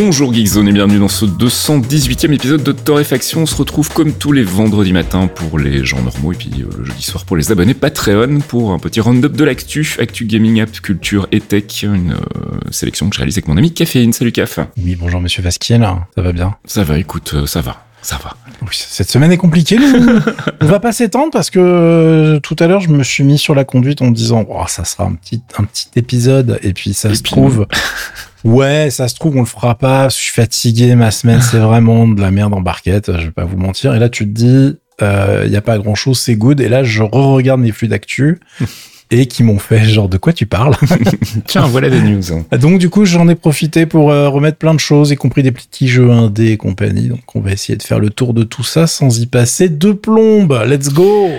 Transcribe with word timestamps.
Bonjour 0.00 0.32
Geekzone 0.32 0.68
et 0.68 0.72
bienvenue 0.72 1.00
dans 1.00 1.08
ce 1.08 1.24
218e 1.24 2.32
épisode 2.32 2.62
de 2.62 2.70
Torréfaction. 2.70 3.40
On 3.40 3.46
se 3.46 3.56
retrouve 3.56 3.92
comme 3.92 4.12
tous 4.12 4.30
les 4.30 4.44
vendredis 4.44 4.92
matins 4.92 5.26
pour 5.26 5.58
les 5.58 5.84
gens 5.84 6.00
normaux 6.00 6.32
et 6.32 6.36
puis 6.36 6.52
euh, 6.60 6.68
le 6.78 6.84
jeudi 6.84 7.02
soir 7.02 7.24
pour 7.24 7.36
les 7.36 7.50
abonnés 7.50 7.74
Patreon 7.74 8.38
pour 8.46 8.70
un 8.70 8.78
petit 8.78 9.00
round-up 9.00 9.32
de 9.32 9.42
l'actu, 9.42 9.96
actu 9.98 10.24
gaming, 10.26 10.60
app, 10.60 10.70
culture 10.80 11.26
et 11.32 11.40
tech, 11.40 11.82
une 11.82 12.12
euh, 12.12 12.70
sélection 12.70 13.10
que 13.10 13.16
je 13.16 13.18
réalise 13.18 13.38
avec 13.38 13.48
mon 13.48 13.56
ami 13.56 13.74
Caféine. 13.74 14.12
Salut 14.12 14.30
Caf. 14.30 14.60
Oui, 14.76 14.94
bonjour 14.94 15.20
monsieur 15.20 15.42
Vasquiel, 15.42 15.80
ça 16.14 16.22
va 16.22 16.32
bien? 16.32 16.54
Ça 16.64 16.84
va, 16.84 16.96
écoute, 16.96 17.32
euh, 17.34 17.46
ça 17.46 17.60
va. 17.60 17.84
Ça 18.00 18.16
va. 18.22 18.36
Oui, 18.62 18.68
cette 18.70 19.10
semaine 19.10 19.32
est 19.32 19.36
compliquée. 19.36 19.78
nous. 19.78 20.20
on 20.60 20.66
va 20.66 20.78
pas 20.78 20.92
s'étendre 20.92 21.30
parce 21.32 21.50
que 21.50 21.58
euh, 21.58 22.40
tout 22.40 22.56
à 22.60 22.68
l'heure, 22.68 22.80
je 22.80 22.88
me 22.88 23.02
suis 23.02 23.24
mis 23.24 23.38
sur 23.38 23.54
la 23.54 23.64
conduite 23.64 24.00
en 24.02 24.06
me 24.06 24.14
disant, 24.14 24.46
oh, 24.48 24.62
ça 24.68 24.84
sera 24.84 25.04
un 25.04 25.14
petit, 25.14 25.42
un 25.58 25.64
petit 25.64 25.88
épisode. 25.96 26.60
Et 26.62 26.72
puis, 26.72 26.94
ça 26.94 27.10
Et 27.10 27.16
se 27.16 27.22
puis, 27.22 27.32
trouve, 27.32 27.66
ouais, 28.44 28.90
ça 28.90 29.08
se 29.08 29.14
trouve, 29.14 29.36
on 29.36 29.40
le 29.40 29.46
fera 29.46 29.76
pas. 29.76 30.08
Je 30.08 30.16
suis 30.16 30.32
fatigué. 30.32 30.94
Ma 30.94 31.10
semaine, 31.10 31.40
c'est 31.40 31.58
vraiment 31.58 32.06
de 32.08 32.20
la 32.20 32.30
merde 32.30 32.54
en 32.54 32.60
barquette. 32.60 33.12
Je 33.18 33.26
vais 33.26 33.32
pas 33.32 33.44
vous 33.44 33.56
mentir. 33.56 33.94
Et 33.94 33.98
là, 33.98 34.08
tu 34.08 34.24
te 34.24 34.30
dis, 34.30 34.76
il 35.00 35.50
y 35.50 35.56
a 35.56 35.62
pas 35.62 35.78
grand 35.78 35.94
chose, 35.94 36.18
c'est 36.18 36.36
good. 36.36 36.60
Et 36.60 36.68
là, 36.68 36.82
je 36.82 37.02
re-regarde 37.02 37.60
mes 37.60 37.72
flux 37.72 37.88
d'actu. 37.88 38.40
Et 39.10 39.26
qui 39.26 39.42
m'ont 39.42 39.58
fait 39.58 39.84
genre 39.84 40.08
de 40.08 40.18
quoi 40.18 40.32
tu 40.34 40.44
parles 40.44 40.74
Tiens, 41.46 41.66
voilà 41.66 41.88
des 41.88 42.00
news. 42.02 42.44
Donc 42.60 42.78
du 42.78 42.90
coup, 42.90 43.06
j'en 43.06 43.26
ai 43.28 43.34
profité 43.34 43.86
pour 43.86 44.10
euh, 44.10 44.28
remettre 44.28 44.58
plein 44.58 44.74
de 44.74 44.80
choses, 44.80 45.10
y 45.10 45.16
compris 45.16 45.42
des 45.42 45.52
petits 45.52 45.88
jeux 45.88 46.10
indés 46.10 46.48
et 46.52 46.56
compagnie. 46.58 47.08
Donc 47.08 47.34
on 47.34 47.40
va 47.40 47.52
essayer 47.52 47.76
de 47.76 47.82
faire 47.82 48.00
le 48.00 48.10
tour 48.10 48.34
de 48.34 48.42
tout 48.42 48.64
ça 48.64 48.86
sans 48.86 49.18
y 49.20 49.26
passer 49.26 49.68
de 49.70 49.92
plombe. 49.92 50.62
Let's 50.66 50.92
go 50.92 51.30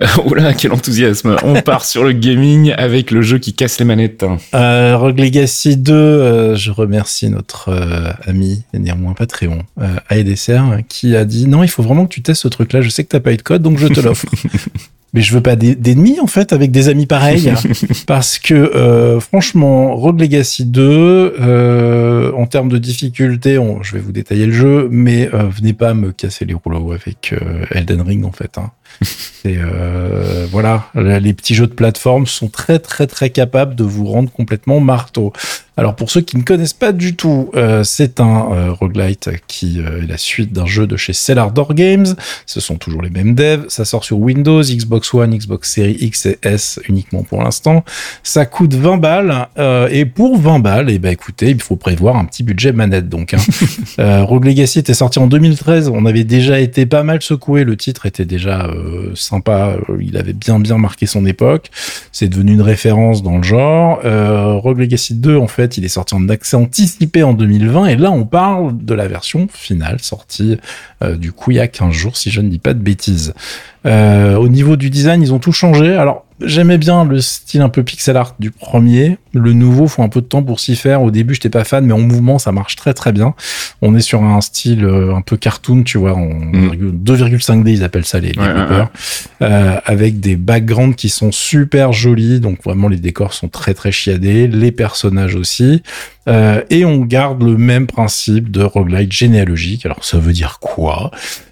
Oh 0.24 0.32
là, 0.34 0.54
quel 0.54 0.72
enthousiasme. 0.72 1.36
On 1.42 1.54
part 1.62 1.84
sur 1.84 2.04
le 2.04 2.12
gaming 2.12 2.72
avec 2.72 3.10
le 3.10 3.20
jeu 3.20 3.38
qui 3.38 3.52
casse 3.52 3.78
les 3.78 3.84
manettes. 3.84 4.24
euh, 4.54 4.96
Rogue 4.96 5.18
Legacy 5.18 5.76
2, 5.76 5.92
euh, 5.92 6.56
je 6.56 6.70
remercie 6.70 7.28
notre 7.28 7.70
euh, 7.70 8.12
ami, 8.26 8.62
et 8.72 8.78
néanmoins 8.78 9.14
Patreon, 9.14 9.64
AEDSR, 10.10 10.82
qui 10.88 11.16
a 11.16 11.24
dit 11.24 11.46
non, 11.48 11.64
il 11.64 11.68
faut 11.68 11.82
vraiment 11.82 12.04
que 12.06 12.14
tu 12.14 12.22
testes 12.22 12.42
ce 12.42 12.48
truc-là. 12.48 12.80
Je 12.80 12.88
sais 12.90 13.02
que 13.04 13.08
t'as 13.08 13.20
pas 13.20 13.32
eu 13.32 13.36
de 13.36 13.42
code, 13.42 13.62
donc 13.62 13.78
je 13.78 13.88
te 13.88 14.00
l'offre. 14.00 14.26
Mais 15.14 15.22
je 15.22 15.32
veux 15.32 15.40
pas 15.40 15.56
d'ennemis 15.56 16.20
en 16.20 16.26
fait 16.26 16.52
avec 16.52 16.70
des 16.70 16.88
amis 16.90 17.06
pareils 17.06 17.50
parce 18.06 18.38
que 18.38 18.52
euh, 18.54 19.20
franchement 19.20 19.96
Rogue 19.96 20.20
Legacy 20.20 20.66
2 20.66 20.82
euh, 21.40 22.32
en 22.32 22.46
termes 22.46 22.68
de 22.68 22.78
difficulté, 22.78 23.58
on- 23.58 23.82
je 23.82 23.94
vais 23.94 24.00
vous 24.00 24.12
détailler 24.12 24.44
le 24.46 24.52
jeu, 24.52 24.88
mais 24.90 25.30
euh, 25.32 25.44
venez 25.48 25.72
pas 25.72 25.94
me 25.94 26.12
casser 26.12 26.44
les 26.44 26.54
rouleaux 26.54 26.92
avec 26.92 27.32
euh, 27.32 27.64
Elden 27.70 28.02
Ring 28.02 28.24
en 28.24 28.32
fait. 28.32 28.58
Hein. 28.58 28.70
Et 29.44 29.56
euh, 29.56 30.46
voilà, 30.50 30.88
les 30.94 31.32
petits 31.32 31.54
jeux 31.54 31.68
de 31.68 31.72
plateforme 31.72 32.26
sont 32.26 32.48
très 32.48 32.80
très 32.80 33.06
très 33.06 33.30
capables 33.30 33.76
de 33.76 33.84
vous 33.84 34.04
rendre 34.04 34.30
complètement 34.32 34.80
marteau. 34.80 35.32
Alors 35.76 35.94
pour 35.94 36.10
ceux 36.10 36.22
qui 36.22 36.36
ne 36.36 36.42
connaissent 36.42 36.72
pas 36.72 36.90
du 36.90 37.14
tout, 37.14 37.50
euh, 37.54 37.84
c'est 37.84 38.18
un 38.18 38.50
euh, 38.50 38.72
roguelite 38.72 39.30
qui 39.46 39.78
est 39.78 40.08
la 40.08 40.18
suite 40.18 40.52
d'un 40.52 40.66
jeu 40.66 40.88
de 40.88 40.96
chez 40.96 41.12
Cellar 41.12 41.52
Door 41.52 41.74
Games. 41.74 42.06
Ce 42.46 42.58
sont 42.58 42.76
toujours 42.76 43.00
les 43.00 43.10
mêmes 43.10 43.36
devs. 43.36 43.66
Ça 43.68 43.84
sort 43.84 44.02
sur 44.02 44.18
Windows, 44.18 44.60
Xbox 44.60 45.14
One, 45.14 45.36
Xbox 45.36 45.72
Series 45.72 45.98
X 46.00 46.26
et 46.26 46.38
S 46.42 46.80
uniquement 46.88 47.22
pour 47.22 47.44
l'instant. 47.44 47.84
Ça 48.24 48.44
coûte 48.44 48.74
20 48.74 48.96
balles. 48.96 49.48
et 49.90 50.04
pour 50.04 50.36
20 50.36 50.58
balles, 50.58 50.90
et 50.90 50.98
ben 50.98 51.12
écoutez, 51.12 51.50
il 51.50 51.62
faut 51.62 51.76
prévoir 51.76 52.16
un 52.16 52.24
petit 52.24 52.42
budget 52.42 52.72
manette 52.72 53.08
donc. 53.08 53.34
Hein. 53.34 53.38
euh, 54.00 54.24
Rogue 54.24 54.44
Legacy 54.44 54.78
était 54.78 54.94
sorti 54.94 55.18
en 55.18 55.26
2013. 55.26 55.90
On 55.94 56.06
avait 56.06 56.24
déjà 56.24 56.60
été 56.60 56.86
pas 56.86 57.02
mal 57.02 57.22
secoué. 57.22 57.64
Le 57.64 57.76
titre 57.76 58.06
était 58.06 58.24
déjà 58.24 58.70
euh, 58.78 59.12
sympa. 59.14 59.76
Euh, 59.88 59.98
Il 60.00 60.16
avait 60.16 60.32
bien 60.32 60.58
bien 60.58 60.78
marqué 60.78 61.06
son 61.06 61.26
époque. 61.26 61.70
C'est 62.12 62.28
devenu 62.28 62.52
une 62.52 62.62
référence 62.62 63.22
dans 63.22 63.36
le 63.36 63.42
genre. 63.42 64.00
Euh, 64.04 64.54
Rogue 64.54 64.78
Legacy 64.78 65.14
2, 65.14 65.36
en 65.36 65.48
fait, 65.48 65.76
il 65.76 65.84
est 65.84 65.88
sorti 65.88 66.14
en 66.14 66.28
accès 66.28 66.56
anticipé 66.56 67.22
en 67.22 67.34
2020. 67.34 67.86
Et 67.86 67.96
là, 67.96 68.10
on 68.10 68.24
parle 68.24 68.76
de 68.76 68.94
la 68.94 69.08
version 69.08 69.48
finale, 69.52 70.00
sortie 70.00 70.58
euh, 71.02 71.16
du 71.16 71.32
coup 71.32 71.52
il 71.52 71.58
y 71.58 71.60
a 71.60 71.68
15 71.68 71.92
jours, 71.92 72.16
si 72.16 72.30
je 72.30 72.40
ne 72.40 72.48
dis 72.48 72.58
pas 72.58 72.74
de 72.74 72.80
bêtises. 72.80 73.34
Euh, 73.88 74.36
au 74.36 74.48
niveau 74.48 74.76
du 74.76 74.90
design, 74.90 75.22
ils 75.22 75.32
ont 75.32 75.38
tout 75.38 75.52
changé. 75.52 75.94
Alors, 75.96 76.26
j'aimais 76.44 76.78
bien 76.78 77.04
le 77.04 77.20
style 77.20 77.62
un 77.62 77.68
peu 77.68 77.82
pixel 77.82 78.16
art 78.16 78.34
du 78.38 78.50
premier. 78.50 79.16
Le 79.32 79.52
nouveau, 79.54 79.86
faut 79.88 80.02
un 80.02 80.08
peu 80.08 80.20
de 80.20 80.26
temps 80.26 80.42
pour 80.42 80.60
s'y 80.60 80.76
faire. 80.76 81.02
Au 81.02 81.10
début, 81.10 81.34
j'étais 81.34 81.48
pas 81.48 81.64
fan, 81.64 81.86
mais 81.86 81.92
en 81.94 81.98
mouvement, 82.00 82.38
ça 82.38 82.52
marche 82.52 82.76
très 82.76 82.92
très 82.92 83.12
bien. 83.12 83.34
On 83.82 83.94
est 83.96 84.00
sur 84.00 84.22
un 84.22 84.40
style 84.40 84.84
euh, 84.84 85.14
un 85.14 85.22
peu 85.22 85.36
cartoon, 85.36 85.82
tu 85.84 85.96
vois, 85.98 86.12
en 86.14 86.28
Mm. 86.28 86.92
2,5D, 87.04 87.70
ils 87.70 87.84
appellent 87.84 88.04
ça 88.04 88.20
les, 88.20 88.32
les 88.32 88.38
Ouais, 88.38 88.46
ouais, 88.46 88.52
développeurs. 88.54 88.90
Euh, 89.42 89.76
avec 89.84 90.20
des 90.20 90.36
backgrounds 90.36 90.94
qui 90.94 91.08
sont 91.08 91.32
super 91.32 91.92
jolis. 91.92 92.40
Donc 92.40 92.62
vraiment, 92.64 92.88
les 92.88 92.98
décors 92.98 93.32
sont 93.32 93.48
très 93.48 93.74
très 93.74 93.90
chiadés, 93.92 94.46
les 94.48 94.72
personnages 94.72 95.34
aussi. 95.34 95.82
Euh, 96.28 96.60
et 96.68 96.84
on 96.84 96.98
garde 96.98 97.42
le 97.42 97.56
même 97.56 97.86
principe 97.86 98.50
de 98.50 98.62
roguelite 98.62 99.12
généalogique. 99.12 99.86
Alors 99.86 100.04
ça 100.04 100.18
veut 100.18 100.32
dire 100.32 100.58
quoi? 100.60 101.10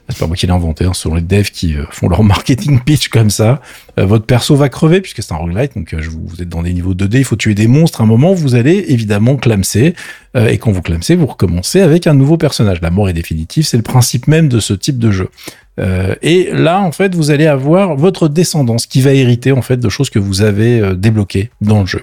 C'est 0.09 0.19
pas 0.19 0.27
moi 0.27 0.37
qui 0.37 0.47
l'ai 0.47 0.53
inventé, 0.53 0.85
hein, 0.85 0.93
ce 0.95 1.09
les 1.09 1.21
devs 1.21 1.51
qui 1.51 1.75
euh, 1.75 1.85
font 1.91 2.09
leur 2.09 2.23
marketing 2.25 2.81
pitch 2.81 3.09
comme 3.09 3.31
ça. 3.31 3.61
Euh, 3.99 4.07
votre 4.07 4.25
perso 4.25 4.55
va 4.55 4.69
crever 4.69 5.01
puisque 5.01 5.23
c'est 5.23 5.33
un 5.33 5.37
roguelite, 5.37 5.77
donc 5.77 5.93
euh, 5.95 6.01
vous, 6.01 6.41
êtes 6.41 6.49
dans 6.49 6.63
des 6.63 6.73
niveaux 6.73 6.95
2D, 6.95 7.19
il 7.19 7.25
faut 7.25 7.37
tuer 7.37 7.55
des 7.55 7.67
monstres. 7.67 8.01
À 8.01 8.05
un 8.05 8.07
moment, 8.07 8.33
vous 8.33 8.55
allez 8.55 8.87
évidemment 8.89 9.37
clamser. 9.37 9.95
Et 10.35 10.59
quand 10.59 10.71
vous 10.71 10.83
clamsez, 10.83 11.17
vous 11.17 11.25
recommencez 11.25 11.81
avec 11.81 12.07
un 12.07 12.13
nouveau 12.13 12.37
personnage. 12.37 12.83
La 12.83 12.91
mort 12.91 13.09
est 13.09 13.15
définitive, 13.15 13.65
c'est 13.65 13.79
le 13.79 13.83
principe 13.83 14.27
même 14.27 14.51
de 14.51 14.61
ce 14.61 14.75
type 14.75 14.99
de 14.99 15.11
jeu. 15.11 15.31
Euh, 15.79 16.15
et 16.23 16.51
là, 16.53 16.81
en 16.81 16.93
fait, 16.93 17.15
vous 17.15 17.31
allez 17.31 17.47
avoir 17.47 17.97
votre 17.97 18.29
descendance 18.29 18.87
qui 18.87 19.01
va 19.01 19.13
hériter 19.13 19.53
en 19.53 19.63
fait 19.63 19.77
de 19.77 19.89
choses 19.89 20.11
que 20.11 20.19
vous 20.19 20.43
avez 20.43 20.81
euh, 20.81 20.95
débloquées 20.95 21.51
dans 21.61 21.81
le 21.81 21.87
jeu. 21.87 22.03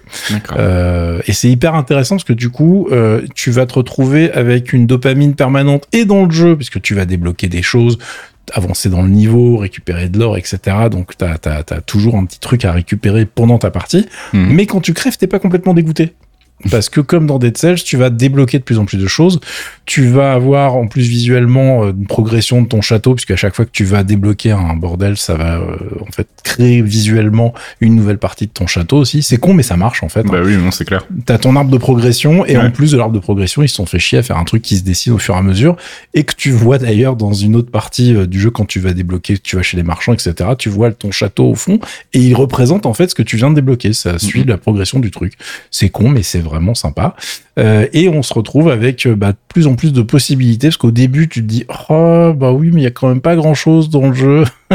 Euh, 0.58 1.22
et 1.28 1.34
c'est 1.34 1.50
hyper 1.50 1.76
intéressant 1.76 2.16
parce 2.16 2.24
que 2.24 2.34
du 2.34 2.50
coup, 2.50 2.88
euh, 2.92 3.22
tu 3.36 3.52
vas 3.52 3.66
te 3.66 3.74
retrouver 3.74 4.32
avec 4.32 4.74
une 4.74 4.86
dopamine 4.86 5.34
permanente 5.36 5.88
et 5.92 6.06
dans 6.06 6.26
le 6.26 6.32
jeu, 6.32 6.56
puisque 6.56 6.82
tu 6.82 6.94
vas 6.94 7.06
débloquer 7.06 7.48
des 7.48 7.62
choses, 7.62 7.98
avancer 8.52 8.90
dans 8.90 9.02
le 9.02 9.10
niveau, 9.10 9.58
récupérer 9.58 10.10
de 10.10 10.20
l'or, 10.20 10.38
etc. 10.38 10.60
Donc, 10.92 11.18
tu 11.18 11.26
as, 11.26 11.82
toujours 11.86 12.16
un 12.16 12.26
petit 12.26 12.40
truc 12.40 12.66
à 12.66 12.72
récupérer 12.72 13.26
pendant 13.26 13.58
ta 13.58 13.72
partie. 13.72 14.06
Mhm. 14.34 14.54
Mais 14.54 14.66
quand 14.66 14.82
tu 14.82 14.94
crèves, 14.94 15.18
t'es 15.18 15.28
pas 15.28 15.40
complètement 15.40 15.74
dégoûté. 15.74 16.14
Parce 16.72 16.90
que 16.90 17.02
comme 17.02 17.28
dans 17.28 17.40
Dead 17.40 17.58
Cells, 17.58 17.84
tu 17.84 17.98
vas 17.98 18.10
débloquer 18.10 18.60
de 18.60 18.64
plus 18.64 18.80
en 18.80 18.86
plus 18.86 18.98
de 18.98 19.08
choses. 19.08 19.40
Tu 19.86 20.08
vas 20.08 20.34
avoir 20.34 20.76
en 20.76 20.88
plus 20.88 21.08
visuellement 21.08 21.84
euh, 21.84 21.92
une 21.92 22.06
progression 22.08 22.62
de 22.62 22.68
ton 22.68 22.82
château, 22.82 23.16
puisque 23.16 23.32
à 23.32 23.36
chaque 23.36 23.56
fois 23.56 23.66
que 23.66 23.72
tu 23.72 23.84
vas 23.84 24.04
débloquer 24.04 24.52
un 24.52 24.76
bordel, 24.76 25.18
ça 25.18 25.36
va 25.36 25.58
euh, 25.58 25.76
en 26.02 26.12
fait 26.12 26.28
créer 26.44 26.82
visuellement 26.82 27.54
une 27.82 27.96
nouvelle 27.96 28.18
partie 28.18 28.48
de 28.48 28.52
ton 28.52 28.68
château 28.68 28.98
aussi. 28.98 29.24
C'est 29.24 29.38
con, 29.38 29.54
mais 29.54 29.64
ça 29.64 29.76
marche 29.78 30.04
en 30.04 30.10
fait. 30.10 30.24
Bah 30.24 30.40
oui, 30.44 30.56
non, 30.58 30.72
c'est 30.72 30.86
clair. 30.86 31.06
T'as 31.26 31.38
ton 31.38 31.56
arbre 31.56 31.72
de 31.72 31.78
progression 31.78 32.46
et 32.46 32.58
Ouais. 32.58 32.64
en 32.68 32.72
plus 32.72 32.92
de 32.92 32.98
l'arbre 32.98 33.14
de 33.16 33.20
progression, 33.20 33.62
ils 33.64 33.68
se 33.70 33.76
sont 33.76 33.86
fait 33.86 34.00
chier 34.00 34.20
à 34.20 34.24
faire 34.24 34.38
un 34.38 34.44
truc 34.44 34.62
qui 34.62 34.78
se 34.78 34.84
dessine 34.84 35.14
au 35.14 35.18
fur 35.18 35.34
et 35.36 35.38
à 35.38 35.42
mesure 35.42 35.76
et 36.14 36.24
que 36.24 36.34
tu 36.36 36.52
vois 36.52 36.78
d'ailleurs 36.78 37.16
dans 37.16 37.34
une 37.34 37.56
autre 37.56 37.72
partie 37.72 38.16
euh, 38.16 38.26
du 38.28 38.40
jeu 38.40 38.52
quand 38.52 38.66
tu 38.66 38.80
vas 38.80 38.94
débloquer, 38.94 39.38
tu 39.38 39.56
vas 39.56 39.64
chez 39.64 39.76
les 39.76 39.84
marchands, 39.84 40.14
etc. 40.14 40.52
Tu 40.58 40.70
vois 40.70 40.92
ton 40.92 41.12
château 41.12 41.46
au 41.50 41.56
fond 41.56 41.80
et 42.14 42.20
il 42.20 42.36
représente 42.36 42.86
en 42.86 42.94
fait 42.94 43.10
ce 43.10 43.16
que 43.16 43.24
tu 43.24 43.38
viens 43.38 43.50
de 43.50 43.56
débloquer. 43.56 43.92
Ça 43.94 44.18
suit 44.20 44.44
la 44.44 44.58
progression 44.58 45.00
du 45.00 45.12
truc. 45.12 45.34
C'est 45.72 45.90
con, 45.90 46.10
mais 46.10 46.24
c'est 46.24 46.40
vraiment 46.54 46.76
sympa. 46.76 47.16
Euh, 47.60 47.88
et 47.94 48.10
on 48.10 48.24
se 48.24 48.34
retrouve 48.34 48.70
avec 48.70 49.06
euh, 49.06 49.16
bah, 49.16 49.32
de 49.32 49.38
plus 49.48 49.68
en 49.68 49.76
plus 49.76 49.94
de 49.94 50.02
possibilités 50.02 50.68
parce 50.68 50.78
qu'au 50.78 50.92
début 50.92 51.30
tu 51.30 51.42
te 51.42 51.48
dis 51.48 51.66
oh 51.90 52.34
bah 52.36 52.52
oui 52.52 52.72
mais 52.74 52.82
il 52.82 52.84
y 52.84 52.88
a 52.88 52.92
quand 52.92 53.08
même 53.08 53.22
pas 53.22 53.36
grand 53.36 53.54
chose 53.54 53.90
dans 53.90 54.08
le 54.08 54.14
jeu. 54.14 54.44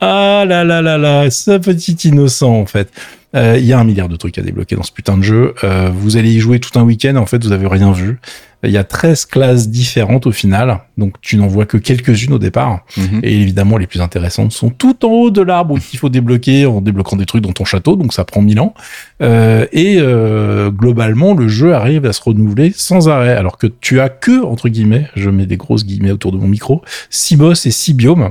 ah 0.00 0.44
là 0.46 0.64
là 0.64 0.82
là 0.82 0.98
là, 0.98 1.30
ce 1.30 1.58
petit 1.58 2.08
innocent 2.08 2.52
en 2.52 2.66
fait. 2.66 2.90
Euh, 3.34 3.56
Il 3.58 3.64
y 3.64 3.72
a 3.72 3.78
un 3.78 3.84
milliard 3.84 4.08
de 4.08 4.16
trucs 4.16 4.38
à 4.38 4.42
débloquer 4.42 4.76
dans 4.76 4.82
ce 4.82 4.92
putain 4.92 5.16
de 5.16 5.22
jeu. 5.22 5.54
Euh, 5.64 5.90
vous 5.92 6.16
allez 6.16 6.30
y 6.30 6.40
jouer 6.40 6.60
tout 6.60 6.78
un 6.78 6.82
week-end 6.82 7.16
en 7.16 7.26
fait 7.26 7.44
vous 7.44 7.52
avez 7.52 7.66
rien 7.66 7.92
vu. 7.92 8.18
Il 8.62 8.70
y 8.70 8.76
a 8.76 8.84
13 8.84 9.24
classes 9.24 9.68
différentes 9.70 10.26
au 10.26 10.32
final, 10.32 10.80
donc 10.98 11.14
tu 11.22 11.38
n'en 11.38 11.46
vois 11.46 11.64
que 11.64 11.78
quelques-unes 11.78 12.34
au 12.34 12.38
départ. 12.38 12.80
Mhm. 12.98 13.20
Et 13.22 13.40
évidemment, 13.40 13.78
les 13.78 13.86
plus 13.86 14.02
intéressantes 14.02 14.52
sont 14.52 14.68
tout 14.68 15.06
en 15.06 15.08
haut 15.08 15.30
de 15.30 15.40
l'arbre 15.40 15.78
qu'il 15.78 15.98
faut 15.98 16.10
débloquer 16.10 16.66
en 16.66 16.82
débloquant 16.82 17.16
des 17.16 17.24
trucs 17.24 17.42
dans 17.42 17.52
ton 17.52 17.64
château, 17.64 17.96
donc 17.96 18.12
ça 18.12 18.24
prend 18.24 18.42
1000 18.42 18.60
ans. 18.60 18.74
Euh, 19.22 19.64
et 19.72 19.96
euh, 19.98 20.70
globalement, 20.70 21.32
le 21.32 21.48
jeu 21.48 21.74
arrive 21.74 22.04
à 22.04 22.12
se 22.12 22.20
renouveler 22.22 22.72
sans 22.74 23.08
arrêt, 23.08 23.32
alors 23.32 23.56
que 23.56 23.66
tu 23.66 23.98
as 23.98 24.10
que, 24.10 24.44
entre 24.44 24.68
guillemets, 24.68 25.08
je 25.16 25.30
mets 25.30 25.46
des 25.46 25.56
grosses 25.56 25.86
guillemets 25.86 26.12
autour 26.12 26.32
de 26.32 26.36
mon 26.36 26.48
micro, 26.48 26.82
6 27.08 27.36
boss 27.36 27.64
et 27.64 27.70
6 27.70 27.94
biomes. 27.94 28.30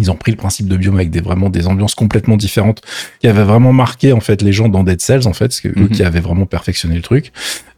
Ils 0.00 0.10
ont 0.10 0.14
pris 0.16 0.30
le 0.32 0.36
principe 0.36 0.68
de 0.68 0.76
biome 0.76 0.96
avec 0.96 1.10
des 1.10 1.20
vraiment 1.20 1.50
des 1.50 1.66
ambiances 1.66 1.94
complètement 1.94 2.36
différentes 2.36 2.82
qui 3.20 3.28
avaient 3.28 3.44
vraiment 3.44 3.72
marqué 3.72 4.12
en 4.12 4.20
fait 4.20 4.42
les 4.42 4.52
gens 4.52 4.68
dans 4.68 4.84
Dead 4.84 5.00
Cells 5.00 5.26
en 5.26 5.32
fait, 5.32 5.52
c'est 5.52 5.68
eux 5.68 5.72
Mhm. 5.76 5.88
qui 5.90 6.02
avaient 6.02 6.20
vraiment 6.20 6.46
perfectionné 6.46 6.96
le 6.96 7.02
truc. 7.02 7.32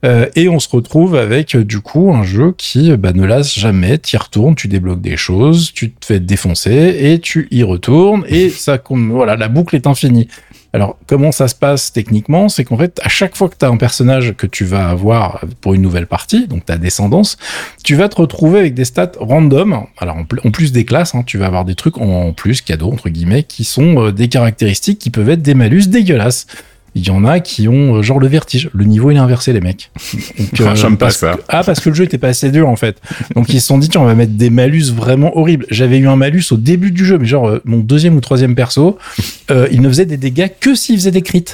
Euh, 0.04 0.26
et 0.36 0.48
on 0.48 0.60
se 0.60 0.68
retrouve 0.68 1.16
avec 1.16 1.56
euh, 1.56 1.64
du 1.64 1.80
coup 1.80 2.12
un 2.14 2.22
jeu 2.22 2.54
qui 2.56 2.96
bah, 2.96 3.12
ne 3.12 3.24
lasse 3.24 3.58
jamais. 3.58 3.98
Tu 3.98 4.14
y 4.14 4.18
retournes, 4.18 4.54
tu 4.54 4.68
débloques 4.68 5.00
des 5.00 5.16
choses, 5.16 5.72
tu 5.72 5.90
te 5.90 6.06
fais 6.06 6.20
défoncer 6.20 6.96
et 7.00 7.18
tu 7.18 7.48
y 7.50 7.62
retournes 7.64 8.24
et 8.28 8.48
ça 8.66 8.78
voilà 8.88 9.36
la 9.36 9.48
boucle 9.48 9.74
est 9.74 9.86
infinie. 9.86 10.28
Alors, 10.74 10.98
comment 11.06 11.32
ça 11.32 11.48
se 11.48 11.54
passe 11.54 11.92
techniquement 11.92 12.50
C'est 12.50 12.62
qu'en 12.64 12.76
fait, 12.76 13.00
à 13.02 13.08
chaque 13.08 13.36
fois 13.36 13.48
que 13.48 13.56
tu 13.58 13.64
as 13.64 13.68
un 13.68 13.78
personnage 13.78 14.34
que 14.36 14.46
tu 14.46 14.64
vas 14.64 14.90
avoir 14.90 15.40
pour 15.62 15.72
une 15.72 15.80
nouvelle 15.80 16.06
partie, 16.06 16.46
donc 16.46 16.66
ta 16.66 16.76
descendance, 16.76 17.38
tu 17.82 17.94
vas 17.94 18.08
te 18.10 18.16
retrouver 18.16 18.60
avec 18.60 18.74
des 18.74 18.84
stats 18.84 19.12
random. 19.18 19.84
Alors, 19.96 20.16
en, 20.16 20.24
pl- 20.24 20.42
en 20.44 20.50
plus 20.50 20.70
des 20.70 20.84
classes, 20.84 21.14
hein, 21.14 21.22
tu 21.24 21.38
vas 21.38 21.46
avoir 21.46 21.64
des 21.64 21.74
trucs 21.74 21.96
en 21.98 22.32
plus, 22.32 22.60
cadeaux, 22.60 22.92
entre 22.92 23.08
guillemets, 23.08 23.44
qui 23.44 23.64
sont 23.64 24.06
euh, 24.06 24.12
des 24.12 24.28
caractéristiques 24.28 24.98
qui 24.98 25.08
peuvent 25.10 25.30
être 25.30 25.42
des 25.42 25.54
malus 25.54 25.88
dégueulasses. 25.88 26.46
Il 26.94 27.06
y 27.06 27.10
en 27.10 27.24
a 27.24 27.38
qui 27.40 27.68
ont 27.68 27.96
euh, 27.96 28.02
genre 28.02 28.18
le 28.18 28.26
vertige. 28.28 28.70
Le 28.72 28.84
niveau 28.84 29.10
il 29.10 29.16
est 29.16 29.20
inversé 29.20 29.52
les 29.52 29.60
mecs. 29.60 29.90
Donc, 30.38 30.68
Ah, 30.68 30.74
j'aime 30.74 30.96
pas 30.96 31.06
parce 31.06 31.16
ça. 31.18 31.34
que- 31.36 31.42
ah 31.48 31.62
parce 31.64 31.80
que 31.80 31.90
le 31.90 31.94
jeu 31.94 32.04
était 32.04 32.18
pas 32.18 32.28
assez 32.28 32.50
dur 32.50 32.68
en 32.68 32.76
fait. 32.76 32.96
Donc 33.34 33.48
ils 33.52 33.60
se 33.60 33.66
sont 33.66 33.78
dit 33.78 33.88
tiens 33.88 34.00
on 34.00 34.06
va 34.06 34.14
mettre 34.14 34.32
des 34.32 34.50
malus 34.50 34.90
vraiment 34.92 35.36
horribles. 35.36 35.66
J'avais 35.70 35.98
eu 35.98 36.08
un 36.08 36.16
malus 36.16 36.44
au 36.50 36.56
début 36.56 36.90
du 36.90 37.04
jeu 37.04 37.18
mais 37.18 37.26
genre 37.26 37.48
euh, 37.48 37.60
mon 37.64 37.78
deuxième 37.78 38.16
ou 38.16 38.20
troisième 38.20 38.54
perso, 38.54 38.98
euh, 39.50 39.68
il 39.70 39.80
ne 39.82 39.88
faisait 39.88 40.06
des 40.06 40.16
dégâts 40.16 40.48
que 40.60 40.74
s'il 40.74 40.96
faisait 40.96 41.10
des 41.10 41.22
crits 41.22 41.44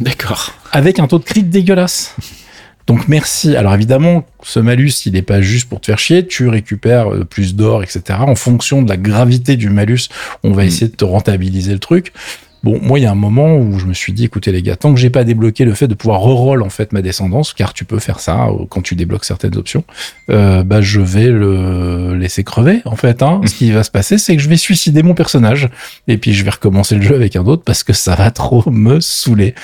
D'accord. 0.00 0.52
avec 0.72 0.98
un 0.98 1.06
taux 1.08 1.18
de 1.18 1.24
crit 1.24 1.42
dégueulasse. 1.42 2.14
Donc 2.86 3.08
merci. 3.08 3.56
Alors 3.56 3.74
évidemment, 3.74 4.24
ce 4.44 4.60
malus, 4.60 4.92
il 5.06 5.14
n'est 5.14 5.22
pas 5.22 5.40
juste 5.40 5.68
pour 5.68 5.80
te 5.80 5.86
faire 5.86 5.98
chier. 5.98 6.24
Tu 6.24 6.46
récupères 6.48 7.12
euh, 7.12 7.24
plus 7.24 7.56
d'or, 7.56 7.82
etc. 7.82 8.02
En 8.20 8.36
fonction 8.36 8.80
de 8.80 8.88
la 8.88 8.96
gravité 8.96 9.56
du 9.56 9.70
malus, 9.70 10.02
on 10.44 10.52
va 10.52 10.62
Mm. 10.62 10.66
essayer 10.66 10.88
de 10.88 10.94
te 10.94 11.04
rentabiliser 11.04 11.72
le 11.72 11.80
truc. 11.80 12.12
Bon, 12.62 12.80
moi, 12.82 12.98
il 12.98 13.02
y 13.02 13.06
a 13.06 13.10
un 13.10 13.14
moment 13.14 13.56
où 13.56 13.78
je 13.78 13.86
me 13.86 13.94
suis 13.94 14.12
dit, 14.12 14.24
écoutez 14.24 14.50
les 14.50 14.62
gars, 14.62 14.76
tant 14.76 14.92
que 14.92 14.98
j'ai 14.98 15.10
pas 15.10 15.24
débloqué 15.24 15.64
le 15.64 15.74
fait 15.74 15.86
de 15.88 15.94
pouvoir 15.94 16.20
reroll 16.20 16.62
en 16.62 16.70
fait 16.70 16.92
ma 16.92 17.02
descendance, 17.02 17.52
car 17.52 17.72
tu 17.72 17.84
peux 17.84 17.98
faire 17.98 18.18
ça 18.18 18.46
euh, 18.46 18.64
quand 18.68 18.82
tu 18.82 18.94
débloques 18.94 19.24
certaines 19.24 19.56
options, 19.56 19.84
euh, 20.30 20.62
bah 20.64 20.80
je 20.80 21.00
vais 21.00 21.28
le 21.28 22.14
laisser 22.16 22.44
crever 22.44 22.82
en 22.84 22.96
fait. 22.96 23.22
Hein. 23.22 23.40
Ce 23.46 23.54
qui 23.54 23.70
va 23.70 23.84
se 23.84 23.90
passer, 23.90 24.18
c'est 24.18 24.36
que 24.36 24.42
je 24.42 24.48
vais 24.48 24.56
suicider 24.56 25.02
mon 25.02 25.14
personnage 25.14 25.68
et 26.08 26.18
puis 26.18 26.32
je 26.32 26.44
vais 26.44 26.50
recommencer 26.50 26.96
le 26.96 27.02
jeu 27.02 27.14
avec 27.14 27.36
un 27.36 27.44
autre 27.44 27.62
parce 27.64 27.84
que 27.84 27.92
ça 27.92 28.14
va 28.14 28.30
trop 28.30 28.68
me 28.70 29.00
saouler. 29.00 29.54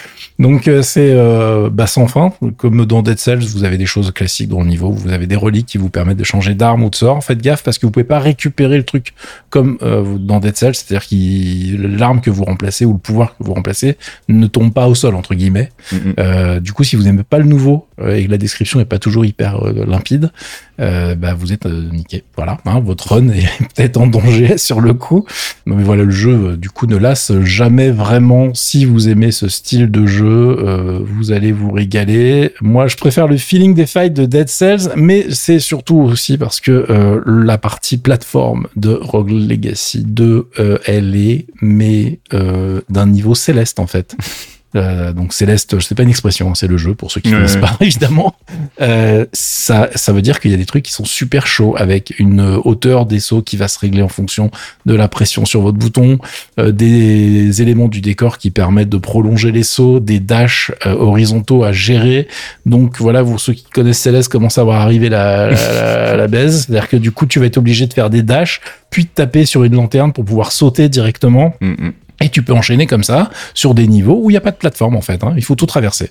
Donc 0.42 0.66
euh, 0.66 0.82
c'est 0.82 1.12
euh, 1.12 1.70
bah, 1.70 1.86
sans 1.86 2.08
fin. 2.08 2.32
Comme 2.56 2.84
dans 2.84 3.02
Dead 3.02 3.18
Cells, 3.18 3.38
vous 3.38 3.62
avez 3.62 3.78
des 3.78 3.86
choses 3.86 4.10
classiques 4.10 4.48
dans 4.48 4.60
le 4.60 4.66
niveau. 4.66 4.90
Vous 4.90 5.12
avez 5.12 5.28
des 5.28 5.36
reliques 5.36 5.66
qui 5.66 5.78
vous 5.78 5.88
permettent 5.88 6.18
de 6.18 6.24
changer 6.24 6.54
d'arme 6.54 6.82
ou 6.82 6.90
de 6.90 6.96
sort. 6.96 7.22
Faites 7.22 7.40
gaffe 7.40 7.62
parce 7.62 7.78
que 7.78 7.86
vous 7.86 7.92
pouvez 7.92 8.04
pas 8.04 8.18
récupérer 8.18 8.76
le 8.76 8.82
truc 8.82 9.14
comme 9.50 9.78
euh, 9.82 10.18
dans 10.18 10.40
Dead 10.40 10.56
Cells, 10.56 10.74
c'est-à-dire 10.74 11.08
que 11.08 11.96
l'arme 11.96 12.20
que 12.20 12.30
vous 12.30 12.42
remplacez 12.42 12.84
ou 12.84 12.94
le 12.94 12.98
pouvoir 12.98 13.36
que 13.38 13.44
vous 13.44 13.54
remplacez 13.54 13.96
ne 14.28 14.48
tombe 14.48 14.72
pas 14.72 14.88
au 14.88 14.96
sol 14.96 15.14
entre 15.14 15.34
guillemets. 15.36 15.68
Mhm. 15.92 16.14
Euh, 16.18 16.60
du 16.60 16.72
coup, 16.72 16.82
si 16.82 16.96
vous 16.96 17.04
n'aimez 17.04 17.22
pas 17.22 17.38
le 17.38 17.44
nouveau 17.44 17.86
et 18.10 18.26
que 18.26 18.30
la 18.30 18.38
description 18.38 18.80
est 18.80 18.84
pas 18.84 18.98
toujours 18.98 19.24
hyper 19.24 19.64
euh, 19.64 19.84
limpide, 19.86 20.30
euh, 20.80 21.14
bah 21.14 21.34
vous 21.34 21.52
êtes 21.52 21.66
euh, 21.66 21.88
niqué. 21.92 22.24
Voilà, 22.36 22.58
hein, 22.64 22.80
votre 22.80 23.12
run 23.12 23.28
est 23.28 23.46
peut-être 23.74 23.96
en 23.98 24.06
danger 24.06 24.56
sur 24.58 24.80
le 24.80 24.94
coup. 24.94 25.26
Mais 25.66 25.82
voilà, 25.82 26.04
le 26.04 26.10
jeu 26.10 26.32
euh, 26.32 26.56
du 26.56 26.70
coup 26.70 26.86
ne 26.86 26.96
lasse 26.96 27.32
jamais 27.42 27.90
vraiment. 27.90 28.52
Si 28.54 28.84
vous 28.84 29.08
aimez 29.08 29.32
ce 29.32 29.48
style 29.48 29.90
de 29.90 30.06
jeu, 30.06 30.56
euh, 30.58 31.00
vous 31.02 31.32
allez 31.32 31.52
vous 31.52 31.70
régaler. 31.70 32.52
Moi, 32.60 32.86
je 32.86 32.96
préfère 32.96 33.28
le 33.28 33.36
feeling 33.36 33.74
des 33.74 33.86
fights 33.86 34.14
de 34.14 34.26
Dead 34.26 34.48
Cells, 34.48 34.92
mais 34.96 35.26
c'est 35.30 35.60
surtout 35.60 35.98
aussi 35.98 36.38
parce 36.38 36.60
que 36.60 36.86
euh, 36.90 37.20
la 37.26 37.58
partie 37.58 37.98
plateforme 37.98 38.66
de 38.76 38.92
Rogue 38.92 39.30
Legacy 39.30 40.04
2, 40.04 40.48
euh, 40.58 40.78
elle 40.86 41.14
est 41.16 41.46
mais 41.60 42.18
euh, 42.34 42.80
d'un 42.88 43.06
niveau 43.06 43.34
céleste 43.34 43.78
en 43.78 43.86
fait. 43.86 44.16
Euh, 44.74 45.12
donc 45.12 45.32
céleste, 45.34 45.78
je 45.78 45.84
sais 45.84 45.94
pas 45.94 46.02
une 46.02 46.08
expression, 46.08 46.48
hein, 46.50 46.54
c'est 46.54 46.66
le 46.66 46.78
jeu 46.78 46.94
pour 46.94 47.10
ceux 47.10 47.20
qui 47.20 47.28
ne 47.28 47.34
Ouais, 47.34 47.40
connaissent 47.40 47.54
ouais. 47.56 47.60
pas 47.60 47.76
évidemment. 47.80 48.34
Euh, 48.80 49.26
ça, 49.32 49.90
ça 49.94 50.12
veut 50.12 50.22
dire 50.22 50.40
qu'il 50.40 50.50
y 50.50 50.54
a 50.54 50.56
des 50.56 50.64
trucs 50.66 50.82
qui 50.84 50.92
sont 50.92 51.04
super 51.04 51.46
chauds 51.46 51.74
avec 51.76 52.14
une 52.18 52.40
hauteur 52.64 53.04
des 53.06 53.20
sauts 53.20 53.42
qui 53.42 53.56
va 53.56 53.68
se 53.68 53.78
régler 53.78 54.02
en 54.02 54.08
fonction 54.08 54.50
de 54.86 54.94
la 54.94 55.08
pression 55.08 55.44
sur 55.44 55.60
votre 55.60 55.76
bouton, 55.78 56.18
euh, 56.58 56.72
des 56.72 57.60
éléments 57.60 57.88
du 57.88 58.00
décor 58.00 58.38
qui 58.38 58.50
permettent 58.50 58.88
de 58.88 58.96
prolonger 58.98 59.52
les 59.52 59.62
sauts, 59.62 60.00
des 60.00 60.20
dashs 60.20 60.70
euh, 60.86 60.94
horizontaux 60.94 61.64
à 61.64 61.72
gérer. 61.72 62.26
Donc 62.64 62.98
voilà, 62.98 63.22
vous 63.22 63.38
ceux 63.38 63.52
qui 63.52 63.64
connaissent 63.64 63.98
Céleste 63.98 64.30
commencent 64.30 64.58
à 64.58 64.64
voir 64.64 64.80
arriver 64.80 65.08
la, 65.10 65.50
la, 65.50 65.56
la, 65.56 66.16
la 66.22 66.28
baise, 66.28 66.64
c'est-à-dire 66.66 66.88
que 66.88 66.96
du 66.96 67.12
coup 67.12 67.26
tu 67.26 67.38
vas 67.40 67.46
être 67.46 67.58
obligé 67.58 67.86
de 67.86 67.92
faire 67.92 68.08
des 68.10 68.22
dashs, 68.22 68.60
puis 68.90 69.04
de 69.04 69.08
taper 69.14 69.44
sur 69.44 69.64
une 69.64 69.74
lanterne 69.74 70.12
pour 70.12 70.24
pouvoir 70.24 70.52
sauter 70.52 70.88
directement. 70.88 71.54
Mhm. 71.60 71.92
Et 72.22 72.28
tu 72.28 72.42
peux 72.42 72.52
enchaîner 72.52 72.86
comme 72.86 73.04
ça 73.04 73.30
sur 73.54 73.74
des 73.74 73.86
niveaux 73.86 74.20
où 74.22 74.30
il 74.30 74.34
n'y 74.34 74.38
a 74.38 74.40
pas 74.40 74.50
de 74.50 74.56
plateforme 74.56 74.96
en 74.96 75.00
fait. 75.00 75.22
Hein. 75.24 75.34
Il 75.36 75.44
faut 75.44 75.54
tout 75.54 75.66
traverser. 75.66 76.10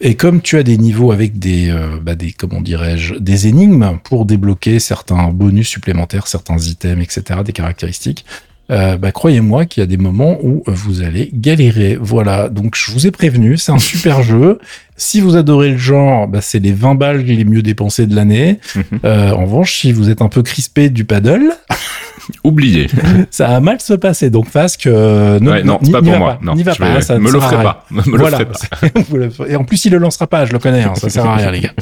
Et 0.00 0.14
comme 0.14 0.40
tu 0.40 0.56
as 0.56 0.62
des 0.62 0.78
niveaux 0.78 1.12
avec 1.12 1.38
des, 1.38 1.70
euh, 1.70 1.98
bah 2.00 2.14
des 2.14 2.32
comment 2.32 2.60
dirais-je, 2.60 3.14
des 3.14 3.48
énigmes 3.48 3.98
pour 4.04 4.24
débloquer 4.24 4.78
certains 4.78 5.28
bonus 5.28 5.68
supplémentaires, 5.68 6.26
certains 6.26 6.58
items, 6.58 7.02
etc., 7.02 7.40
des 7.44 7.52
caractéristiques. 7.52 8.24
Euh, 8.70 8.96
bah, 8.96 9.12
croyez-moi 9.12 9.66
qu'il 9.66 9.80
y 9.82 9.84
a 9.84 9.86
des 9.86 9.96
moments 9.98 10.38
où 10.42 10.62
vous 10.66 11.02
allez 11.02 11.28
galérer. 11.34 11.98
Voilà, 12.00 12.48
donc 12.48 12.74
je 12.76 12.90
vous 12.92 13.06
ai 13.06 13.10
prévenu, 13.10 13.58
c'est 13.58 13.72
un 13.72 13.78
super 13.78 14.22
jeu. 14.22 14.58
Si 14.96 15.20
vous 15.20 15.36
adorez 15.36 15.70
le 15.70 15.76
genre, 15.78 16.28
bah, 16.28 16.40
c'est 16.40 16.60
les 16.60 16.72
20 16.72 16.94
balles 16.94 17.18
les 17.22 17.44
mieux 17.44 17.60
dépensées 17.62 18.06
de 18.06 18.14
l'année. 18.14 18.60
Mhm. 18.76 18.82
Euh, 19.04 19.32
en 19.32 19.44
revanche, 19.44 19.78
si 19.80 19.92
vous 19.92 20.08
êtes 20.10 20.22
un 20.22 20.28
peu 20.28 20.42
crispé 20.42 20.88
du 20.90 21.04
paddle, 21.04 21.50
Oublié. 22.44 22.86
ça 23.30 23.48
va 23.48 23.60
mal 23.60 23.80
se 23.80 23.94
passer. 23.94 24.30
Donc 24.30 24.48
Fasque, 24.48 24.86
euh, 24.86 25.40
ne- 25.40 25.50
Ouais, 25.50 25.62
non, 25.64 25.80
c'est 25.82 25.90
pas 25.90 26.00
pour 26.00 26.16
moi. 26.16 26.38
Non, 26.40 26.54
n'y 26.54 26.62
va 26.62 26.74
pas. 26.76 26.94
vais- 26.94 27.00
ça 27.00 27.18
me 27.18 27.28
rien. 27.28 27.62
pas. 27.62 27.84
Me 27.90 28.00
le 28.12 28.16
Voilà. 28.18 28.38
pas. 28.44 29.48
Et 29.48 29.56
en 29.56 29.64
plus, 29.64 29.84
il 29.86 29.92
le 29.92 29.98
lancera 29.98 30.28
pas, 30.28 30.44
je 30.46 30.52
le 30.52 30.60
connais, 30.60 30.84
hein, 30.84 30.94
ça 30.94 31.08
sert 31.10 31.26
à 31.26 31.34
rien, 31.34 31.50
les 31.50 31.60
gars. 31.60 31.72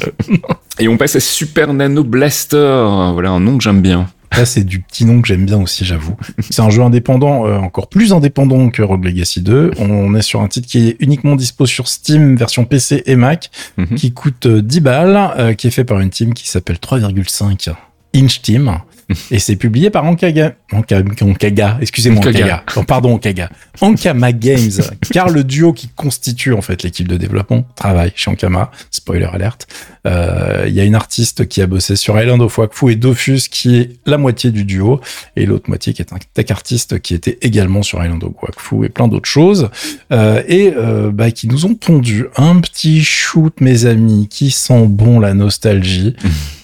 Et 0.79 0.87
on 0.87 0.97
passe 0.97 1.15
à 1.15 1.19
Super 1.19 1.73
Nano 1.73 2.03
Blaster. 2.03 2.57
Voilà 3.13 3.29
un 3.29 3.39
nom 3.39 3.57
que 3.57 3.63
j'aime 3.63 3.81
bien. 3.81 4.07
Ça, 4.33 4.45
c'est 4.45 4.63
du 4.63 4.79
petit 4.79 5.03
nom 5.05 5.21
que 5.21 5.27
j'aime 5.27 5.45
bien 5.45 5.61
aussi, 5.61 5.83
j'avoue. 5.85 6.15
C'est 6.39 6.61
un 6.61 6.69
jeu 6.69 6.81
indépendant, 6.81 7.45
euh, 7.45 7.57
encore 7.57 7.87
plus 7.89 8.13
indépendant 8.13 8.69
que 8.69 8.81
Rogue 8.81 9.03
Legacy 9.03 9.41
2. 9.41 9.71
On 9.77 10.15
est 10.15 10.21
sur 10.21 10.41
un 10.41 10.47
titre 10.47 10.67
qui 10.67 10.87
est 10.87 10.95
uniquement 10.99 11.35
dispo 11.35 11.65
sur 11.65 11.87
Steam, 11.89 12.35
version 12.37 12.63
PC 12.65 13.03
et 13.05 13.15
Mac, 13.15 13.49
Mhm. 13.77 13.95
qui 13.95 14.13
coûte 14.13 14.45
euh, 14.45 14.61
10 14.61 14.79
balles, 14.79 15.19
euh, 15.37 15.53
qui 15.53 15.67
est 15.67 15.71
fait 15.71 15.83
par 15.83 15.99
une 15.99 16.09
team 16.09 16.33
qui 16.33 16.47
s'appelle 16.47 16.79
3,5 16.79 17.69
Inch 18.15 18.41
Team. 18.41 18.77
Et 19.31 19.39
c'est 19.39 19.55
publié 19.55 19.89
par 19.89 20.05
Ankaga. 20.05 20.55
Anka, 20.71 21.01
Ankaga, 21.21 21.77
excusez-moi, 21.81 22.19
Ankaga. 22.25 22.63
Oh, 22.75 22.83
pardon, 22.83 23.15
Ankaga. 23.15 23.49
Ankama 23.81 24.31
Games. 24.31 24.81
car 25.11 25.29
le 25.29 25.43
duo 25.43 25.73
qui 25.73 25.89
constitue, 25.89 26.53
en 26.53 26.61
fait, 26.61 26.83
l'équipe 26.83 27.07
de 27.07 27.17
développement 27.17 27.65
travaille 27.75 28.11
chez 28.15 28.29
Ankama. 28.31 28.71
Spoiler 28.89 29.27
alerte. 29.31 29.67
Euh, 30.07 30.65
Il 30.67 30.73
y 30.73 30.79
a 30.79 30.83
une 30.83 30.95
artiste 30.95 31.47
qui 31.47 31.61
a 31.61 31.67
bossé 31.67 31.95
sur 31.95 32.19
Island 32.19 32.41
of 32.41 32.57
Wakfu 32.57 32.91
et 32.91 32.95
Dofus 32.95 33.41
qui 33.51 33.77
est 33.77 33.91
la 34.05 34.17
moitié 34.17 34.51
du 34.51 34.65
duo 34.65 34.99
et 35.35 35.45
l'autre 35.45 35.69
moitié 35.69 35.93
qui 35.93 36.01
est 36.01 36.11
un 36.13 36.17
tech 36.33 36.49
artiste 36.49 36.99
qui 36.99 37.13
était 37.13 37.37
également 37.41 37.83
sur 37.83 38.03
Island 38.03 38.23
of 38.23 38.31
Wakfu 38.41 38.85
et 38.85 38.89
plein 38.89 39.07
d'autres 39.07 39.29
choses 39.29 39.69
euh, 40.11 40.41
et 40.47 40.73
euh, 40.75 41.11
bah, 41.11 41.29
qui 41.31 41.47
nous 41.47 41.65
ont 41.65 41.75
pondu 41.75 42.25
un 42.35 42.59
petit 42.59 43.03
shoot 43.03 43.53
mes 43.61 43.85
amis 43.85 44.27
qui 44.27 44.49
sent 44.49 44.87
bon 44.87 45.19
la 45.19 45.33
nostalgie. 45.33 46.15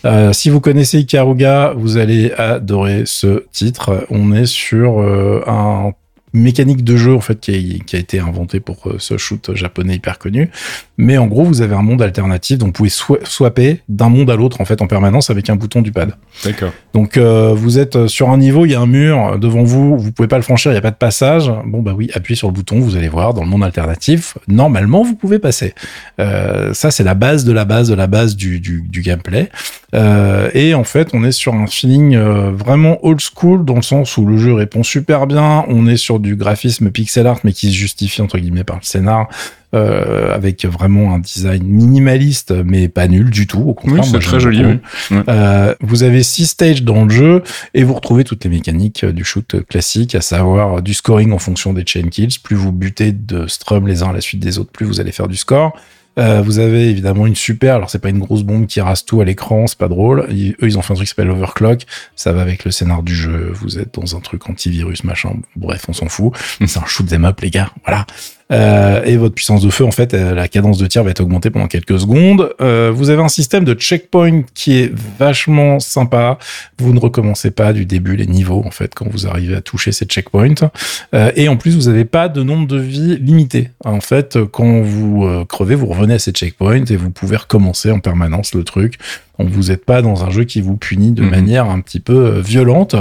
Euh, 0.06 0.34
si 0.34 0.50
vous 0.50 0.60
connaissez 0.60 1.00
Ikaruga, 1.00 1.74
vous 1.75 1.98
allez 1.98 2.32
adorer 2.38 3.03
ce 3.06 3.46
titre. 3.51 4.06
On 4.10 4.34
est 4.34 4.46
sur 4.46 5.01
euh, 5.01 5.44
un 5.48 5.94
mécanique 6.34 6.84
de 6.84 6.98
jeu 6.98 7.16
en 7.16 7.22
fait 7.22 7.40
qui 7.40 7.52
a, 7.52 7.84
qui 7.84 7.96
a 7.96 8.00
été 8.00 8.20
inventé 8.20 8.60
pour 8.60 8.88
euh, 8.88 8.96
ce 9.00 9.18
shoot 9.18 9.56
japonais 9.56 9.96
hyper 9.96 10.20
connu. 10.20 10.50
Mais 10.98 11.18
en 11.18 11.28
gros, 11.28 11.44
vous 11.44 11.62
avez 11.62 11.76
un 11.76 11.82
monde 11.82 12.02
alternatif, 12.02 12.58
donc 12.58 12.68
vous 12.68 12.74
pouvez 12.74 12.90
swa- 12.90 13.24
swapper 13.24 13.82
d'un 13.88 14.10
monde 14.10 14.30
à 14.30 14.36
l'autre 14.36 14.62
en 14.62 14.66
fait 14.66 14.82
en 14.82 14.88
permanence 14.88 15.30
avec 15.30 15.50
un 15.50 15.56
bouton 15.56 15.82
du 15.82 15.92
pad. 15.92 16.14
D'accord. 16.44 16.72
Donc 16.94 17.18
euh, 17.18 17.54
vous 17.56 17.80
êtes 17.80 18.08
sur 18.08 18.30
un 18.30 18.38
niveau, 18.38 18.66
il 18.66 18.72
y 18.72 18.76
a 18.76 18.80
un 18.82 18.88
mur 18.88 19.38
devant 19.40 19.64
vous, 19.64 19.98
vous 19.98 20.12
pouvez 20.12 20.28
pas 20.28 20.38
le 20.38 20.44
franchir, 20.44 20.72
il 20.72 20.76
y 20.76 20.78
a 20.78 20.82
pas 20.82 20.92
de 20.92 20.96
passage. 20.96 21.52
Bon 21.66 21.82
bah 21.82 21.94
oui, 21.96 22.10
appuyez 22.14 22.36
sur 22.36 22.48
le 22.48 22.54
bouton, 22.54 22.80
vous 22.80 22.96
allez 22.96 23.10
voir 23.10 23.34
dans 23.34 23.44
le 23.44 23.50
monde 23.50 23.64
alternatif. 23.64 24.38
Normalement, 24.48 25.04
vous 25.04 25.16
pouvez 25.16 25.40
passer. 25.40 25.74
Euh, 26.20 26.74
ça 26.74 26.92
c'est 26.92 27.04
la 27.04 27.14
base 27.14 27.46
de 27.46 27.52
la 27.52 27.66
base 27.66 27.90
de 27.90 27.96
la 27.96 28.08
base 28.08 28.36
du, 28.36 28.60
du, 28.60 28.82
du 28.82 29.02
gameplay. 29.02 29.50
Euh, 29.94 30.50
et 30.54 30.74
en 30.74 30.84
fait, 30.84 31.10
on 31.14 31.24
est 31.24 31.32
sur 31.32 31.54
un 31.54 31.68
feeling 31.68 32.16
euh, 32.16 32.52
vraiment 32.52 32.98
old 33.06 33.22
school 33.22 33.64
dans 33.64 33.76
le 33.76 33.82
sens 33.82 34.18
où 34.18 34.26
le 34.26 34.38
jeu 34.38 34.54
répond 34.54 34.84
super 34.84 35.28
bien. 35.28 35.64
On 35.70 35.88
est 35.88 35.96
sur 35.96 36.17
du 36.20 36.36
graphisme 36.36 36.92
pixel 36.92 37.28
art 37.28 37.40
mais 37.44 37.54
qui 37.54 37.70
se 37.70 37.76
justifie 37.76 38.22
entre 38.22 38.38
guillemets 38.38 38.64
par 38.64 38.78
le 38.78 38.84
scénar. 38.84 39.30
Euh, 39.76 40.34
avec 40.34 40.66
vraiment 40.66 41.14
un 41.14 41.20
design 41.20 41.62
minimaliste 41.62 42.54
mais 42.64 42.88
pas 42.88 43.10
nul 43.10 43.30
du 43.30 43.48
tout 43.48 43.60
au 43.60 43.74
contraire 43.74 44.02
Oui, 44.02 44.10
c'est 44.10 44.20
très 44.20 44.40
joli, 44.40 44.64
oui. 44.64 44.80
Euh, 45.28 45.76
vous 45.82 46.04
avez 46.04 46.24
six 46.24 46.48
stages 46.48 46.84
dans 46.84 47.04
le 47.04 47.10
jeu 47.10 47.44
et 47.74 47.84
vous 47.84 47.94
retrouvez 47.94 48.24
toutes 48.24 48.46
les 48.46 48.50
mécaniques 48.50 49.04
du 49.04 49.26
shoot 49.26 49.58
classique, 49.68 50.16
à 50.16 50.22
savoir 50.22 50.82
du 50.82 50.94
scoring 50.94 51.34
en 51.34 51.38
fonction 51.38 51.74
des 51.74 51.84
chain 51.86 52.08
kills. 52.10 52.40
Plus 52.42 52.56
vous 52.56 52.72
butez 52.72 53.12
de 53.12 53.46
strum 53.48 53.88
les 53.88 54.04
uns 54.04 54.12
à 54.12 54.14
la 54.14 54.22
suite 54.22 54.40
des 54.40 54.58
autres, 54.58 54.72
plus 54.72 54.86
vous 54.86 55.02
allez 55.02 55.12
faire 55.12 55.28
du 55.28 55.36
score. 55.36 55.78
Euh, 56.18 56.42
vous 56.42 56.60
avez 56.60 56.90
évidemment 56.90 57.28
une 57.28 57.36
super, 57.36 57.76
alors 57.76 57.90
c'est 57.90 58.00
pas 58.00 58.10
une 58.10 58.20
grosse 58.20 58.44
bombe 58.44 58.66
qui 58.66 58.82
rase 58.82 59.06
tout 59.06 59.22
à 59.22 59.26
l'écran, 59.26 59.68
c'est 59.68 59.78
pas 59.78 59.88
drôle. 59.88 60.28
eux, 60.30 60.56
ils 60.62 60.78
ont 60.78 60.82
fait 60.82 60.94
un 60.94 60.96
truc 60.96 61.08
qui 61.08 61.14
s'appelle 61.14 61.30
Overclock. 61.30 61.86
Ça 62.16 62.32
va 62.32 62.42
avec 62.42 62.66
le 62.66 62.72
scénar 62.72 63.04
du 63.04 63.16
jeu. 63.16 63.52
Vous 63.54 63.80
êtes 63.80 63.94
dans 63.94 64.16
un 64.16 64.20
truc 64.20 64.50
antivirus, 64.50 65.04
machin. 65.04 65.34
Bref, 65.56 65.86
on 65.88 65.94
s'en 65.94 66.10
fout. 66.10 66.34
C'est 66.66 66.80
un 66.80 66.86
shoot 66.86 67.08
them 67.08 67.26
up, 67.26 67.40
les 67.42 67.52
gars. 67.52 67.72
Voilà. 67.86 68.06
Euh, 68.51 69.04
et 69.04 69.18
votre 69.18 69.36
puissance 69.36 69.62
de 69.62 69.70
feu, 69.70 69.84
en 69.84 69.92
fait, 69.92 70.13
euh, 70.13 70.34
la 70.34 70.48
cadence 70.48 70.77
de 70.77 70.88
tir 70.88 71.04
va 71.04 71.10
être 71.12 71.20
augmentée 71.20 71.50
pendant 71.50 71.68
quelques 71.68 72.00
secondes. 72.00 72.50
Euh, 72.62 72.92
vous 72.94 73.10
avez 73.10 73.22
un 73.22 73.27
système 73.27 73.66
de 73.66 73.74
checkpoint 73.74 74.44
qui 74.54 74.80
est 74.80 74.92
vachement 75.20 75.80
sympa. 75.80 76.38
Vous 76.80 76.94
ne 76.94 77.00
recommencez 77.00 77.51
pas 77.51 77.74
du 77.74 77.86
début 77.86 78.16
les 78.16 78.27
niveaux, 78.27 78.63
en 78.66 78.72
fait, 78.72 78.94
quand 78.96 79.08
vous 79.10 79.27
arrivez 79.27 79.56
à 79.56 79.62
toucher 79.62 79.92
ces 79.92 80.06
checkpoints. 80.06 80.70
Euh, 81.13 81.32
et 81.36 81.50
en 81.50 81.58
plus, 81.58 81.75
vous 81.75 81.89
n'avez 81.89 82.06
pas 82.06 82.30
de 82.30 82.42
nombre 82.44 82.68
de 82.68 82.77
vies 82.80 83.18
limité. 83.18 83.72
En 83.84 84.00
fait, 84.01 84.38
quand 84.51 84.82
vous 84.82 85.27
crevez, 85.50 85.75
vous 85.75 85.88
revenez 85.88 86.13
à 86.16 86.20
ces 86.20 86.32
checkpoints 86.32 86.86
et 86.86 86.96
vous 86.96 87.10
pouvez 87.10 87.36
recommencer 87.38 87.92
en 87.92 88.00
permanence 88.00 88.54
le 88.54 88.63
truc 88.63 88.98
donc 89.39 89.50
vous 89.50 89.66
n'êtes 89.66 89.86
pas 89.86 90.01
dans 90.01 90.24
un 90.24 90.32
jeu 90.32 90.46
qui 90.46 90.62
vous 90.62 90.77
punit 90.77 91.12
de 91.12 91.22
Mhm. 91.22 91.30
manière 91.30 91.70
un 91.70 91.80
petit 91.80 92.00
peu 92.00 92.39
violente. 92.39 92.96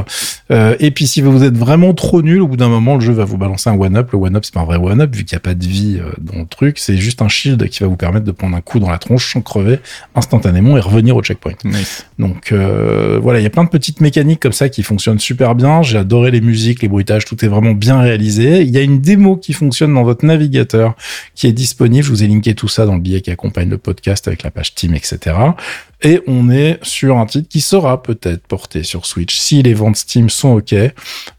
Euh, 0.51 0.77
et 0.81 0.91
puis 0.91 1.07
si 1.07 1.23
vous 1.23 1.43
êtes 1.43 1.57
vraiment 1.57 1.95
trop 1.95 2.21
nul, 2.21 2.43
au 2.43 2.47
bout 2.47 2.59
d'un 2.59 2.69
moment, 2.69 2.97
le 2.97 3.01
jeu 3.01 3.15
va 3.15 3.25
vous 3.25 3.39
balancer 3.39 3.71
un 3.71 3.79
one-up. 3.79 4.11
Le 4.13 4.19
one-up, 4.19 4.45
c'est 4.45 4.53
pas 4.53 4.61
un 4.61 4.65
vrai 4.67 4.77
one-up 4.77 5.15
vu 5.17 5.25
qu'il 5.25 5.35
n'y 5.37 5.39
a 5.39 5.41
pas 5.41 5.55
de 5.55 5.67
vie 5.67 5.99
euh, 5.99 6.11
dans 6.19 6.41
le 6.41 6.47
truc. 6.47 6.79
C'est 6.79 6.97
juste 6.97 7.23
un 7.23 7.29
shield 7.29 7.69
qui 7.69 7.81
va 7.81 7.89
vous 7.89 7.97
permettre 7.97 8.25
de 8.25 8.33
prendre 8.33 8.57
un 8.57 8.61
coup 8.61 8.79
dans 8.79 8.91
la 8.91 8.99
tronche 8.99 9.33
sans 9.33 9.41
crever 9.41 9.79
instantanément 10.15 10.77
et 10.77 10.81
revenir 10.81 11.17
au 11.17 11.23
checkpoint. 11.23 11.55
Nice. 11.65 12.07
Donc 12.19 12.53
euh, 12.53 13.19
voilà, 13.23 13.41
il 13.41 13.43
y 13.43 13.47
a 13.47 13.51
plein 13.51 13.65
de 13.65 13.69
petites 13.69 14.01
mécaniques 14.01 14.41
comme 14.41 14.53
ça 14.53 14.69
qui 14.69 14.83
fonctionnent 14.83 15.19
super 15.19 15.55
bien. 15.55 15.83
J'ai 15.83 15.99
adoré 15.99 16.31
les 16.31 16.41
musiques, 16.41 16.83
les 16.83 16.89
bruitages, 16.89 17.25
tout 17.25 17.45
est 17.45 17.49
vraiment 17.49 17.73
bien 17.73 18.01
réalisé. 18.01 18.63
Il 18.63 18.71
y 18.71 18.79
a 18.79 18.83
une 18.83 19.01
démo 19.01 19.37
qui 19.37 19.53
fonctionne 19.53 19.95
dans 19.95 20.05
votre 20.05 20.25
navigateur 20.25 20.95
qui 21.35 21.47
est 21.47 21.53
disponible. 21.53 22.05
Je 22.05 22.11
vous 22.11 22.23
ai 22.23 22.27
linké 22.27 22.55
tout 22.55 22.69
ça 22.69 22.87
dans 22.87 22.95
le 22.95 23.01
billet 23.01 23.21
qui 23.21 23.31
accompagne 23.31 23.69
le 23.69 23.79
podcast 23.79 24.29
avec 24.29 24.43
la 24.43 24.51
page 24.51 24.75
Team, 24.75 24.95
etc. 24.95 25.35
Et 26.03 26.21
on 26.27 26.51
est 26.51 26.79
sur 26.83 27.17
un 27.17 27.27
titre 27.27 27.49
qui 27.49 27.61
sera 27.61 28.03
peut-être 28.03 28.47
porté 28.47 28.83
sur 28.83 29.07
Switch 29.07 29.39
si 29.39 29.63
les 29.63 29.75
ventes 29.75 29.97
Steam 29.97 30.29
sont 30.29 30.57
OK. 30.57 30.75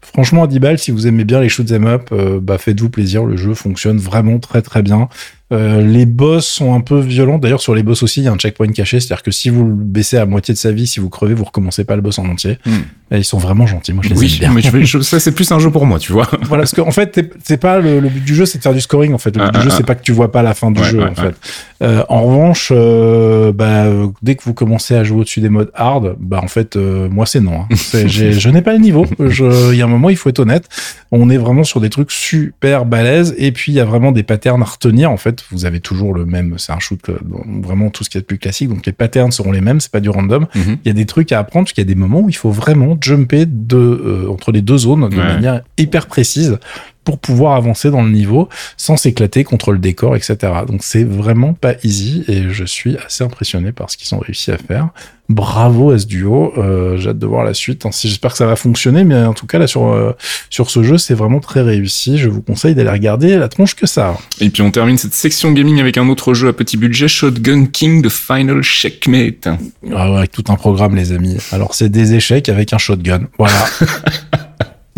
Franchement, 0.02 0.44
à 0.44 0.46
10 0.46 0.58
balles, 0.58 0.78
si 0.78 0.90
vous 0.90 1.06
aimez 1.06 1.24
bien 1.24 1.40
les 1.40 1.48
shoot'em 1.48 1.86
up, 1.86 2.08
euh, 2.12 2.40
bah 2.40 2.58
faites-vous 2.58 2.90
plaisir. 2.90 3.24
Le 3.24 3.36
jeu 3.36 3.54
fonctionne 3.54 3.98
vraiment 3.98 4.38
très 4.38 4.62
très 4.62 4.82
bien. 4.82 5.08
Euh, 5.50 5.80
les 5.80 6.04
boss 6.04 6.46
sont 6.46 6.74
un 6.74 6.80
peu 6.80 6.98
violents. 7.00 7.38
D'ailleurs, 7.38 7.62
sur 7.62 7.74
les 7.74 7.82
boss 7.82 8.02
aussi, 8.02 8.20
il 8.20 8.24
y 8.24 8.28
a 8.28 8.32
un 8.32 8.36
checkpoint 8.36 8.68
caché. 8.72 9.00
C'est-à-dire 9.00 9.22
que 9.22 9.30
si 9.30 9.48
vous 9.48 9.64
le 9.64 9.72
baissez 9.72 10.18
à 10.18 10.26
moitié 10.26 10.52
de 10.52 10.58
sa 10.58 10.72
vie, 10.72 10.86
si 10.86 11.00
vous 11.00 11.08
crevez, 11.08 11.32
vous 11.32 11.44
recommencez 11.44 11.84
pas 11.84 11.96
le 11.96 12.02
boss 12.02 12.18
en 12.18 12.26
entier. 12.28 12.58
Hmm. 12.66 12.72
Et 13.10 13.16
ils 13.18 13.24
sont 13.24 13.38
vraiment 13.38 13.66
gentils. 13.66 13.94
Moi, 13.94 14.02
je 14.04 14.10
les 14.10 14.14
aime 14.16 14.20
Oui, 14.20 14.36
bien. 14.38 14.52
mais 14.52 14.60
je 14.60 14.70
vais- 14.70 14.84
je- 14.84 14.98
ça 15.00 15.18
c'est 15.18 15.32
plus 15.32 15.50
un 15.50 15.58
jeu 15.58 15.70
pour 15.70 15.86
moi, 15.86 15.98
tu 15.98 16.12
vois. 16.12 16.28
voilà, 16.42 16.64
parce 16.64 16.74
qu'en 16.74 16.90
fait, 16.90 17.18
c'est 17.42 17.56
pas 17.56 17.78
le, 17.78 18.00
le 18.00 18.10
but 18.10 18.22
du 18.22 18.34
jeu, 18.34 18.44
c'est 18.44 18.58
de 18.58 18.62
faire 18.62 18.74
du 18.74 18.82
scoring. 18.82 19.14
En 19.14 19.18
fait, 19.18 19.34
le 19.34 19.40
but 19.42 19.48
Ah, 19.48 19.52
du 19.52 19.58
ah, 19.58 19.62
jeu, 19.62 19.68
ah. 19.72 19.74
c'est 19.78 19.86
pas 19.86 19.94
que 19.94 20.02
tu 20.02 20.12
vois 20.12 20.30
pas 20.30 20.42
la 20.42 20.52
fin 20.52 20.70
du 20.70 20.82
Ouais, 20.82 20.86
jeu. 20.90 20.98
ouais, 20.98 21.04
en 21.04 21.08
ouais. 21.08 21.14
fait. 21.14 21.34
Euh, 21.82 22.04
en 22.10 22.24
revanche, 22.24 22.70
euh, 22.74 23.50
bah, 23.52 23.86
dès 24.20 24.34
que 24.34 24.42
vous 24.44 24.52
commencez 24.52 24.94
à 24.96 25.04
jouer 25.04 25.20
au-dessus 25.20 25.40
des 25.40 25.48
modes 25.48 25.70
hard, 25.74 26.16
bah 26.20 26.40
en 26.42 26.48
fait, 26.48 26.76
moi 26.76 27.24
c'est 27.24 27.40
non. 27.40 27.60
hein. 27.62 27.66
Je 28.06 28.48
n'ai 28.50 28.60
pas 28.62 28.72
le 28.74 28.80
niveau. 28.80 29.06
Il 29.18 29.76
y 29.76 29.80
a 29.80 29.84
un 29.84 29.88
moment, 29.88 30.10
il 30.10 30.16
faut 30.16 30.28
être 30.28 30.40
honnête. 30.40 30.68
On 31.10 31.30
est 31.30 31.38
vraiment 31.38 31.64
sur 31.64 31.80
des 31.80 31.88
trucs 31.88 32.10
super 32.10 32.84
balèzes. 32.84 33.34
Et 33.38 33.52
puis, 33.52 33.72
il 33.72 33.76
y 33.76 33.80
a 33.80 33.84
vraiment 33.86 34.12
des 34.12 34.22
patterns 34.24 34.60
à 34.60 34.66
retenir. 34.66 35.10
En 35.10 35.16
fait, 35.16 35.37
vous 35.50 35.64
avez 35.64 35.80
toujours 35.80 36.14
le 36.14 36.24
même. 36.26 36.54
C'est 36.58 36.72
un 36.72 36.78
shoot, 36.78 37.00
euh, 37.08 37.18
vraiment 37.62 37.90
tout 37.90 38.04
ce 38.04 38.10
qui 38.10 38.18
est 38.18 38.20
de 38.22 38.26
plus 38.26 38.38
classique. 38.38 38.68
Donc, 38.68 38.84
les 38.86 38.92
patterns 38.92 39.32
seront 39.32 39.52
les 39.52 39.60
mêmes. 39.60 39.80
C'est 39.80 39.92
pas 39.92 40.00
du 40.00 40.10
random. 40.10 40.46
Mhm. 40.54 40.78
Il 40.84 40.88
y 40.88 40.90
a 40.90 40.94
des 40.94 41.06
trucs 41.06 41.32
à 41.32 41.38
apprendre 41.38 41.64
parce 41.66 41.72
qu'il 41.72 41.82
y 41.82 41.86
a 41.86 41.92
des 41.92 41.94
moments 41.98 42.20
où 42.20 42.28
il 42.28 42.36
faut 42.36 42.50
vraiment 42.50 42.96
jumper 43.00 43.46
de, 43.46 43.76
euh, 43.76 44.30
entre 44.30 44.52
les 44.52 44.62
deux 44.62 44.78
zones 44.78 45.08
de 45.08 45.16
Ouais. 45.16 45.22
manière 45.24 45.62
hyper 45.76 46.06
précise 46.06 46.58
pour 47.08 47.18
pouvoir 47.18 47.54
avancer 47.56 47.90
dans 47.90 48.02
le 48.02 48.10
niveau 48.10 48.50
sans 48.76 48.98
s'éclater 48.98 49.42
contre 49.42 49.72
le 49.72 49.78
décor, 49.78 50.14
etc. 50.14 50.36
Donc 50.66 50.80
c'est 50.82 51.04
vraiment 51.04 51.54
pas 51.54 51.72
easy 51.82 52.22
et 52.28 52.50
je 52.50 52.64
suis 52.64 52.98
assez 52.98 53.24
impressionné 53.24 53.72
par 53.72 53.88
ce 53.90 53.96
qu'ils 53.96 54.14
ont 54.14 54.18
réussi 54.18 54.50
à 54.52 54.58
faire. 54.58 54.90
Bravo 55.30 55.90
à 55.90 55.98
ce 55.98 56.04
duo, 56.04 56.52
euh, 56.58 56.98
j'ai 56.98 57.08
hâte 57.10 57.18
de 57.18 57.26
voir 57.26 57.44
la 57.44 57.54
suite. 57.54 57.86
hein. 57.86 57.90
J'espère 57.98 58.32
que 58.32 58.36
ça 58.36 58.44
va 58.46 58.56
fonctionner, 58.56 59.04
mais 59.04 59.22
en 59.24 59.32
tout 59.32 59.46
cas 59.46 59.58
là 59.58 59.66
sur 59.66 59.86
euh, 59.88 60.12
sur 60.50 60.68
ce 60.70 60.82
jeu, 60.82 60.98
c'est 60.98 61.14
vraiment 61.14 61.40
très 61.40 61.62
réussi. 61.62 62.18
Je 62.18 62.28
vous 62.28 62.42
conseille 62.42 62.74
d'aller 62.74 62.90
regarder 62.90 63.38
la 63.38 63.48
tronche 63.48 63.74
que 63.74 63.86
ça. 63.86 64.08
a. 64.08 64.18
Et 64.42 64.50
puis 64.50 64.60
on 64.60 64.70
termine 64.70 64.98
cette 64.98 65.14
section 65.14 65.52
gaming 65.52 65.80
avec 65.80 65.96
un 65.96 66.06
autre 66.10 66.34
jeu 66.34 66.48
à 66.48 66.52
petit 66.52 66.76
budget, 66.76 67.08
Shotgun 67.08 67.64
King 67.66 68.02
The 68.02 68.10
Final 68.10 68.62
Checkmate. 68.62 69.48
Ah 69.94 70.10
ouais, 70.10 70.18
avec 70.18 70.30
tout 70.30 70.44
un 70.48 70.56
programme, 70.56 70.94
les 70.94 71.12
amis. 71.12 71.38
Alors, 71.52 71.74
c'est 71.74 71.88
des 71.88 72.12
échecs 72.14 72.50
avec 72.50 72.74
un 72.74 72.78
shotgun. 72.78 73.22
Voilà. 73.38 73.64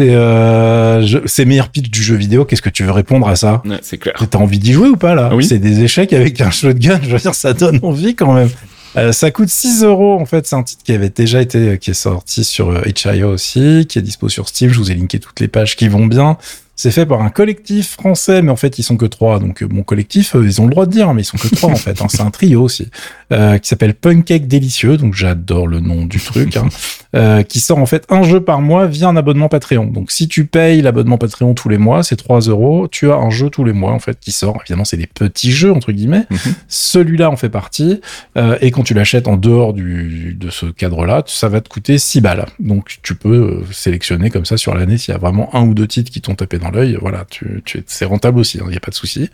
c'est 0.00 0.14
euh, 0.14 1.20
c'est 1.26 1.44
meilleur 1.44 1.68
pitch 1.68 1.90
du 1.90 2.02
jeu 2.02 2.14
vidéo. 2.16 2.44
Qu'est-ce 2.44 2.62
que 2.62 2.70
tu 2.70 2.84
veux 2.84 2.92
répondre 2.92 3.28
à 3.28 3.36
ça 3.36 3.62
Ouais, 3.64 3.78
c'est 3.82 3.98
clair. 3.98 4.14
T'as 4.30 4.38
envie 4.38 4.58
d'y 4.58 4.72
jouer 4.72 4.88
ou 4.88 4.96
pas 4.96 5.14
là 5.14 5.28
Ah 5.32 5.36
oui. 5.36 5.44
C'est 5.44 5.58
des 5.58 5.82
échecs 5.82 6.12
avec 6.12 6.40
un 6.40 6.50
shotgun. 6.50 7.00
Je 7.02 7.10
veux 7.10 7.18
dire, 7.18 7.34
ça 7.34 7.52
donne 7.52 7.78
envie 7.82 8.14
quand 8.14 8.32
même. 8.32 8.50
Euh, 8.96 9.12
ça 9.12 9.30
coûte 9.30 9.48
6 9.50 9.84
euros 9.84 10.18
en 10.20 10.26
fait. 10.26 10.46
C'est 10.46 10.56
un 10.56 10.62
titre 10.62 10.82
qui 10.84 10.92
avait 10.92 11.10
déjà 11.10 11.40
été, 11.40 11.78
qui 11.78 11.90
est 11.90 11.94
sorti 11.94 12.42
sur 12.44 12.70
euh, 12.70 12.82
itch.io 12.86 13.28
aussi, 13.28 13.86
qui 13.88 13.98
est 13.98 14.02
dispo 14.02 14.28
sur 14.28 14.48
Steam. 14.48 14.70
Je 14.70 14.78
vous 14.78 14.90
ai 14.90 14.94
linké 14.94 15.20
toutes 15.20 15.38
les 15.40 15.48
pages 15.48 15.76
qui 15.76 15.86
vont 15.88 16.06
bien. 16.06 16.36
C'est 16.74 16.90
fait 16.90 17.04
par 17.04 17.20
un 17.20 17.28
collectif 17.28 17.90
français, 17.92 18.40
mais 18.40 18.50
en 18.50 18.56
fait 18.56 18.78
ils 18.78 18.82
sont 18.82 18.96
que 18.96 19.04
trois. 19.06 19.38
Donc 19.38 19.62
euh, 19.62 19.68
mon 19.70 19.82
collectif, 19.82 20.34
euh, 20.34 20.42
ils 20.44 20.60
ont 20.60 20.64
le 20.64 20.70
droit 20.70 20.86
de 20.86 20.90
dire, 20.90 21.12
mais 21.14 21.22
ils 21.22 21.26
sont 21.26 21.36
que 21.36 21.54
trois 21.54 21.70
en 21.70 21.76
fait. 21.76 22.00
hein. 22.02 22.06
C'est 22.08 22.22
un 22.22 22.30
trio 22.30 22.62
aussi 22.62 22.88
euh, 23.32 23.58
qui 23.58 23.68
s'appelle 23.68 23.94
Punkcake 23.94 24.46
Délicieux. 24.46 24.96
Donc 24.96 25.14
j'adore 25.14 25.66
le 25.66 25.80
nom 25.80 26.04
du 26.04 26.18
truc. 26.20 26.56
hein. 26.56 26.68
Euh, 27.16 27.42
qui 27.42 27.58
sort 27.58 27.78
en 27.78 27.86
fait 27.86 28.06
un 28.08 28.22
jeu 28.22 28.40
par 28.40 28.60
mois 28.60 28.86
via 28.86 29.08
un 29.08 29.16
abonnement 29.16 29.48
Patreon. 29.48 29.86
Donc 29.86 30.12
si 30.12 30.28
tu 30.28 30.44
payes 30.46 30.80
l'abonnement 30.80 31.18
Patreon 31.18 31.54
tous 31.54 31.68
les 31.68 31.76
mois, 31.76 32.04
c'est 32.04 32.14
3 32.14 32.42
euros. 32.42 32.86
Tu 32.86 33.10
as 33.10 33.16
un 33.16 33.30
jeu 33.30 33.50
tous 33.50 33.64
les 33.64 33.72
mois 33.72 33.90
en 33.90 33.98
fait 33.98 34.20
qui 34.20 34.30
sort. 34.30 34.60
Évidemment 34.62 34.84
c'est 34.84 34.96
des 34.96 35.08
petits 35.08 35.50
jeux 35.50 35.72
entre 35.72 35.90
guillemets. 35.90 36.26
Mhm. 36.30 36.38
Celui-là 36.68 37.28
en 37.28 37.34
fait 37.34 37.48
partie. 37.48 38.00
Euh, 38.38 38.56
et 38.60 38.70
quand 38.70 38.84
tu 38.84 38.94
l'achètes 38.94 39.26
en 39.26 39.36
dehors 39.36 39.72
du, 39.72 40.36
de 40.38 40.50
ce 40.50 40.66
cadre-là, 40.66 41.24
ça 41.26 41.48
va 41.48 41.60
te 41.60 41.68
coûter 41.68 41.98
6 41.98 42.20
balles. 42.20 42.46
Donc 42.60 42.98
tu 43.02 43.16
peux 43.16 43.64
sélectionner 43.72 44.30
comme 44.30 44.44
ça 44.44 44.56
sur 44.56 44.72
l'année 44.76 44.96
s'il 44.96 45.10
y 45.12 45.16
a 45.16 45.18
vraiment 45.18 45.52
un 45.56 45.62
ou 45.62 45.74
deux 45.74 45.88
titres 45.88 46.12
qui 46.12 46.20
t'ont 46.20 46.36
tapé 46.36 46.60
dans 46.60 46.70
l'œil. 46.70 46.96
Voilà, 47.00 47.26
tu, 47.28 47.60
tu, 47.64 47.82
c'est 47.88 48.04
rentable 48.04 48.38
aussi, 48.38 48.58
il 48.58 48.68
n'y 48.70 48.76
a 48.76 48.80
pas 48.80 48.92
de 48.92 48.96
souci. 48.96 49.30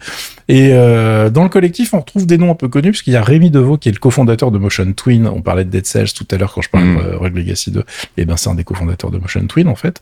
Et 0.49 0.71
dans 0.71 1.43
le 1.43 1.49
collectif, 1.51 1.93
on 1.93 2.01
retrouve 2.01 2.25
des 2.27 2.39
noms 2.39 2.51
un 2.53 2.55
peu 2.55 2.69
connus, 2.69 2.93
parce 2.93 3.03
qu'il 3.03 3.13
y 3.13 3.17
a 3.17 3.23
Rémi 3.23 3.51
Deveau 3.51 3.77
qui 3.77 3.86
est 3.89 3.93
le 3.93 3.99
cofondateur 3.99 4.51
de 4.51 4.59
Motion 4.59 4.93
Twin. 4.93 5.27
On 5.27 5.43
parlait 5.43 5.65
de 5.65 5.71
Dead 5.71 5.87
Cells 5.87 6.13
tout 6.13 6.27
à 6.31 6.37
l'heure 6.37 6.53
quand 6.53 6.63
je 6.63 6.71
parlais 6.71 6.87
Mm. 6.87 6.97
de 6.97 7.03
euh, 7.03 7.17
Rogue 7.19 7.37
Legacy 7.37 7.71
2. 7.71 7.85
Et 8.17 8.25
ben 8.25 8.37
c'est 8.37 8.49
un 8.51 8.55
des 8.55 8.65
cofondateurs 8.65 9.11
de 9.11 9.19
Motion 9.19 9.47
Twin 9.47 9.69
en 9.69 9.75
fait. 9.75 10.01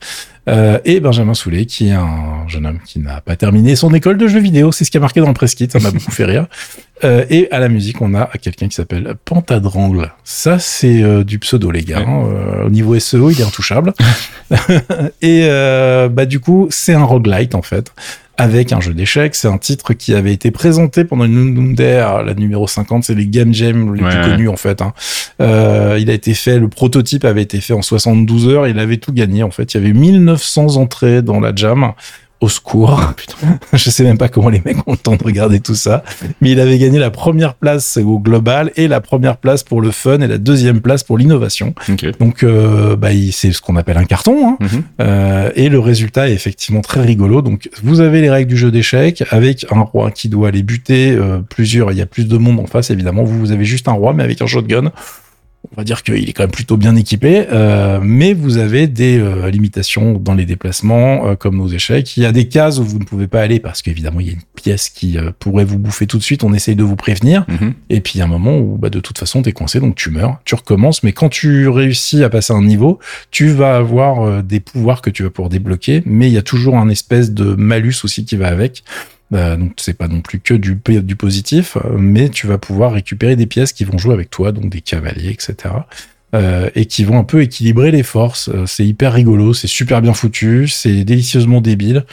Euh, 0.49 0.79
et 0.85 1.00
Benjamin 1.00 1.35
Soulet 1.35 1.64
qui 1.67 1.88
est 1.88 1.93
un 1.93 2.47
jeune 2.49 2.67
homme 2.67 2.79
qui 2.85 2.99
n'a 2.99 3.21
pas 3.21 3.37
terminé 3.37 3.76
son 3.76 3.93
école 3.95 4.19
de 4.19 4.29
jeux 4.29 4.41
vidéo. 4.41 4.73
C'est 4.73 4.85
ce 4.85 4.91
qui 4.91 4.97
a 4.99 5.00
marqué 5.00 5.21
dans 5.21 5.29
le 5.29 5.35
press 5.35 5.55
kit, 5.55 5.69
ça 5.71 5.79
m'a 5.81 5.91
beaucoup 5.93 6.11
fait 6.11 6.25
rire. 6.25 6.47
Euh, 7.03 7.25
et 7.29 7.50
à 7.50 7.59
la 7.59 7.69
musique, 7.69 8.00
on 8.00 8.14
a 8.14 8.31
quelqu'un 8.41 8.69
qui 8.69 8.76
s'appelle 8.76 9.14
Pentadrangle. 9.25 10.12
Ça, 10.23 10.59
c'est 10.59 11.03
euh, 11.03 11.25
du 11.25 11.38
pseudo, 11.38 11.71
les 11.71 11.83
gars. 11.83 12.05
Hein. 12.07 12.25
Euh, 12.26 12.67
au 12.67 12.71
niveau 12.71 12.99
SEO, 12.99 13.31
il 13.31 13.41
est 13.41 13.45
intouchable. 13.45 13.93
et 15.23 15.49
bah 16.11 16.26
du 16.26 16.41
coup, 16.41 16.69
c'est 16.71 16.95
un 16.95 17.05
roguelite 17.05 17.55
en 17.55 17.62
fait. 17.62 17.93
Avec 18.37 18.73
un 18.73 18.81
jeu 18.81 18.93
d'échecs, 18.95 19.37
c'est 19.37 19.47
un 19.47 19.59
titre 19.59 19.93
qui 19.95 20.12
avait 20.12 20.33
été 20.33 20.50
présenté 20.50 21.05
pendant 21.05 21.25
une 21.25 21.55
Nunder, 21.55 22.25
la 22.26 22.35
numéro 22.35 22.67
50, 22.67 23.05
c'est 23.05 23.14
les 23.14 23.29
Game 23.29 23.55
Jam 23.55 23.95
les 23.95 24.03
Ouais, 24.03 24.11
plus 24.11 24.31
connus 24.31 24.49
en 24.49 24.57
fait. 24.57 24.83
hein. 24.83 24.93
Euh, 25.41 25.97
il 26.00 26.11
a 26.11 26.14
été 26.14 26.35
fait, 26.35 26.59
le 26.59 26.69
prototype 26.69 27.25
avait 27.25 27.43
été 27.43 27.61
fait 27.61 27.75
en 27.75 27.83
72 27.83 28.49
heures, 28.49 28.67
il 28.67 28.79
avait 28.81 28.97
tout 28.97 29.12
gagné 29.12 29.45
en 29.45 29.53
fait. 29.53 29.75
Il 29.75 29.81
y 29.81 29.85
avait 29.85 29.93
1900 29.93 30.76
entrées 30.76 31.23
dans 31.23 31.38
la 31.38 31.55
jam. 31.55 31.93
Au 32.41 32.49
secours. 32.49 33.00
Je 33.73 33.91
sais 33.91 34.05
même 34.05 34.19
pas 34.19 34.29
comment 34.29 34.49
les 34.50 34.61
mecs 34.64 34.87
ont 34.87 34.93
le 34.93 34.97
temps 34.99 35.17
de 35.17 35.23
regarder 35.25 35.61
tout 35.61 35.75
ça. 35.75 36.05
Mais 36.41 36.50
il 36.50 36.61
avait 36.61 36.79
gagné 36.79 36.99
la 36.99 37.11
première 37.11 37.55
place 37.55 37.97
au 37.97 38.19
global 38.19 38.71
et 38.76 38.87
la 38.88 39.00
première 39.00 39.38
place 39.38 39.62
pour 39.62 39.81
le 39.81 39.91
fun 39.91 40.21
et 40.21 40.26
la 40.26 40.37
deuxième 40.38 40.81
place 40.81 41.03
pour 41.05 41.17
l'innovation. 41.17 41.75
Donc, 42.19 42.43
euh, 42.43 42.97
bah, 42.97 43.09
c'est 43.33 43.53
ce 43.53 43.61
qu'on 43.61 43.76
appelle 43.76 43.97
un 43.97 44.05
carton. 44.05 44.49
Hein. 44.49 44.57
Mhm. 44.61 44.83
Euh, 45.00 45.50
et 45.55 45.69
le 45.69 45.79
résultat 45.79 46.29
est 46.29 46.35
effectivement 46.35 46.81
très 46.83 47.00
rigolo. 47.00 47.41
Donc, 47.41 47.71
vous 47.83 48.00
avez 48.00 48.21
les 48.21 48.31
règles 48.31 48.50
du 48.50 48.57
jeu 48.57 48.71
d'échecs 48.71 49.25
avec 49.31 49.67
un 49.71 49.81
roi 49.81 50.11
qui 50.11 50.29
doit 50.29 50.50
les 50.50 50.62
buter. 50.62 51.12
euh, 51.12 51.38
plusieurs, 51.49 51.93
il 51.93 51.99
y 51.99 52.03
a 52.03 52.07
plus 52.07 52.26
de 52.26 52.37
monde 52.37 52.61
en 52.61 52.67
face, 52.67 52.91
évidemment. 52.91 53.25
Vous, 53.25 53.38
vous 53.38 53.53
avez 53.53 53.64
juste 53.64 53.88
un 53.88 53.93
roi, 53.93 54.12
mais 54.12 54.23
avec 54.23 54.43
un 54.43 54.47
shotgun. 54.47 54.93
On 55.76 55.81
va 55.81 55.85
dire 55.85 56.04
qu'il 56.04 56.28
est 56.28 56.33
quand 56.33 56.45
même 56.45 56.52
plutôt 56.52 56.76
bien 56.76 56.95
équipé, 56.95 57.47
euh, 57.50 57.99
mais 58.00 58.33
vous 58.33 58.59
avez 58.59 58.87
des 58.87 59.19
euh, 59.19 59.50
limitations 59.50 60.14
dans 60.14 60.35
les 60.35 60.47
déplacements, 60.47 61.26
euh, 61.26 61.35
comme 61.35 61.57
nos 61.57 61.66
échecs. 61.66 62.16
Il 62.16 62.23
y 62.23 62.26
a 62.26 62.33
des 62.33 62.47
cases 62.47 62.78
où 62.78 62.85
vous 62.85 63.00
ne 63.00 63.04
pouvez 63.04 63.26
pas 63.26 63.40
aller 63.40 63.59
parce 63.59 63.83
qu'évidemment 63.83 64.21
il 64.21 64.26
y 64.26 64.31
a 64.31 64.35
une 64.35 64.43
pièce 64.54 64.88
qui 64.88 65.19
euh, 65.19 65.31
pourrait 65.38 65.64
vous 65.64 65.78
bouffer 65.78 66.07
tout 66.07 66.19
de 66.19 66.23
suite. 66.23 66.43
On 66.43 66.54
essaye 66.54 66.76
de 66.76 66.83
vous 66.83 66.97
prévenir. 66.97 67.45
Mhm. 67.49 67.75
Et 67.90 68.00
puis 68.00 68.14
il 68.14 68.19
y 68.19 68.23
a 68.23 68.25
un 68.25 68.28
moment 68.28 68.57
où 68.57 68.78
bah, 68.78 68.88
de 68.88 69.00
toute 69.00 69.19
façon 69.19 69.43
t'es 69.43 69.52
coincé, 69.52 69.81
donc 69.81 69.95
tu 69.95 70.11
meurs, 70.11 70.38
tu 70.45 70.54
recommences. 70.54 71.02
Mais 71.02 71.12
quand 71.12 71.28
tu 71.28 71.69
réussis 71.69 72.25
à 72.25 72.31
passer 72.31 72.52
un 72.52 72.62
niveau, 72.62 72.99
tu 73.31 73.49
vas 73.49 73.76
avoir 73.76 74.23
euh, 74.23 74.43
des 74.43 74.61
pouvoirs 74.61 75.02
que 75.02 75.11
tu 75.11 75.23
vas 75.23 75.31
pouvoir 75.31 75.50
débloquer. 75.50 76.02
Mais 76.07 76.28
il 76.28 76.33
y 76.33 76.38
a 76.38 76.43
toujours 76.43 76.76
un 76.76 76.88
espèce 76.88 77.33
de 77.33 77.54
malus 77.54 77.97
aussi 78.04 78.25
qui 78.25 78.37
va 78.37 78.49
avec. 78.49 78.85
Euh, 79.35 79.57
donc 79.57 79.73
c'est 79.76 79.97
pas 79.97 80.09
non 80.09 80.21
plus 80.21 80.41
que 80.41 80.55
du, 80.55 80.76
positif, 81.17 81.76
mais 81.97 82.29
tu 82.29 82.47
vas 82.47 82.59
pouvoir 82.59 82.93
récupérer 82.93 83.37
des 83.37 83.47
pièces 83.47 83.73
qui 83.73 83.85
vont 83.85 83.99
jouer 83.99 84.14
avec 84.14 84.31
toi, 84.31 84.53
donc 84.53 84.71
des 84.71 84.81
cavaliers, 84.81 85.31
etc. 85.31 85.75
Euh, 86.35 86.69
et 86.75 86.87
qui 86.87 87.05
vont 87.05 87.19
un 87.19 87.25
peu 87.25 87.43
équilibrer 87.43 87.93
les 87.93 88.03
forces. 88.03 88.49
Euh, 88.49 88.67
c'est 88.67 88.85
hyper 88.85 89.12
rigolo, 89.12 89.55
c'est 89.55 89.69
super 89.69 90.03
bien 90.03 90.14
foutu, 90.14 90.67
c'est 90.67 91.05
délicieusement 91.05 91.61
débile. 91.61 92.05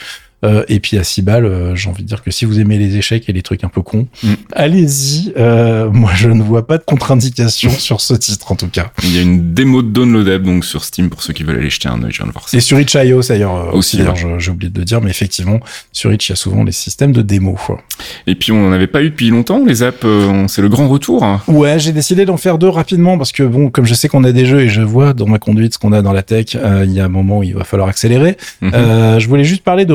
Euh, 0.44 0.64
et 0.68 0.80
puis 0.80 0.98
à 0.98 1.04
6 1.04 1.22
balles, 1.22 1.46
euh, 1.46 1.76
j'ai 1.76 1.90
envie 1.90 2.04
de 2.04 2.08
dire 2.08 2.24
que 2.24 2.32
si 2.32 2.46
vous 2.46 2.60
aimez 2.60 2.78
les 2.78 2.98
échecs 2.98 3.26
et 3.30 3.34
les 3.34 3.42
trucs 3.44 3.64
un 3.64 3.70
peu 3.70 3.82
cons, 3.82 4.08
Mm. 4.24 4.34
allez-y. 4.54 5.34
Euh, 5.38 5.90
moi, 5.92 6.12
je 6.16 6.30
ne 6.30 6.42
vois 6.42 6.66
pas 6.66 6.78
de 6.78 6.84
contre-indication 6.84 7.70
sur 7.78 8.02
ce 8.02 8.14
titre, 8.14 8.52
en 8.52 8.56
tout 8.56 8.68
cas. 8.70 8.92
Il 9.04 9.16
y 9.16 9.20
a 9.20 9.22
une 9.22 9.54
démo 9.54 9.82
de 9.82 9.90
downloadable 9.90 10.46
donc 10.46 10.66
sur 10.66 10.84
Steam 10.84 11.10
pour 11.10 11.22
ceux 11.24 11.34
qui 11.34 11.44
veulent 11.44 11.58
aller 11.58 11.70
jeter 11.70 11.90
un 11.90 12.02
œil. 12.04 12.12
Je 12.12 12.18
viens 12.18 12.28
de 12.28 12.32
voir 12.32 12.48
ça. 12.48 12.58
Et 12.58 12.62
sur 12.62 12.80
itch.io, 12.80 13.22
d'ailleurs, 13.22 13.74
Aussi, 13.76 13.98
d'ailleurs, 13.98 14.16
j'ai 14.40 14.52
oublié 14.52 14.72
de 14.72 14.80
le 14.80 14.86
dire, 14.86 15.02
mais 15.02 15.10
effectivement, 15.10 15.60
sur 15.92 16.12
itch, 16.14 16.30
il 16.30 16.32
y 16.32 16.34
a 16.34 16.36
souvent 16.36 16.64
les 16.64 16.72
systèmes 16.72 17.12
de 17.12 17.22
démo. 17.22 17.58
quoi. 17.66 17.82
Et 18.28 18.36
puis 18.36 18.52
on 18.52 18.62
n'en 18.68 18.72
avait 18.72 18.88
pas 18.88 19.02
eu 19.04 19.10
depuis 19.10 19.30
longtemps 19.30 19.64
les 19.66 19.84
apps. 19.84 20.06
c'est 20.48 20.62
le 20.62 20.70
grand 20.70 20.88
retour. 20.88 21.24
hein. 21.24 21.42
Ouais, 21.48 21.80
j'ai 21.80 21.92
décidé 21.92 22.26
d'en 22.26 22.38
faire 22.38 22.58
deux 22.58 22.70
rapidement 22.70 23.18
parce 23.18 23.32
que 23.32 23.44
bon, 23.44 23.70
comme 23.70 23.86
je 23.86 23.94
sais 23.94 24.08
qu'on 24.08 24.24
a 24.24 24.32
des 24.32 24.46
jeux 24.46 24.62
et 24.62 24.70
je 24.70 24.82
vois 24.82 25.14
dans 25.14 25.28
ma 25.28 25.40
conduite 25.40 25.74
ce 25.74 25.80
qu'on 25.80 25.94
a 25.94 26.02
dans 26.02 26.14
la 26.14 26.24
tech, 26.24 26.56
il 26.84 26.92
y 26.92 27.00
a 27.00 27.06
un 27.06 27.10
moment 27.10 27.40
où 27.40 27.44
il 27.44 27.54
va 27.54 27.64
falloir 27.64 27.90
accélérer. 27.90 28.38
Mhm. 28.62 28.72
Euh, 28.74 29.20
je 29.20 29.28
voulais 29.28 29.44
juste 29.44 29.64
parler 29.64 29.86
de 29.86 29.94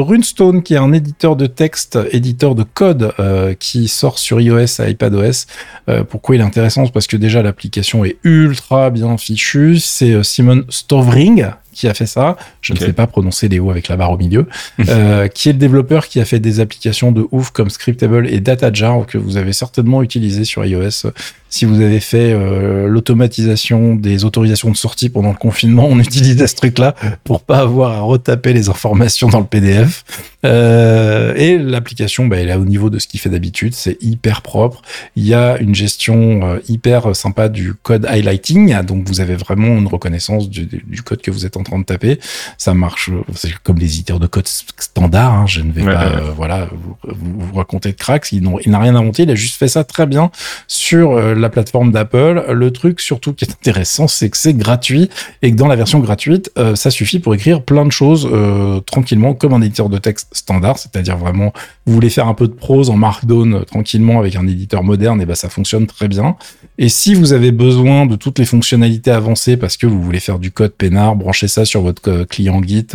Qui 0.63 0.75
est 0.75 0.79
un 0.79 0.93
éditeur 0.93 1.35
de 1.35 1.47
texte, 1.47 1.99
éditeur 2.13 2.55
de 2.55 2.63
code, 2.63 3.15
euh, 3.19 3.55
qui 3.55 3.89
sort 3.89 4.19
sur 4.19 4.39
iOS 4.39 4.83
et 4.83 4.91
iPadOS. 4.91 5.47
Euh, 5.89 6.05
pourquoi 6.05 6.35
il 6.35 6.43
est 6.43 6.45
intéressant? 6.45 6.87
Parce 6.89 7.07
que 7.07 7.17
déjà 7.17 7.43
l'application 7.43 8.05
est 8.05 8.19
ultra 8.23 8.91
bien 8.91 9.17
fichue. 9.17 9.79
C'est 9.79 10.13
euh, 10.13 10.23
Simon 10.23 10.65
Stovring 10.69 11.47
qui 11.77 11.89
a 11.89 11.95
fait 11.95 12.07
ça. 12.07 12.37
Je 12.63 12.73
ne 12.73 12.79
sais 12.79 12.95
pas 12.95 13.07
prononcer 13.07 13.49
les 13.49 13.61
O 13.61 13.71
avec 13.71 13.89
la 13.89 13.97
barre 13.97 14.13
au 14.13 14.17
milieu. 14.17 14.47
euh, 14.89 15.29
qui 15.35 15.51
est 15.51 15.53
le 15.53 15.59
développeur 15.59 16.09
qui 16.09 16.21
a 16.21 16.25
fait 16.25 16.41
des 16.41 16.59
applications 16.61 17.13
de 17.13 17.27
ouf 17.31 17.51
comme 17.51 17.69
Scriptable 17.69 18.29
et 18.29 18.41
DataJar 18.41 19.05
que 19.07 19.19
vous 19.19 19.37
avez 19.37 19.53
certainement 19.53 20.03
utilisé 20.03 20.45
sur 20.45 20.65
iOS. 20.65 21.11
Si 21.49 21.65
vous 21.65 21.81
avez 21.81 22.01
fait 22.01 22.33
euh, 22.33 22.89
l'automatisation 22.89 23.95
des 23.95 24.25
autorisations 24.25 24.71
de 24.71 24.77
sortie 24.77 25.09
pendant 25.09 25.31
le 25.31 25.37
confinement, 25.37 25.87
on 25.89 25.99
utilisait 25.99 26.47
ce 26.47 26.57
truc-là 26.57 26.95
pour 27.25 27.41
pas 27.41 27.59
avoir 27.61 27.93
à 27.93 28.01
retaper 28.01 28.53
les 28.53 28.69
informations 28.69 29.29
dans 29.29 29.41
le 29.41 29.47
PDF. 29.47 30.05
Euh, 30.45 31.35
et 31.37 31.59
l'application, 31.59 32.27
bah, 32.27 32.37
elle 32.39 32.51
est 32.51 32.55
au 32.55 32.65
niveau 32.65 32.91
de 32.91 32.99
ce 32.99 33.07
qu'il 33.09 33.21
fait 33.21 33.29
d'habitude. 33.31 33.75
C'est 33.75 33.97
hyper 34.03 34.43
propre. 34.43 34.83
Il 35.17 35.27
y 35.27 35.35
a 35.35 35.57
une 35.59 35.75
gestion 35.75 36.41
euh, 36.45 36.59
hyper 36.69 37.15
sympa 37.17 37.49
du 37.49 37.75
code 37.75 38.07
highlighting. 38.07 38.75
Donc, 38.83 39.09
vous 39.09 39.21
avez 39.21 39.35
vraiment 39.37 39.77
une 39.79 39.87
reconnaissance 39.89 40.49
du, 40.51 40.67
du 40.67 41.03
code 41.03 41.23
que 41.23 41.31
vous 41.31 41.47
êtes 41.47 41.57
en 41.57 41.63
train 41.63 41.79
de 41.79 41.85
taper. 41.85 42.19
Ça 42.59 42.75
marche, 42.75 43.11
c'est 43.35 43.53
comme 43.63 43.79
les 43.79 43.87
éditeurs 43.87 44.21
de 44.21 44.27
code 44.27 44.47
standard. 44.47 45.33
hein. 45.33 45.47
Je 45.47 45.61
ne 45.63 45.73
vais 45.73 45.83
Ouais, 45.83 45.93
pas, 45.95 46.07
ouais. 46.07 46.17
euh, 46.17 46.31
voilà, 46.37 46.69
vous, 46.73 46.97
vous, 47.05 47.55
raconter 47.57 47.91
de 47.93 47.97
cracks. 47.97 48.31
Il, 48.33 48.43
n'a 48.43 48.79
rien 48.79 48.95
inventé. 48.97 49.23
Il 49.25 49.31
a 49.31 49.35
juste 49.35 49.57
fait 49.57 49.69
ça 49.69 49.85
très 49.85 50.07
bien 50.07 50.31
sur 50.69 51.17
la 51.41 51.49
plateforme 51.49 51.93
d'Apple. 51.93 52.45
Le 52.53 52.71
truc 52.71 53.01
surtout 53.01 53.33
qui 53.33 53.45
est 53.45 53.51
intéressant, 53.51 54.09
c'est 54.09 54.31
que 54.31 54.37
c'est 54.37 54.55
gratuit 54.55 55.09
et 55.43 55.51
que 55.51 55.57
dans 55.57 55.67
la 55.67 55.77
version 55.77 55.99
gratuite, 56.01 56.51
euh, 56.59 56.75
ça 56.75 56.91
suffit 56.91 57.19
pour 57.19 57.35
écrire 57.35 57.63
plein 57.63 57.85
de 57.85 57.93
choses 57.93 58.29
euh, 58.31 58.81
tranquillement 58.81 59.35
comme 59.35 59.53
un 59.53 59.63
éditeur 59.63 59.89
de 59.89 59.99
texte 59.99 60.29
standard, 60.33 60.79
c'est-à-dire 60.79 61.17
vraiment 61.17 61.53
vous 61.87 61.95
voulez 61.95 62.11
faire 62.11 62.29
un 62.29 62.35
peu 62.35 62.49
de 62.49 62.53
prose 62.53 62.91
en 62.91 62.97
Markdown 62.97 63.55
euh, 63.55 63.61
tranquillement 63.61 64.19
avec 64.19 64.37
un 64.37 64.47
éditeur 64.47 64.83
moderne, 64.83 65.21
et 65.21 65.27
ben 65.27 65.35
ça 65.35 65.49
fonctionne 65.49 65.87
très 65.87 66.09
bien. 66.09 66.37
Et 66.79 66.89
si 66.89 67.15
vous 67.15 67.33
avez 67.33 67.53
besoin 67.53 68.07
de 68.07 68.17
toutes 68.17 68.39
les 68.39 68.45
fonctionnalités 68.45 69.11
avancées 69.11 69.57
parce 69.57 69.77
que 69.77 69.87
vous 69.87 70.03
voulez 70.03 70.21
faire 70.21 70.39
du 70.39 70.51
code 70.51 70.73
peinard, 70.73 71.17
branchez 71.17 71.49
ça 71.49 71.65
sur 71.65 71.83
votre 71.83 72.25
client 72.25 72.63
Git, 72.63 72.89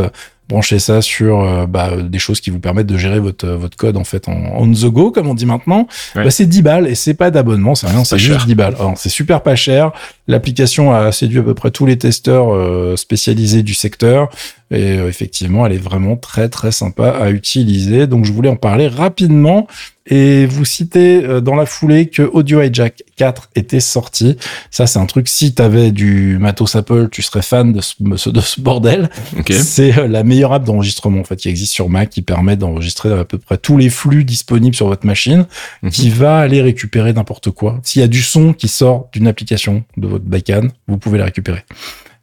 branchez 0.51 0.79
ça 0.79 1.01
sur 1.01 1.41
euh, 1.41 1.65
bah, 1.65 1.91
des 2.01 2.19
choses 2.19 2.41
qui 2.41 2.49
vous 2.49 2.59
permettent 2.59 2.87
de 2.87 2.97
gérer 2.97 3.19
votre 3.19 3.47
euh, 3.47 3.55
votre 3.55 3.77
code 3.77 3.97
en 3.97 4.03
fait 4.03 4.27
en 4.27 4.35
on 4.55 4.69
the 4.71 4.85
go 4.85 5.11
comme 5.11 5.27
on 5.27 5.33
dit 5.33 5.45
maintenant. 5.45 5.87
Ouais. 6.15 6.25
Bah, 6.25 6.31
c'est 6.31 6.45
10 6.45 6.61
balles 6.61 6.87
et 6.87 6.95
c'est 6.95 7.13
pas 7.13 7.31
d'abonnement, 7.31 7.73
c'est 7.73 7.87
rien, 7.87 8.03
c'est 8.03 8.19
juste 8.19 8.39
cher. 8.39 8.45
10 8.45 8.55
balles. 8.55 8.75
C'est 8.95 9.09
super 9.09 9.41
pas 9.41 9.55
cher. 9.55 9.91
L'application 10.27 10.93
a 10.93 11.11
séduit 11.11 11.39
à 11.39 11.43
peu 11.43 11.53
près 11.53 11.71
tous 11.71 11.85
les 11.85 11.97
testeurs 11.97 12.53
euh, 12.53 12.95
spécialisés 12.95 13.63
du 13.63 13.73
secteur. 13.73 14.29
Et 14.71 14.97
euh, 14.99 15.09
effectivement, 15.09 15.65
elle 15.65 15.73
est 15.73 15.77
vraiment 15.77 16.15
très 16.15 16.47
très 16.49 16.71
sympa 16.71 17.09
à 17.09 17.29
utiliser. 17.29 18.07
Donc 18.07 18.25
je 18.25 18.31
voulais 18.31 18.49
en 18.49 18.55
parler 18.55 18.87
rapidement 18.87 19.67
et 20.07 20.45
vous 20.47 20.65
citer 20.65 21.23
euh, 21.23 21.41
dans 21.41 21.55
la 21.55 21.65
foulée 21.67 22.07
que 22.07 22.23
Audio 22.23 22.61
Hijack 22.61 23.03
4 23.17 23.49
était 23.55 23.79
sorti. 23.79 24.37
Ça 24.71 24.87
c'est 24.87 24.97
un 24.97 25.05
truc, 25.05 25.27
si 25.27 25.53
t'avais 25.53 25.91
du 25.91 26.37
matos 26.39 26.75
Apple, 26.75 27.09
tu 27.11 27.21
serais 27.21 27.41
fan 27.43 27.71
de 27.73 27.81
ce, 27.81 28.29
de 28.29 28.39
ce 28.41 28.59
bordel. 28.61 29.09
Ok. 29.37 29.51
C'est 29.53 29.97
euh, 29.99 30.07
la 30.07 30.23
meilleure 30.23 30.53
app 30.53 30.63
d'enregistrement 30.63 31.19
en 31.19 31.23
fait 31.23 31.35
qui 31.35 31.49
existe 31.49 31.73
sur 31.73 31.89
Mac 31.89 32.09
qui 32.09 32.21
permet 32.23 32.55
d'enregistrer 32.55 33.11
à 33.13 33.25
peu 33.25 33.37
près 33.37 33.57
tous 33.57 33.77
les 33.77 33.89
flux 33.89 34.23
disponibles 34.23 34.75
sur 34.75 34.87
votre 34.87 35.05
machine 35.05 35.45
Mhm. 35.83 35.89
qui 35.91 36.09
va 36.09 36.37
aller 36.39 36.61
récupérer 36.61 37.13
n'importe 37.13 37.51
quoi. 37.51 37.79
S'il 37.83 38.01
y 38.01 38.05
a 38.05 38.07
du 38.07 38.21
son 38.21 38.53
qui 38.53 38.67
sort 38.67 39.09
d'une 39.13 39.27
application 39.27 39.83
de 39.97 40.07
votre 40.07 40.25
backend, 40.25 40.69
vous 40.87 40.97
pouvez 40.97 41.17
la 41.17 41.25
récupérer. 41.25 41.63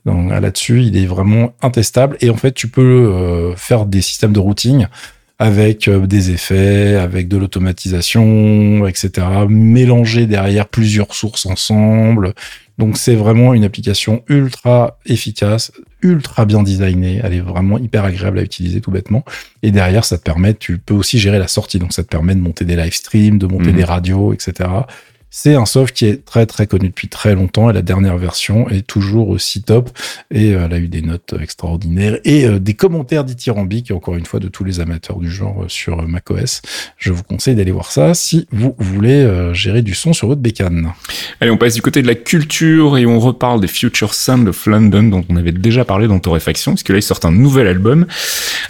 Donc 0.09 0.31
là- 0.31 0.41
là-dessus, 0.41 0.83
il 0.83 0.97
est 0.97 1.07
vraiment 1.07 1.53
intestable 1.63 2.17
et 2.21 2.31
en 2.31 2.37
fait, 2.37 2.53
tu 2.53 2.69
peux 2.69 2.83
euh, 3.13 3.55
faire 3.57 3.87
des 3.87 4.01
systèmes 4.03 4.33
de 4.33 4.41
routing 4.41 4.87
avec 5.41 5.87
euh, 5.87 6.07
des 6.07 6.31
effets, 6.33 6.97
avec 6.97 7.29
de 7.29 7.37
l'automatisation, 7.37 8.87
etc. 8.87 9.27
Mélanger 9.49 10.27
derrière 10.27 10.67
plusieurs 10.67 11.15
sources 11.15 11.47
ensemble. 11.47 12.35
Donc 12.79 12.97
c'est 12.97 13.15
vraiment 13.17 13.55
une 13.55 13.65
application 13.65 14.23
ultra 14.29 14.99
efficace, 15.07 15.73
ultra 16.03 16.45
bien 16.45 16.63
designée. 16.63 17.21
Elle 17.23 17.35
est 17.35 17.41
vraiment 17.41 17.79
hyper 17.79 18.05
agréable 18.05 18.39
à 18.39 18.43
utiliser 18.43 18.81
tout 18.81 18.91
bêtement. 18.93 19.25
Et 19.63 19.71
derrière, 19.73 20.05
ça 20.05 20.17
te 20.17 20.23
permet, 20.23 20.55
tu 20.55 20.79
peux 20.79 20.95
aussi 20.95 21.19
gérer 21.19 21.39
la 21.41 21.49
sortie. 21.49 21.79
Donc 21.79 21.93
ça 21.93 22.03
te 22.05 22.09
permet 22.09 22.35
de 22.37 22.41
monter 22.41 22.65
des 22.65 22.77
live 22.77 22.95
streams, 22.95 23.39
de 23.39 23.47
monter 23.47 23.71
Mhm. 23.71 23.77
des 23.77 23.85
radios, 23.85 24.33
etc. 24.33 24.69
C'est 25.31 25.55
un 25.55 25.67
soft 25.67 25.95
qui 25.95 26.07
est 26.07 26.25
très 26.25 26.47
très 26.47 26.67
connu 26.67 26.89
depuis 26.89 27.09
très 27.09 27.35
longtemps 27.35 27.69
et 27.69 27.75
la 27.75 27.83
dernière 27.83 28.17
version 28.17 28.67
est 28.71 28.87
toujours 28.87 29.29
aussi 29.29 29.63
top 29.63 29.91
et 30.31 30.55
euh, 30.55 30.65
elle 30.65 30.73
a 30.73 30.79
eu 30.79 30.89
des 30.89 31.03
notes 31.03 31.35
extraordinaires 31.39 32.19
et 32.25 32.47
euh, 32.47 32.59
des 32.59 32.73
commentaires 32.73 33.25
dithyrambiques 33.25 33.91
encore 33.91 34.15
une 34.15 34.25
fois 34.25 34.41
de 34.41 34.49
tous 34.49 34.65
les 34.65 34.81
amateurs 34.81 35.19
du 35.19 35.31
genre 35.31 35.65
euh, 35.65 35.69
sur 35.69 36.01
macOS. 36.09 36.63
Je 36.97 37.13
vous 37.13 37.23
conseille 37.23 37.57
d'aller 37.57 37.73
voir 37.73 37.93
ça 37.93 38.15
si 38.15 38.47
vous 38.53 38.75
voulez 38.79 39.29
gérer 39.53 39.83
du 39.83 39.95
son 39.95 40.15
sur 40.15 40.29
votre 40.29 40.41
bécane. 40.41 40.93
Allez, 41.41 41.51
on 41.51 41.59
passe 41.59 41.75
du 41.75 41.83
côté 41.83 42.01
de 42.01 42.07
la 42.07 42.15
culture 42.15 42.97
et 42.97 43.05
on 43.05 43.21
reparle 43.21 43.61
des 43.61 43.69
Future 43.69 44.15
Sound 44.15 44.49
of 44.49 44.67
London 44.67 45.03
dont 45.05 45.25
on 45.29 45.37
avait 45.37 45.53
déjà 45.53 45.85
parlé 45.85 46.09
dans 46.09 46.19
Torréfaction, 46.19 46.73
parce 46.73 46.89
là 46.89 46.97
ils 46.97 47.03
sortent 47.03 47.27
un 47.27 47.33
nouvel 47.33 47.67
album, 47.67 48.07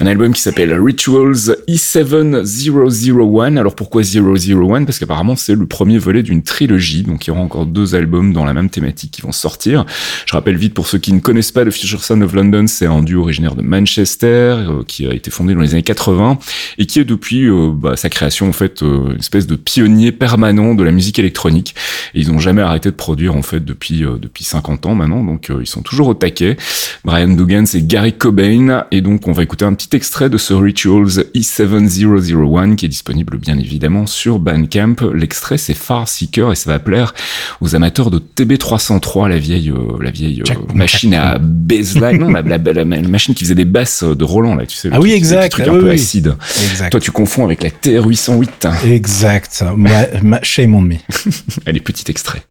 un 0.01 0.07
album 0.07 0.33
qui 0.33 0.43
s'appelle 0.43 0.73
Rituals 0.75 1.57
E7001. 1.69 3.57
Alors 3.57 3.77
pourquoi 3.77 4.03
001 4.03 4.85
Parce 4.85 4.99
qu'apparemment 4.99 5.37
c'est 5.37 5.55
le 5.55 5.67
premier 5.67 5.99
volet 5.99 6.23
d'une 6.23 6.43
trilogie, 6.49 7.03
donc 7.03 7.27
il 7.27 7.29
y 7.29 7.31
aura 7.31 7.41
encore 7.41 7.67
deux 7.67 7.95
albums 7.95 8.33
dans 8.33 8.45
la 8.45 8.55
même 8.55 8.71
thématique 8.71 9.13
qui 9.13 9.23
vont 9.23 9.33
sortir. 9.33 9.85
Je 10.27 10.33
rappelle 10.33 10.57
vite 10.57 10.75
pour 10.75 10.87
ceux 10.87 10.99
qui 10.99 11.13
ne 11.13 11.21
connaissent 11.21 11.53
pas 11.53 11.65
le 11.65 11.71
Future 11.71 12.03
Sound 12.03 12.23
of 12.23 12.33
London, 12.33 12.67
c'est 12.67 12.87
un 12.87 13.03
duo 13.03 13.23
originaire 13.23 13.55
de 13.55 13.63
Manchester 13.63 14.27
euh, 14.27 14.83
qui 14.87 15.07
a 15.07 15.13
été 15.13 15.31
fondé 15.31 15.55
dans 15.55 15.61
les 15.61 15.75
années 15.75 15.83
80 15.83 16.39
et 16.79 16.87
qui 16.87 16.99
est 16.99 17.05
depuis 17.05 17.49
euh, 17.49 17.71
bah, 17.73 17.97
sa 17.97 18.09
création 18.09 18.49
en 18.49 18.53
fait 18.53 18.83
euh, 18.83 19.13
une 19.13 19.19
espèce 19.19 19.47
de 19.47 19.57
pionnier 19.57 20.13
permanent 20.13 20.75
de 20.75 20.83
la 20.83 20.91
musique 20.91 21.19
électronique. 21.19 21.75
Et 22.15 22.21
ils 22.21 22.33
n'ont 22.33 22.39
jamais 22.39 22.63
arrêté 22.63 22.91
de 22.91 22.95
produire 22.95 23.37
en 23.37 23.43
fait 23.43 23.65
depuis 23.65 24.05
euh, 24.05 24.19
depuis 24.19 24.45
50 24.45 24.87
ans 24.87 24.95
maintenant, 24.95 25.23
donc 25.23 25.51
euh, 25.51 25.59
ils 25.61 25.67
sont 25.67 25.83
toujours 25.83 26.09
au 26.09 26.15
taquet. 26.15 26.57
Brian 27.05 27.29
Dugan, 27.29 27.65
c'est 27.67 27.87
Gary 27.87 28.13
Cobain, 28.13 28.85
et 28.91 29.01
donc 29.01 29.29
on 29.29 29.33
va 29.33 29.43
écouter 29.43 29.65
un 29.65 29.75
petit 29.75 29.95
extrait 29.97 30.31
de 30.31 30.39
ce 30.39 30.55
Rituals 30.55 31.25
E7001 31.35 32.77
qui 32.77 32.87
est 32.87 32.89
disponible 32.89 33.39
bien 33.39 33.59
évidemment 33.59 34.07
sur 34.07 34.39
Bandcamp. 34.39 34.97
L'extrait 35.15 35.59
c'est 35.59 35.75
Far 35.75 36.09
Et 36.53 36.55
ça 36.55 36.71
va 36.71 36.79
plaire 36.79 37.15
aux 37.61 37.75
amateurs 37.75 38.11
de 38.11 38.19
TB303, 38.19 39.29
la 39.29 39.39
vieille 39.39 39.71
euh, 39.71 39.99
la 40.01 40.11
vieille 40.11 40.43
euh, 40.49 40.55
machine 40.75 41.15
à 41.15 41.39
baseline, 41.39 42.19
non 42.19 42.29
la, 42.31 42.43
la, 42.57 42.59
la- 42.59 42.73
la 42.85 42.85
machine 42.85 43.35
qui 43.35 43.45
faisait 43.45 43.55
des 43.55 43.65
basses 43.65 44.05
de 44.05 44.25
Roland 44.25 44.55
là, 44.55 44.67
tu 44.67 44.77
sais. 44.77 44.89
le 44.89 44.95
Ah 44.95 45.01
oui, 45.01 45.11
truc- 45.11 45.19
exact. 45.19 45.43
le 45.45 45.49
truc 45.51 45.65
Ah 45.67 45.71
un 45.71 45.75
oui, 45.75 45.81
peu 45.81 45.89
oui. 45.89 45.95
acide. 45.95 46.35
Exact. 46.71 46.91
Toi 46.91 47.01
tu 47.01 47.11
confonds 47.11 47.45
avec 47.45 47.63
la 47.63 47.71
TR808. 47.71 48.87
Exact. 48.93 49.65
Ma, 49.77 50.07
ma- 50.23 50.43
shame 50.43 50.75
on 50.75 50.81
me. 50.83 50.95
Allez, 51.67 51.81
petit 51.81 52.11
extrait. 52.11 52.43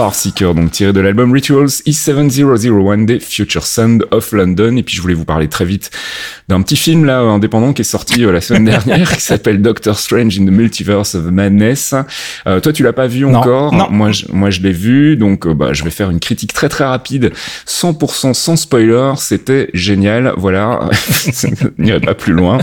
Farseeker, 0.00 0.54
donc 0.54 0.70
tiré 0.70 0.94
de 0.94 1.00
l'album 1.00 1.30
Rituals 1.30 1.66
E7001 1.66 3.04
des 3.04 3.20
Future 3.20 3.66
Sound 3.66 4.06
of 4.10 4.32
London. 4.32 4.76
Et 4.76 4.82
puis 4.82 4.96
je 4.96 5.02
voulais 5.02 5.12
vous 5.12 5.26
parler 5.26 5.46
très 5.46 5.66
vite 5.66 5.90
d'un 6.50 6.62
petit 6.62 6.76
film 6.76 7.04
là 7.04 7.20
indépendant 7.20 7.72
qui 7.72 7.82
est 7.82 7.84
sorti 7.84 8.24
euh, 8.24 8.32
la 8.32 8.40
semaine 8.40 8.64
dernière 8.66 9.16
qui 9.16 9.22
s'appelle 9.22 9.62
Doctor 9.62 9.98
Strange 9.98 10.38
in 10.38 10.46
the 10.46 10.50
Multiverse 10.50 11.14
of 11.14 11.24
Madness. 11.24 11.94
Euh, 12.46 12.60
toi 12.60 12.72
tu 12.72 12.82
l'as 12.82 12.92
pas 12.92 13.06
vu 13.06 13.24
encore 13.24 13.72
non. 13.72 13.88
Moi 13.90 14.10
je, 14.10 14.26
moi 14.32 14.50
je 14.50 14.60
l'ai 14.60 14.72
vu 14.72 15.16
donc 15.16 15.46
euh, 15.46 15.54
bah 15.54 15.72
je 15.72 15.84
vais 15.84 15.90
faire 15.90 16.10
une 16.10 16.20
critique 16.20 16.52
très 16.52 16.68
très 16.68 16.84
rapide 16.84 17.32
100% 17.66 18.34
sans 18.34 18.56
spoiler, 18.56 19.12
c'était 19.16 19.70
génial. 19.74 20.32
Voilà, 20.36 20.90
n'irai 21.78 22.00
pas 22.00 22.14
plus 22.14 22.32
loin. 22.32 22.58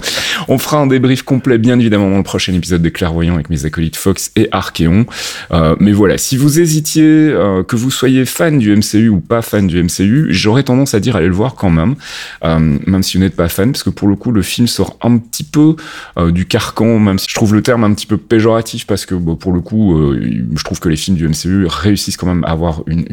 On 0.47 0.57
fera 0.57 0.77
un 0.77 0.87
débrief 0.87 1.23
complet 1.23 1.57
bien 1.57 1.79
évidemment 1.79 2.09
dans 2.09 2.17
le 2.17 2.23
prochain 2.23 2.53
épisode 2.53 2.81
des 2.81 2.91
Clairvoyants 2.91 3.35
avec 3.35 3.49
mes 3.49 3.65
acolytes 3.65 3.95
Fox 3.95 4.31
et 4.35 4.47
Archeon. 4.51 5.05
Euh, 5.51 5.75
mais 5.79 5.91
voilà, 5.91 6.17
si 6.17 6.37
vous 6.37 6.59
hésitiez 6.59 7.03
euh, 7.05 7.63
que 7.63 7.75
vous 7.75 7.91
soyez 7.91 8.25
fan 8.25 8.59
du 8.59 8.75
MCU 8.75 9.09
ou 9.09 9.19
pas 9.19 9.41
fan 9.41 9.67
du 9.67 9.81
MCU, 9.81 10.27
j'aurais 10.29 10.63
tendance 10.63 10.93
à 10.93 10.99
dire 10.99 11.15
allez 11.15 11.27
le 11.27 11.33
voir 11.33 11.55
quand 11.55 11.69
même, 11.69 11.95
euh, 12.43 12.77
même 12.85 13.03
si 13.03 13.17
vous 13.17 13.23
n'êtes 13.23 13.35
pas 13.35 13.49
fan, 13.49 13.71
parce 13.77 13.83
que 13.83 13.89
pour 13.91 14.07
le 14.07 14.15
coup 14.15 14.31
le 14.31 14.41
film 14.41 14.67
sort 14.67 14.97
un 15.01 15.17
petit 15.17 15.43
peu 15.43 15.75
euh, 16.17 16.31
du 16.31 16.47
carcan, 16.47 16.97
même 16.97 17.19
si 17.19 17.27
je 17.29 17.35
trouve 17.35 17.53
le 17.53 17.61
terme 17.61 17.83
un 17.83 17.93
petit 17.93 18.07
peu 18.07 18.17
péjoratif, 18.17 18.87
parce 18.87 19.05
que 19.05 19.13
pour 19.13 19.51
le 19.51 19.61
coup 19.61 19.95
euh, 19.95 20.43
je 20.55 20.63
trouve 20.63 20.79
que 20.79 20.89
les 20.89 20.95
films 20.95 21.15
du 21.15 21.27
MCU 21.27 21.67
réussissent 21.67 22.17
quand 22.17 22.25
même 22.25 22.43
à 22.43 22.47
avoir 22.47 22.81
une, 22.87 23.05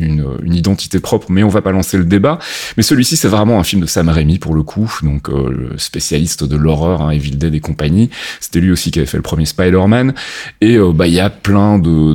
une, 0.42 0.54
identité 0.54 1.00
propre, 1.00 1.26
mais 1.30 1.42
on 1.42 1.48
va 1.48 1.60
pas 1.60 1.72
lancer 1.72 1.98
le 1.98 2.04
débat. 2.04 2.38
Mais 2.78 2.82
celui-ci 2.82 3.18
c'est 3.18 3.28
vraiment 3.28 3.60
un 3.60 3.64
film 3.64 3.82
de 3.82 3.86
Sam 3.86 4.08
Raimi 4.08 4.38
pour 4.38 4.54
le 4.54 4.62
coup, 4.62 4.90
donc 5.02 5.28
euh, 5.28 5.50
le 5.50 5.78
spécialiste 5.78 6.44
de 6.44 6.56
l'horreur, 6.56 7.02
hein, 7.02 7.10
Evil 7.10 7.36
Dead 7.36 7.54
et 7.54 7.60
compagnie. 7.60 8.08
C'était 8.40 8.60
lui 8.60 8.70
aussi 8.70 8.90
qui 8.90 9.00
avait 9.00 9.06
fait 9.06 9.18
le 9.18 9.22
premier 9.22 9.44
Spider-Man, 9.44 10.14
et 10.62 10.76
euh, 10.76 10.92
bah 10.94 11.06
il 11.06 11.12
y 11.12 11.20
a 11.20 11.28
plein 11.28 11.78
de 11.78 12.14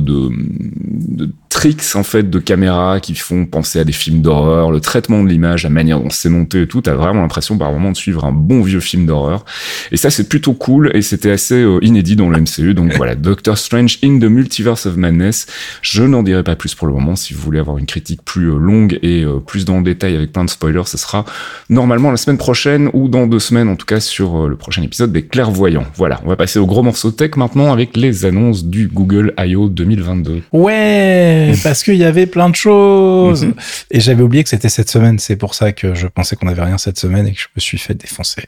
tricks 1.50 1.96
en 1.96 2.04
fait 2.04 2.30
de 2.30 2.38
caméra 2.38 3.00
qui 3.00 3.14
font 3.14 3.44
penser 3.44 3.80
à 3.80 3.84
des 3.84 3.92
films 3.92 4.22
d'horreur, 4.22 4.70
le 4.70 4.80
traitement 4.80 5.22
de 5.22 5.28
l'image, 5.28 5.64
la 5.64 5.70
manière 5.70 6.00
dont 6.00 6.08
c'est 6.08 6.28
monté 6.28 6.62
et 6.62 6.66
tout, 6.66 6.80
t'as 6.80 6.94
vraiment 6.94 7.20
l'impression 7.20 7.58
par 7.58 7.72
moment 7.72 7.90
de 7.90 7.96
suivre 7.96 8.24
un 8.24 8.32
bon 8.32 8.62
vieux 8.62 8.80
film 8.80 9.04
d'horreur. 9.04 9.44
Et 9.92 9.96
ça 9.96 10.10
c'est 10.10 10.28
plutôt 10.28 10.54
cool 10.54 10.90
et 10.94 11.02
c'était 11.02 11.30
assez 11.30 11.56
euh, 11.56 11.78
inédit 11.82 12.16
dans 12.16 12.30
le 12.30 12.40
MCU. 12.40 12.72
Donc 12.72 12.94
voilà, 12.94 13.16
Doctor 13.16 13.58
Strange 13.58 13.98
in 14.02 14.18
the 14.20 14.24
Multiverse 14.24 14.86
of 14.86 14.96
Madness. 14.96 15.46
Je 15.82 16.04
n'en 16.04 16.22
dirai 16.22 16.44
pas 16.44 16.56
plus 16.56 16.74
pour 16.74 16.86
le 16.86 16.94
moment. 16.94 17.16
Si 17.16 17.34
vous 17.34 17.42
voulez 17.42 17.58
avoir 17.58 17.78
une 17.78 17.86
critique 17.86 18.22
plus 18.24 18.50
euh, 18.50 18.56
longue 18.56 18.98
et 19.02 19.24
euh, 19.24 19.40
plus 19.40 19.64
dans 19.64 19.78
le 19.78 19.82
détail 19.82 20.14
avec 20.14 20.32
plein 20.32 20.44
de 20.44 20.50
spoilers, 20.50 20.86
ce 20.86 20.96
sera 20.96 21.24
normalement 21.68 22.12
la 22.12 22.16
semaine 22.16 22.38
prochaine 22.38 22.90
ou 22.92 23.08
dans 23.08 23.26
deux 23.26 23.40
semaines 23.40 23.68
en 23.68 23.76
tout 23.76 23.86
cas 23.86 23.98
sur 23.98 24.48
le 24.48 24.56
prochain 24.56 24.82
épisode 24.82 25.12
des 25.12 25.22
Clairvoyants. 25.22 25.86
Voilà, 25.96 26.20
on 26.24 26.28
va 26.28 26.36
passer 26.36 26.60
au 26.60 26.66
gros 26.66 26.84
morceau 26.84 27.10
tech 27.10 27.32
maintenant 27.36 27.72
avec 27.72 27.96
les 27.96 28.24
annonces 28.24 28.64
du 28.64 28.86
Google 28.86 29.34
I.O. 29.36 29.68
2022. 29.68 30.42
Ouais, 30.52 31.39
parce 31.62 31.82
qu'il 31.82 31.96
y 31.96 32.04
avait 32.04 32.26
plein 32.26 32.48
de 32.50 32.54
choses. 32.56 33.44
Mhm. 33.44 33.54
Et 33.90 34.00
j'avais 34.00 34.22
oublié 34.22 34.42
que 34.42 34.48
c'était 34.50 34.68
cette 34.68 34.90
semaine. 34.90 35.18
C'est 35.18 35.36
pour 35.36 35.54
ça 35.54 35.72
que 35.72 35.94
je 35.94 36.06
pensais 36.06 36.36
qu'on 36.36 36.48
avait 36.48 36.62
rien 36.62 36.78
cette 36.78 36.98
semaine 36.98 37.26
et 37.26 37.32
que 37.32 37.40
je 37.40 37.46
me 37.54 37.60
suis 37.60 37.78
fait 37.78 37.94
défoncer. 37.94 38.42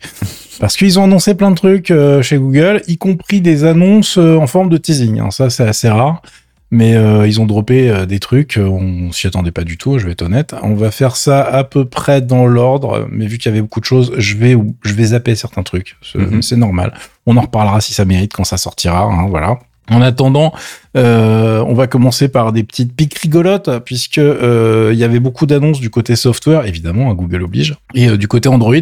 Parce 0.61 0.76
qu'ils 0.76 0.98
ont 0.98 1.05
annoncé 1.05 1.35
plein 1.35 1.50
de 1.50 1.57
trucs 1.57 1.90
euh, 1.90 2.22
chez 2.22 2.37
Google, 2.38 2.83
y 2.88 2.98
compris 2.98 3.40
des 3.40 3.64
annonces 3.64 4.18
euh, 4.18 4.37
en 4.37 4.46
forme 4.46 4.68
de 4.68 4.76
teasing. 4.78 5.20
hein. 5.20 5.31
Ça, 5.31 5.50
c'est 5.50 5.66
assez 5.66 5.88
rare. 5.88 6.22
Mais 6.74 6.94
euh, 6.94 7.26
ils 7.28 7.38
ont 7.38 7.44
droppé 7.44 7.90
euh, 7.90 8.07
des 8.07 8.18
trucs, 8.18 8.59
on 8.59 9.12
s'y 9.12 9.26
attendait 9.26 9.50
pas 9.50 9.62
du 9.62 9.76
tout, 9.76 9.98
je 9.98 10.07
vais 10.07 10.12
être 10.12 10.22
honnête. 10.22 10.55
On 10.62 10.72
va 10.72 10.90
faire 10.90 11.16
ça 11.16 11.42
à 11.44 11.64
peu 11.64 11.85
près 11.85 12.22
dans 12.22 12.46
l'ordre, 12.46 13.07
mais 13.12 13.26
vu 13.26 13.37
qu'il 13.37 13.50
y 13.50 13.52
avait 13.52 13.61
beaucoup 13.61 13.81
de 13.81 13.85
choses, 13.85 14.14
je 14.16 14.37
vais 14.38 14.57
je 14.83 14.94
vais 14.94 15.05
zapper 15.05 15.35
certains 15.35 15.64
trucs. 15.64 15.96
C'est 16.00 16.18
Mhm. 16.18 16.40
c'est 16.40 16.57
normal. 16.57 16.94
On 17.26 17.37
en 17.37 17.42
reparlera 17.42 17.83
si 17.83 17.92
ça 17.92 18.07
mérite 18.07 18.33
quand 18.33 18.44
ça 18.44 18.57
sortira. 18.57 19.02
hein, 19.02 19.26
voilà. 19.28 19.59
En 19.90 20.01
attendant, 20.01 20.53
euh, 20.97 21.62
on 21.66 21.75
va 21.75 21.87
commencer 21.87 22.29
par 22.29 22.53
des 22.53 22.62
petites 22.62 22.95
piques 22.95 23.18
rigolotes, 23.18 23.68
puisque 23.85 24.18
euh, 24.18 24.90
il 24.92 24.99
y 24.99 25.05
avait 25.05 25.18
beaucoup 25.18 25.47
d'annonces 25.47 25.81
du 25.81 25.90
côté 25.90 26.14
software, 26.14 26.66
évidemment, 26.66 27.11
à 27.11 27.14
Google 27.14 27.42
oblige, 27.42 27.77
et 27.95 28.09
euh, 28.09 28.16
du 28.16 28.29
côté 28.29 28.49
Android, 28.49 28.75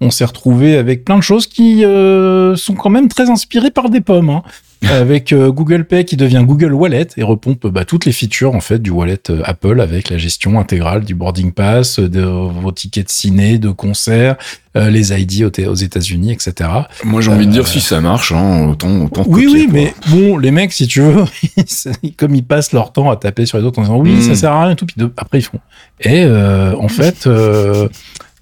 on 0.00 0.10
s'est 0.10 0.24
retrouvé 0.24 0.76
avec 0.76 1.04
plein 1.04 1.16
de 1.16 1.22
choses 1.22 1.46
qui 1.46 1.82
sont 1.82 2.74
quand 2.74 2.90
même 2.90 3.08
très 3.08 3.30
inspirées 3.30 3.70
par 3.70 3.88
des 3.88 4.00
pommes. 4.00 4.28
Hein. 4.28 4.42
Avec 4.90 5.32
euh, 5.32 5.50
Google 5.50 5.84
Pay 5.84 6.04
qui 6.04 6.16
devient 6.16 6.42
Google 6.46 6.72
Wallet 6.72 7.08
et 7.16 7.22
repompe 7.22 7.66
bah, 7.66 7.84
toutes 7.84 8.04
les 8.06 8.12
features 8.12 8.54
en 8.54 8.60
fait 8.60 8.78
du 8.80 8.90
wallet 8.90 9.18
euh, 9.30 9.40
Apple 9.44 9.80
avec 9.80 10.10
la 10.10 10.18
gestion 10.18 10.58
intégrale 10.58 11.04
du 11.04 11.14
boarding 11.14 11.52
pass, 11.52 11.98
euh, 11.98 12.08
de 12.08 12.20
vos 12.22 12.72
tickets 12.72 13.06
de 13.06 13.10
ciné, 13.10 13.58
de 13.58 13.70
concerts, 13.70 14.36
euh, 14.76 14.90
les 14.90 15.12
ID 15.12 15.44
aux, 15.44 15.70
aux 15.70 15.74
États-Unis, 15.74 16.32
etc. 16.32 16.70
Moi 17.04 17.20
j'ai 17.20 17.30
envie 17.30 17.46
de 17.46 17.52
dire 17.52 17.66
si 17.66 17.80
ça 17.80 18.00
marche, 18.00 18.32
hein, 18.32 18.68
autant, 18.68 19.04
autant 19.04 19.24
Oui, 19.26 19.44
copier, 19.44 19.60
oui, 19.60 19.64
quoi. 19.66 19.72
mais 19.72 19.94
bon, 20.08 20.36
les 20.38 20.50
mecs, 20.50 20.72
si 20.72 20.86
tu 20.86 21.00
veux, 21.00 21.24
comme 22.16 22.34
ils 22.34 22.44
passent 22.44 22.72
leur 22.72 22.92
temps 22.92 23.10
à 23.10 23.16
taper 23.16 23.46
sur 23.46 23.58
les 23.58 23.64
autres 23.64 23.78
en 23.78 23.82
disant 23.82 23.98
oui, 23.98 24.12
Mm. 24.14 24.20
ça 24.22 24.34
sert 24.34 24.52
à 24.52 24.62
rien 24.64 24.72
et 24.72 24.76
tout, 24.76 24.86
puis 24.86 24.96
de- 24.98 25.12
après 25.16 25.38
ils 25.38 25.42
font. 25.42 25.60
Et 26.00 26.24
euh, 26.24 26.74
en 26.76 26.88
fait, 26.88 27.26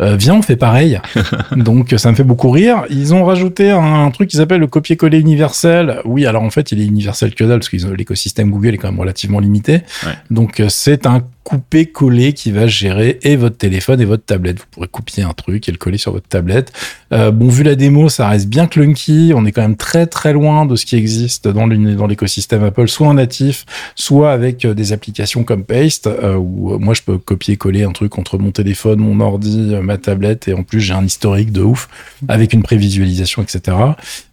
euh, 0.03 0.17
viens, 0.17 0.35
on 0.35 0.43
fait 0.43 0.57
pareil. 0.57 1.01
Donc 1.57 1.95
ça 1.97 2.11
me 2.11 2.17
fait 2.17 2.25
beaucoup 2.25 2.51
rire. 2.51 2.85
Ils 2.91 3.15
ont 3.15 3.25
rajouté 3.25 3.71
un, 3.71 4.11
truc 4.11 4.29
qui 4.29 4.37
s'appelle 4.37 4.61
le 4.61 4.67
copier-coller 4.67 5.19
universel. 5.19 6.01
Oui, 6.05 6.27
alors 6.27 6.43
en 6.43 6.51
fait, 6.51 6.73
il 6.73 6.81
est 6.81 6.87
universel 6.87 7.35
que 7.35 7.45
dalle 7.45 7.61
parce 7.61 7.69
que 7.69 7.77
l'écosystème 7.95 8.51
Google 8.51 8.75
est 8.75 8.79
quand 8.79 8.91
même 8.91 9.01
relativement 9.01 9.41
limité. 9.41 9.83
Ouais. 10.05 10.13
Donc 10.31 10.61
euh, 10.61 10.69
c'est 10.69 11.07
un 11.07 11.23
couper-coller 11.45 12.33
qui 12.33 12.53
va 12.53 12.67
gérer 12.67 13.19
et 13.23 13.37
votre 13.37 13.57
téléphone 13.57 14.01
et 14.01 14.05
votre 14.05 14.25
tablette. 14.25 14.61
Vous 14.61 14.67
pourrez 14.71 14.89
copier 14.89 15.25
un 15.25 15.33
truc 15.33 15.69
et 15.69 15.73
le 15.73 15.79
coller 15.79 15.99
sur 15.99 16.13
votre 16.13 16.29
tablette. 16.29 16.73
Euh, 17.13 17.31
bon, 17.31 17.49
vu 17.49 17.63
la 17.63 17.75
démo, 17.75 18.09
ça 18.09 18.29
reste 18.29 18.49
bien 18.49 18.67
clunky. 18.67 19.33
On 19.35 19.45
est 19.45 19.53
quand 19.53 19.63
même 19.63 19.77
très 19.77 20.07
très 20.07 20.33
loin 20.33 20.67
de 20.67 20.77
ce 20.77 20.87
qui 20.87 20.97
existe 20.97 21.49
dans 21.49 21.67
l'écosystème 21.67 22.63
Apple, 22.63 22.89
soit 22.89 23.09
en 23.09 23.15
natif, 23.15 23.65
soit 23.97 24.33
avec 24.33 24.65
euh, 24.65 24.75
des 24.75 24.93
applications 24.93 25.43
comme 25.43 25.65
Paste, 25.65 26.07
euh, 26.07 26.37
où 26.37 26.79
moi 26.79 26.95
je 26.95 27.03
peux 27.03 27.19
copier-coller 27.19 27.83
un 27.83 27.93
truc 27.93 28.19
entre 28.19 28.39
mon 28.39 28.53
téléphone, 28.53 29.01
mon 29.01 29.21
ordi, 29.21 29.75
ma 29.83 29.99
tablette, 29.99 30.49
et 30.49 30.55
en 30.55 30.63
plus 30.63 30.81
j'ai 30.81 30.95
un 30.95 31.05
historique 31.05 31.53
de 31.53 31.63
ouf 31.63 31.89
avec 32.29 32.53
une 32.53 32.63
prévisualisation, 32.63 33.43
etc. 33.43 33.77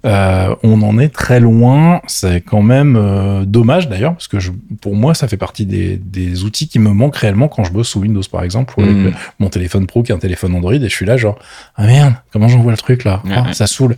On 0.03 0.81
en 0.81 0.99
est 0.99 1.09
très 1.09 1.39
loin. 1.39 2.01
C'est 2.07 2.41
quand 2.41 2.61
même 2.61 3.45
dommage 3.45 3.89
d'ailleurs, 3.89 4.13
parce 4.13 4.27
que 4.27 4.37
pour 4.81 4.95
moi, 4.95 5.13
ça 5.13 5.27
fait 5.27 5.37
partie 5.37 5.65
des, 5.65 5.97
des 5.97 6.43
outils 6.43 6.67
qui 6.67 6.79
me 6.79 6.89
manquent 6.99 7.15
réellement 7.17 7.47
quand 7.47 7.63
je 7.63 7.71
bosse 7.71 7.87
sous 7.89 7.99
Windows, 8.01 8.21
par 8.31 8.43
exemple, 8.43 8.73
ou 8.77 8.83
avec 8.83 8.95
Mm. 8.95 9.03
le- 9.05 9.13
mon 9.39 9.49
téléphone 9.49 9.87
pro 9.87 10.03
qui 10.03 10.11
est 10.11 10.15
un 10.15 10.19
téléphone 10.19 10.53
Android, 10.53 10.73
et 10.73 10.79
je 10.81 10.87
suis 10.87 11.05
là 11.05 11.17
genre, 11.17 11.39
ah 11.75 11.87
merde, 11.87 12.13
comment 12.31 12.47
j'envoie 12.47 12.71
le 12.71 12.77
truc 12.77 13.03
là 13.05 13.23
Ah, 13.31 13.41
ouais. 13.47 13.53
Ça 13.53 13.65
saoule. 13.67 13.95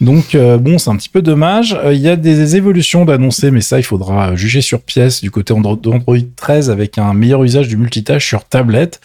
Donc 0.00 0.34
euh, 0.34 0.56
bon, 0.58 0.78
c'est 0.78 0.90
un 0.90 0.96
petit 0.96 1.08
peu 1.08 1.20
dommage. 1.22 1.76
Euh, 1.84 1.92
Il 1.92 2.00
y 2.00 2.08
a 2.08 2.16
des 2.16 2.56
évolutions 2.56 3.04
d'annoncer, 3.04 3.50
mais 3.50 3.60
ça, 3.60 3.78
il 3.78 3.82
faudra 3.82 4.34
juger 4.36 4.60
sur 4.62 4.80
pièce 4.80 5.20
du 5.20 5.30
côté 5.30 5.52
Andro- 5.52 5.80
d'Android 5.80 6.16
13 6.36 6.70
avec 6.70 6.98
un 6.98 7.12
meilleur 7.14 7.42
usage 7.44 7.68
du 7.68 7.76
multitâche 7.76 8.26
sur 8.26 8.44
tablette. 8.44 9.00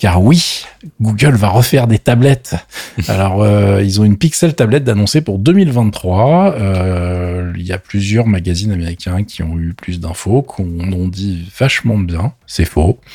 Car 0.00 0.22
oui, 0.22 0.64
Google 0.98 1.34
va 1.34 1.48
refaire 1.48 1.86
des 1.86 1.98
tablettes. 1.98 2.56
Alors, 3.08 3.42
euh, 3.42 3.82
ils 3.82 4.00
ont 4.00 4.04
une 4.04 4.16
Pixel 4.16 4.54
tablette 4.54 4.82
d'annoncer 4.82 5.20
pour 5.20 5.38
2023. 5.38 6.54
Euh, 6.58 7.52
il 7.54 7.66
y 7.66 7.72
a 7.72 7.76
plusieurs 7.76 8.26
magazines 8.26 8.72
américains 8.72 9.24
qui 9.24 9.42
ont 9.42 9.58
eu 9.58 9.74
plus 9.74 10.00
d'infos, 10.00 10.40
qu'on 10.40 10.90
ont 10.92 11.06
dit 11.06 11.46
vachement 11.58 11.98
bien. 11.98 12.32
C'est 12.46 12.64
faux. 12.64 12.98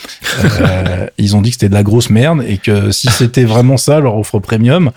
Euh, 0.62 1.08
ils 1.18 1.36
ont 1.36 1.42
dit 1.42 1.50
que 1.50 1.56
c'était 1.56 1.70
de 1.70 1.74
la 1.74 1.84
grosse 1.84 2.10
merde 2.10 2.44
et 2.48 2.58
que 2.58 2.92
si 2.92 3.10
c'était 3.10 3.44
vraiment 3.44 3.78
ça, 3.78 4.00
leur 4.00 4.16
offre 4.18 4.40
premium, 4.40 4.92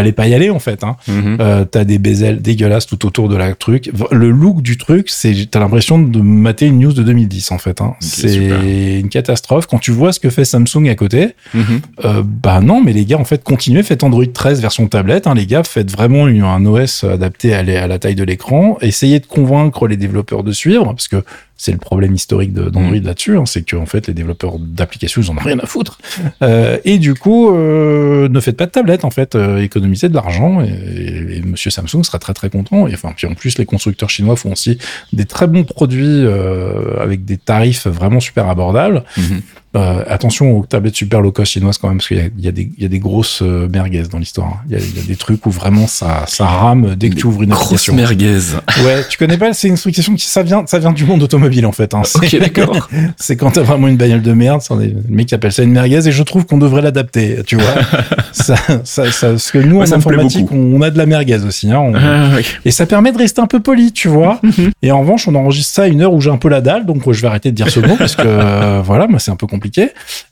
fallait 0.00 0.12
pas 0.12 0.26
y 0.28 0.34
aller 0.34 0.50
en 0.50 0.58
fait. 0.58 0.84
Hein. 0.84 0.96
Mhm. 1.08 1.38
Euh, 1.40 1.64
t'as 1.64 1.84
des 1.84 1.98
bezels 1.98 2.42
dégueulasses 2.42 2.86
tout 2.86 3.04
autour 3.06 3.28
de 3.28 3.36
la 3.36 3.54
truc. 3.54 3.90
Le 4.12 4.30
look 4.30 4.62
du 4.62 4.76
truc, 4.76 5.08
c'est 5.10 5.34
t'as 5.50 5.58
l'impression 5.60 5.98
de 5.98 6.20
mater 6.20 6.66
une 6.66 6.78
news 6.80 6.92
de 6.92 7.02
2010 7.02 7.50
en 7.52 7.58
fait. 7.58 7.80
Hein. 7.80 7.94
c'est 8.00 8.98
une 9.00 9.08
catastrophe. 9.08 9.66
Quand 9.66 9.78
tu 9.78 9.90
vois 9.90 10.12
ce 10.12 10.20
que 10.20 10.30
fait 10.30 10.44
Samsung 10.44 10.88
à 10.88 10.94
côté, 10.94 11.28
Mhm. 11.54 11.80
euh, 12.04 12.22
bah 12.24 12.60
non, 12.60 12.82
mais 12.82 12.92
les 12.92 13.04
gars, 13.04 13.18
en 13.18 13.24
fait, 13.24 13.42
continuez, 13.42 13.82
faites 13.82 14.04
Android 14.04 14.24
13 14.32 14.60
version 14.60 14.86
tablette. 14.88 15.26
Hein, 15.26 15.34
les 15.34 15.46
gars, 15.46 15.62
faites 15.64 15.90
vraiment 15.90 16.28
une- 16.28 16.42
un 16.42 16.64
OS 16.66 17.04
adapté 17.04 17.54
à, 17.54 17.58
à 17.60 17.86
la 17.86 17.98
taille 17.98 18.14
de 18.14 18.24
l'écran. 18.24 18.76
Essayez 18.82 19.20
de 19.20 19.26
convaincre 19.26 19.86
les 19.88 19.96
développeurs 19.96 20.42
de 20.44 20.52
suivre, 20.52 20.84
parce 20.86 21.08
que 21.08 21.24
c'est 21.56 21.72
le 21.72 21.78
problème 21.78 22.14
historique 22.14 22.52
d'Android 22.52 22.94
là-dessus. 23.02 23.36
hein, 23.38 23.46
c'est 23.46 23.62
que 23.62 23.76
en 23.76 23.86
fait, 23.86 24.06
les 24.08 24.14
développeurs 24.14 24.58
d'applications, 24.58 25.22
ils 25.22 25.30
en 25.30 25.36
ont 25.36 25.40
rien 25.40 25.58
à 25.58 25.66
foutre. 25.66 25.98
Euh, 26.42 26.76
et 26.84 26.98
du 26.98 27.14
coup, 27.14 27.50
euh, 27.54 28.28
ne 28.28 28.40
faites 28.40 28.56
pas 28.56 28.66
de 28.66 28.70
tablette, 28.70 29.04
en 29.04 29.10
fait. 29.10 29.34
euh, 29.34 29.62
économisez 29.62 30.08
de 30.08 30.14
l'argent. 30.14 30.60
Et, 30.60 30.68
et- 30.68 31.36
et 31.38 31.42
Monsieur 31.42 31.70
Samsung 31.70 32.02
sera 32.04 32.18
très 32.18 32.34
très 32.34 32.50
content. 32.50 32.86
Et 32.86 32.94
enfin, 32.94 33.12
puis 33.16 33.26
en 33.26 33.34
plus, 33.34 33.56
les 33.58 33.64
constructeurs 33.64 34.10
chinois 34.10 34.36
font 34.36 34.52
aussi 34.52 34.78
des 35.12 35.24
très 35.24 35.46
bons 35.46 35.64
produits 35.64 36.04
euh, 36.06 37.00
avec 37.00 37.24
des 37.24 37.38
tarifs 37.38 37.86
vraiment 37.86 38.20
super 38.20 38.48
abordables. 38.48 39.02
Mhm. 39.16 39.40
Euh, 39.76 40.02
attention 40.08 40.56
aux 40.58 40.64
tablettes 40.64 40.96
super 40.96 41.20
low 41.20 41.32
cost 41.32 41.52
chinoises 41.52 41.76
quand 41.78 41.88
même, 41.88 41.98
parce 41.98 42.08
qu'il 42.08 42.16
y 42.16 42.20
a, 42.20 42.50
y, 42.50 42.52
des- 42.52 42.70
il 42.78 42.82
y 42.82 42.86
a 42.86 42.88
des 42.88 42.98
grosses 42.98 43.40
euh, 43.42 43.68
merguez 43.68 44.02
dans 44.10 44.18
l'histoire. 44.18 44.48
hein. 44.48 44.56
Il 44.68 44.72
y, 44.72 44.76
a, 44.76 44.78
il 44.82 44.96
y 44.96 45.00
a 45.00 45.06
des 45.06 45.16
trucs 45.16 45.44
où 45.44 45.50
vraiment 45.50 45.86
ça, 45.86 46.24
ça 46.26 46.46
rame 46.46 46.94
dès 46.96 47.10
que 47.10 47.14
tu 47.16 47.26
ouvres 47.26 47.42
une 47.42 47.50
Grosse 47.50 47.64
application. 47.88 47.94
merguez. 47.94 48.38
Ouais, 48.84 49.02
tu 49.10 49.18
connais 49.18 49.36
pas, 49.36 49.52
c'est 49.52 49.66
une 49.68 49.74
explication 49.74 50.14
qui 50.14 50.24
ça 50.26 50.42
vient, 50.42 50.64
ça 50.66 50.78
vient 50.78 50.92
du 50.92 51.04
monde 51.04 51.22
automobile 51.22 51.66
en 51.66 51.72
fait. 51.72 51.92
Hein. 51.94 52.02
C'est- 52.04 52.18
Ok, 52.36 52.40
d'accord. 52.40 52.88
C'est 53.18 53.36
quand 53.36 53.50
t'as 53.50 53.62
vraiment 53.62 53.88
une 53.88 53.96
bagnole 53.96 54.22
de 54.22 54.32
merde, 54.32 54.60
c'est 54.62 54.74
le 54.74 54.94
mec 55.08 55.26
qui 55.26 55.34
appelle 55.34 55.52
ça 55.52 55.62
une 55.62 55.72
merguez 55.72 56.06
et 56.08 56.12
je 56.12 56.22
trouve 56.22 56.46
qu'on 56.46 56.58
devrait 56.58 56.82
l'adapter, 56.82 57.40
tu 57.46 57.56
vois. 57.56 57.74
ça, 58.32 58.54
ça, 58.84 59.10
ça, 59.12 59.28
parce 59.30 59.50
que 59.50 59.58
nous 59.58 59.76
Moi, 59.76 59.88
en 59.88 59.92
informatique, 59.96 60.50
on 60.52 60.80
a 60.82 60.90
de 60.90 60.98
la 60.98 61.06
merguez 61.06 61.44
aussi. 61.46 61.70
Hein. 61.70 61.78
On- 61.80 61.92
Ah, 61.94 62.30
oui. 62.36 62.44
et 62.64 62.70
ça 62.70 62.86
permet 62.86 63.12
de 63.12 63.18
rester 63.18 63.40
un 63.40 63.46
peu 63.46 63.60
poli, 63.60 63.92
tu 63.92 64.08
vois. 64.08 64.40
Et 64.82 64.90
en 64.92 65.00
revanche, 65.00 65.28
on 65.28 65.34
enregistre 65.34 65.74
ça 65.74 65.82
à 65.82 65.86
une 65.86 66.00
heure 66.02 66.12
où 66.14 66.20
j'ai 66.20 66.30
un 66.30 66.36
peu 66.38 66.48
la 66.48 66.60
dalle, 66.60 66.86
donc 66.86 67.10
je 67.12 67.20
vais 67.20 67.28
arrêter 67.28 67.50
de 67.50 67.56
dire 67.56 67.68
ce 67.70 67.80
mot 67.80 67.96
parce 67.98 68.14
que 68.16 68.22
euh, 68.26 68.80
voilà, 68.84 69.06
moi 69.06 69.18
c'est 69.18 69.30
un 69.30 69.36
peu 69.36 69.46
compliqué. 69.46 69.65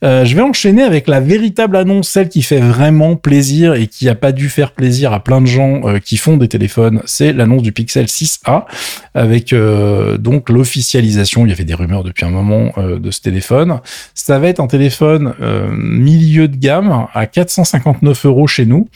Euh, 0.03 0.25
je 0.25 0.35
vais 0.35 0.43
enchaîner 0.43 0.83
avec 0.83 1.09
la 1.09 1.21
véritable 1.21 1.77
annonce, 1.77 2.09
celle 2.09 2.29
qui 2.29 2.43
fait 2.43 2.61
vraiment 2.61 3.17
plaisir 3.17 3.75
et 3.75 3.87
qui 3.87 4.09
a 4.09 4.15
pas 4.15 4.33
dû 4.33 4.49
faire 4.49 4.73
plaisir 4.73 5.13
à 5.13 5.23
plein 5.23 5.41
de 5.41 5.47
gens 5.47 5.83
euh, 5.85 5.99
qui 5.99 6.17
font 6.17 6.37
des 6.37 6.49
téléphones. 6.49 7.01
C'est 7.05 7.33
l'annonce 7.33 7.63
du 7.63 7.73
Pixel 7.73 8.07
6a 8.07 8.65
avec 9.15 9.53
euh, 9.53 10.19
donc 10.19 10.51
l'officialisation. 10.51 11.47
Il 11.47 11.51
y 11.51 11.53
avait 11.53 11.65
des 11.65 11.75
rumeurs 11.75 12.05
depuis 12.05 12.25
un 12.25 12.31
moment 12.31 12.73
de 12.77 13.11
ce 13.11 13.21
téléphone. 13.21 13.81
Ça 14.15 14.39
va 14.39 14.49
être 14.49 14.61
un 14.61 14.67
téléphone 14.67 15.35
milieu 15.77 16.49
de 16.49 16.57
gamme 16.57 17.07
à 17.13 17.27
459 17.27 18.27
euros 18.27 18.47
chez 18.47 18.67
nous 18.67 18.89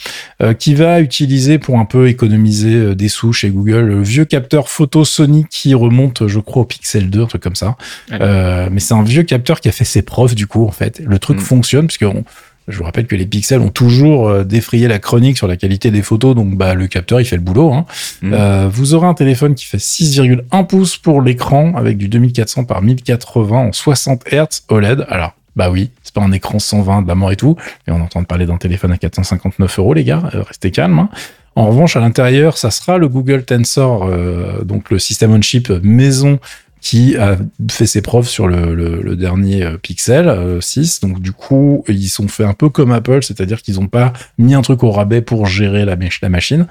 qui 0.59 0.74
va 0.74 1.01
utiliser 1.01 1.59
pour 1.59 1.79
un 1.79 1.85
peu 1.85 2.09
économiser 2.09 2.94
des 2.94 3.09
sous 3.09 3.33
chez 3.33 3.51
Google 3.51 3.81
le 3.81 4.03
vieux 4.03 4.24
capteur 4.24 4.68
photo 4.68 5.05
Sony 5.05 5.46
qui 5.51 5.74
remonte, 5.74 6.27
je 6.27 6.40
crois, 6.40 6.62
au 6.62 6.64
Pixel 6.64 7.11
2, 7.11 7.22
un 7.22 7.27
truc 7.27 7.42
comme 7.42 7.57
ça. 7.57 7.77
Ouais. 8.11 8.70
Mais 8.70 8.81
c'est 8.81 8.94
un 8.94 9.03
vieux 9.03 9.22
capteur 9.22 9.61
qui 9.61 9.68
a 9.68 9.72
fait 9.72 9.85
ses 9.85 10.03
preuves 10.03 10.28
du 10.35 10.47
coup 10.47 10.67
en 10.67 10.71
fait. 10.73 11.01
Le 11.05 11.19
truc 11.19 11.38
Mm. 11.38 11.41
fonctionne 11.43 11.87
puisque 11.87 12.03
on- 12.05 12.25
je 12.69 12.77
vous 12.77 12.85
rappelle 12.85 13.07
que 13.07 13.17
les 13.17 13.25
pixels 13.25 13.61
ont 13.61 13.71
toujours 13.71 14.29
euh, 14.29 14.45
défrayé 14.45 14.88
la 14.88 14.99
chronique 14.99 15.38
sur 15.38 15.49
la 15.49 15.57
qualité 15.57 15.91
des 15.91 16.03
photos, 16.03 16.35
donc 16.35 16.55
bah 16.57 16.75
le 16.75 16.87
capteur 16.87 17.19
il 17.21 17.25
fait 17.25 17.37
le 17.37 17.43
boulot. 17.43 17.73
Hein. 17.73 17.87
Mm. 18.21 18.33
Euh, 18.35 18.69
vous 18.71 18.93
aurez 18.95 19.07
un 19.07 19.14
téléphone 19.14 19.55
qui 19.55 19.64
fait 19.64 19.79
6,1 19.79 20.64
pouces 20.64 20.97
pour 20.99 21.23
l'écran 21.23 21.73
avec 21.77 21.97
du 21.97 22.09
2400 22.09 22.64
par 22.64 22.83
1080 22.83 23.57
en 23.59 23.73
60 23.73 24.25
Hz 24.31 24.64
OLED. 24.69 25.07
Alors 25.09 25.33
bah 25.57 25.71
oui, 25.71 25.91
c'est 26.03 26.14
pas 26.14 26.21
un 26.23 26.31
écran 26.31 26.59
120 26.59 27.03
de 27.03 27.09
la 27.09 27.14
mort 27.14 27.33
et 27.33 27.37
tout, 27.37 27.57
mais 27.87 27.93
on 27.93 28.01
entend 28.01 28.23
parler 28.25 28.47
d'un 28.47 28.59
téléphone 28.59 28.93
à 28.93 28.99
459 28.99 29.79
euros 29.79 29.95
les 29.95 30.05
gars, 30.05 30.23
euh, 30.35 30.43
restez 30.43 30.71
calmes. 30.71 30.99
hein. 30.99 31.09
En 31.57 31.67
revanche, 31.67 31.97
à 31.97 32.01
l'intérieur, 32.01 32.57
ça 32.57 32.71
sera 32.71 32.99
le 32.99 33.09
Google 33.09 33.43
Tensor, 33.45 34.05
euh, 34.05 34.62
donc 34.62 34.91
le 34.91 35.01
système 35.01 35.33
on 35.33 35.41
chip 35.43 35.71
maison 35.83 36.38
qui 36.81 37.17
a 37.17 37.37
fait 37.71 37.87
ses 37.87 38.03
preuves 38.03 38.29
sur 38.29 38.47
le, 38.49 38.75
le- 38.75 39.03
le 39.03 39.17
dernier 39.17 39.62
euh, 39.64 39.77
Pixel 39.79 40.29
euh, 40.29 40.61
6. 40.61 41.01
Donc 41.01 41.21
du 41.21 41.33
coup, 41.33 41.85
ils 41.88 42.09
sont 42.09 42.29
fait 42.29 42.45
un 42.45 42.55
peu 42.55 42.69
comme 42.69 42.93
Apple, 42.93 43.23
c'est-à-dire 43.23 43.62
qu'ils 43.62 43.77
n'ont 43.77 43.88
pas 43.88 44.12
mis 44.38 44.55
un 44.55 44.62
truc 44.62 44.83
au 44.83 44.91
rabais 44.91 45.21
pour 45.21 45.47
gérer 45.47 45.85
la, 45.85 45.97
la 46.23 46.29
machine. 46.29 46.67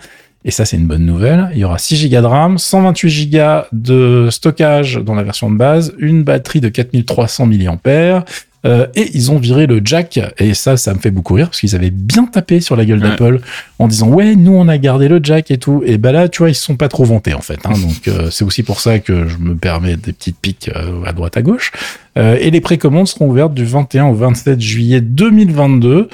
Et 0.46 0.52
ça, 0.52 0.64
c'est 0.66 0.78
une 0.78 0.86
bonne 0.88 1.06
nouvelle. 1.06 1.50
Il 1.54 1.60
y 1.60 1.64
aura 1.66 1.78
6 1.78 2.10
Go 2.10 2.22
de 2.22 2.26
RAM, 2.26 2.58
128 2.58 3.30
Go 3.30 3.40
de 3.74 4.30
stockage 4.32 4.96
dans 5.04 5.16
la 5.16 5.24
version 5.24 5.52
de 5.52 5.58
base, 5.58 5.94
une 5.98 6.24
batterie 6.24 6.62
de 6.62 6.70
4300 6.70 7.48
mAh. 7.48 8.24
Euh, 8.66 8.88
et 8.96 9.12
ils 9.14 9.32
ont 9.32 9.38
viré 9.38 9.68
le 9.68 9.82
jack, 9.84 10.20
et 10.40 10.54
ça, 10.54 10.78
ça 10.78 10.94
me 10.94 11.00
fait 11.00 11.12
beaucoup 11.12 11.36
rire, 11.36 11.48
parce 11.50 11.60
qu'ils 11.60 11.76
avaient 11.76 11.92
bien 11.92 12.26
tapé 12.26 12.60
sur 12.60 12.76
la 12.76 12.86
gueule 12.86 13.02
Ouais. 13.02 13.10
d'Apple 13.10 13.40
en 13.80 13.88
disant 13.88 14.10
ouais, 14.10 14.36
nous 14.36 14.54
on 14.54 14.68
a 14.68 14.78
gardé 14.80 15.08
le 15.08 15.20
jack 15.22 15.52
et 15.52 15.58
tout. 15.58 15.84
Et 15.86 15.98
bah 16.00 16.12
là, 16.12 16.28
tu 16.28 16.40
vois, 16.40 16.50
ils 16.50 16.56
se 16.56 16.64
sont 16.64 16.76
pas 16.76 16.88
trop 16.90 17.06
vantés 17.06 17.34
en 17.36 17.42
fait. 17.42 17.60
Hein, 17.66 17.74
donc 17.82 18.08
euh, 18.08 18.30
c'est 18.32 18.44
aussi 18.44 18.64
pour 18.64 18.80
ça 18.82 19.00
que 19.00 19.28
je 19.28 19.38
me 19.38 19.56
permets 19.56 19.96
des 19.96 20.12
petites 20.12 20.40
piques 20.40 20.72
euh, 20.76 21.04
à 21.06 21.14
droite 21.14 21.38
à 21.38 21.42
gauche. 21.42 21.72
Et 22.16 22.50
les 22.50 22.62
précommandes 22.62 23.08
seront 23.08 23.30
ouvertes 23.30 23.54
du 23.54 23.64
21 23.64 24.06
au 24.08 24.16
27 24.16 24.60
juillet 24.60 25.02
2022. 25.02 26.10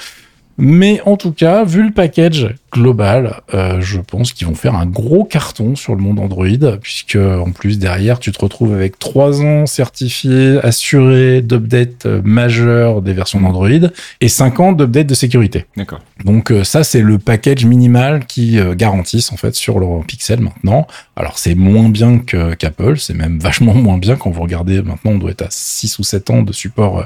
Mais 0.57 1.01
en 1.05 1.17
tout 1.17 1.31
cas, 1.31 1.63
vu 1.63 1.83
le 1.83 1.91
package 1.91 2.55
global, 2.71 3.41
euh, 3.53 3.81
je 3.81 3.99
pense 3.99 4.33
qu'ils 4.33 4.47
vont 4.47 4.55
faire 4.55 4.75
un 4.75 4.85
gros 4.85 5.23
carton 5.23 5.75
sur 5.75 5.95
le 5.95 6.01
monde 6.01 6.19
Android, 6.19 6.77
puisque 6.81 7.15
en 7.15 7.51
plus 7.51 7.79
derrière, 7.79 8.19
tu 8.19 8.31
te 8.31 8.39
retrouves 8.39 8.73
avec 8.73 8.99
trois 8.99 9.41
ans 9.41 9.65
certifiés, 9.65 10.59
assurés 10.63 11.41
d'updates 11.41 12.05
euh, 12.05 12.21
majeurs 12.23 13.01
des 13.01 13.13
versions 13.13 13.41
d'Android 13.41 13.69
et 14.21 14.27
cinq 14.27 14.59
ans 14.59 14.71
d'updates 14.73 15.07
de 15.07 15.13
sécurité. 15.13 15.65
D'accord. 15.77 16.01
Donc 16.23 16.51
euh, 16.51 16.63
ça, 16.63 16.83
c'est 16.83 17.01
le 17.01 17.17
package 17.17 17.65
minimal 17.65 18.25
qui 18.25 18.59
euh, 18.59 18.75
garantissent 18.75 19.31
en 19.31 19.37
fait 19.37 19.55
sur 19.55 19.79
leur 19.79 20.03
Pixel 20.05 20.39
maintenant. 20.39 20.87
Alors 21.15 21.37
c'est 21.37 21.55
moins 21.55 21.89
bien 21.89 22.19
que 22.19 22.53
qu'Apple, 22.55 22.97
c'est 22.97 23.13
même 23.13 23.39
vachement 23.39 23.73
moins 23.75 23.97
bien 23.97 24.15
quand 24.15 24.31
vous 24.31 24.41
regardez 24.41 24.81
maintenant, 24.81 25.11
on 25.11 25.17
doit 25.17 25.31
être 25.31 25.43
à 25.43 25.49
6 25.49 25.99
ou 25.99 26.03
7 26.03 26.29
ans 26.29 26.41
de 26.41 26.53
support 26.53 27.05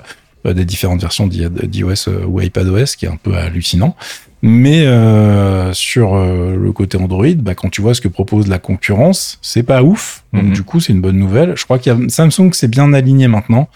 des 0.54 0.66
différentes 0.66 1.02
versions 1.02 1.28
d'i- 1.28 1.48
d'iOS 1.50 2.08
euh, 2.10 2.26
ou 2.26 2.42
iPadOS, 2.42 2.96
qui 2.98 3.06
est 3.06 3.10
un 3.10 3.18
peu 3.22 3.34
hallucinant. 3.36 3.96
Mais 4.44 4.86
euh, 4.86 5.74
sur 5.74 6.14
euh, 6.16 6.56
le 6.56 6.72
côté 6.72 6.98
Android, 6.98 7.26
bah, 7.38 7.56
quand 7.56 7.70
tu 7.70 7.82
vois 7.82 7.96
ce 7.96 8.02
que 8.02 8.08
propose 8.08 8.48
la 8.48 8.60
concurrence, 8.60 9.40
c'est 9.42 9.64
pas 9.64 9.82
ouf. 9.82 10.24
Donc 10.32 10.44
Mhm. 10.46 10.54
du 10.54 10.64
coup, 10.64 10.80
c'est 10.80 10.94
une 10.94 11.02
bonne 11.02 11.18
nouvelle. 11.18 11.54
Je 11.56 11.64
crois 11.64 11.80
qu'il 11.80 11.92
y 11.92 11.96
a 11.96 12.10
Samsung 12.10 12.52
c'est 12.54 12.68
bien 12.70 12.94
aligné 12.94 13.28
maintenant. 13.28 13.68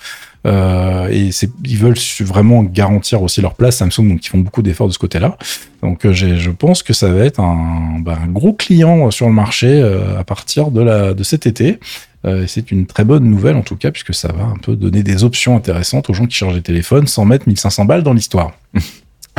Euh, 0.47 1.07
et 1.11 1.29
ils 1.65 1.77
veulent 1.77 1.97
vraiment 2.21 2.63
garantir 2.63 3.21
aussi 3.21 3.41
leur 3.41 3.53
place, 3.53 3.77
Samsung, 3.77 4.07
donc 4.09 4.25
ils 4.25 4.29
font 4.29 4.39
beaucoup 4.39 4.63
d'efforts 4.63 4.87
de 4.87 4.93
ce 4.93 4.97
côté-là. 4.99 5.37
Donc 5.83 6.03
euh, 6.05 6.13
je 6.13 6.49
pense 6.49 6.81
que 6.81 6.93
ça 6.93 7.09
va 7.11 7.23
être 7.25 7.39
un, 7.39 7.99
bah, 7.99 8.17
un 8.23 8.27
gros 8.27 8.53
client 8.53 9.11
sur 9.11 9.27
le 9.27 9.33
marché 9.33 9.67
euh, 9.67 10.19
à 10.19 10.23
partir 10.23 10.71
de, 10.71 10.81
la, 10.81 11.13
de 11.13 11.23
cet 11.23 11.45
été. 11.45 11.79
Euh, 12.25 12.45
c'est 12.47 12.71
une 12.71 12.85
très 12.85 13.03
bonne 13.03 13.23
nouvelle 13.23 13.55
en 13.55 13.63
tout 13.63 13.75
cas, 13.75 13.91
puisque 13.91 14.13
ça 14.13 14.31
va 14.31 14.43
un 14.43 14.57
peu 14.57 14.75
donner 14.75 15.03
des 15.03 15.23
options 15.23 15.55
intéressantes 15.55 16.09
aux 16.09 16.13
gens 16.13 16.27
qui 16.27 16.35
chargent 16.35 16.55
des 16.55 16.61
téléphones 16.61 17.07
sans 17.07 17.25
mettre 17.25 17.47
1500 17.47 17.85
balles 17.85 18.03
dans 18.03 18.13
l'histoire. 18.13 18.51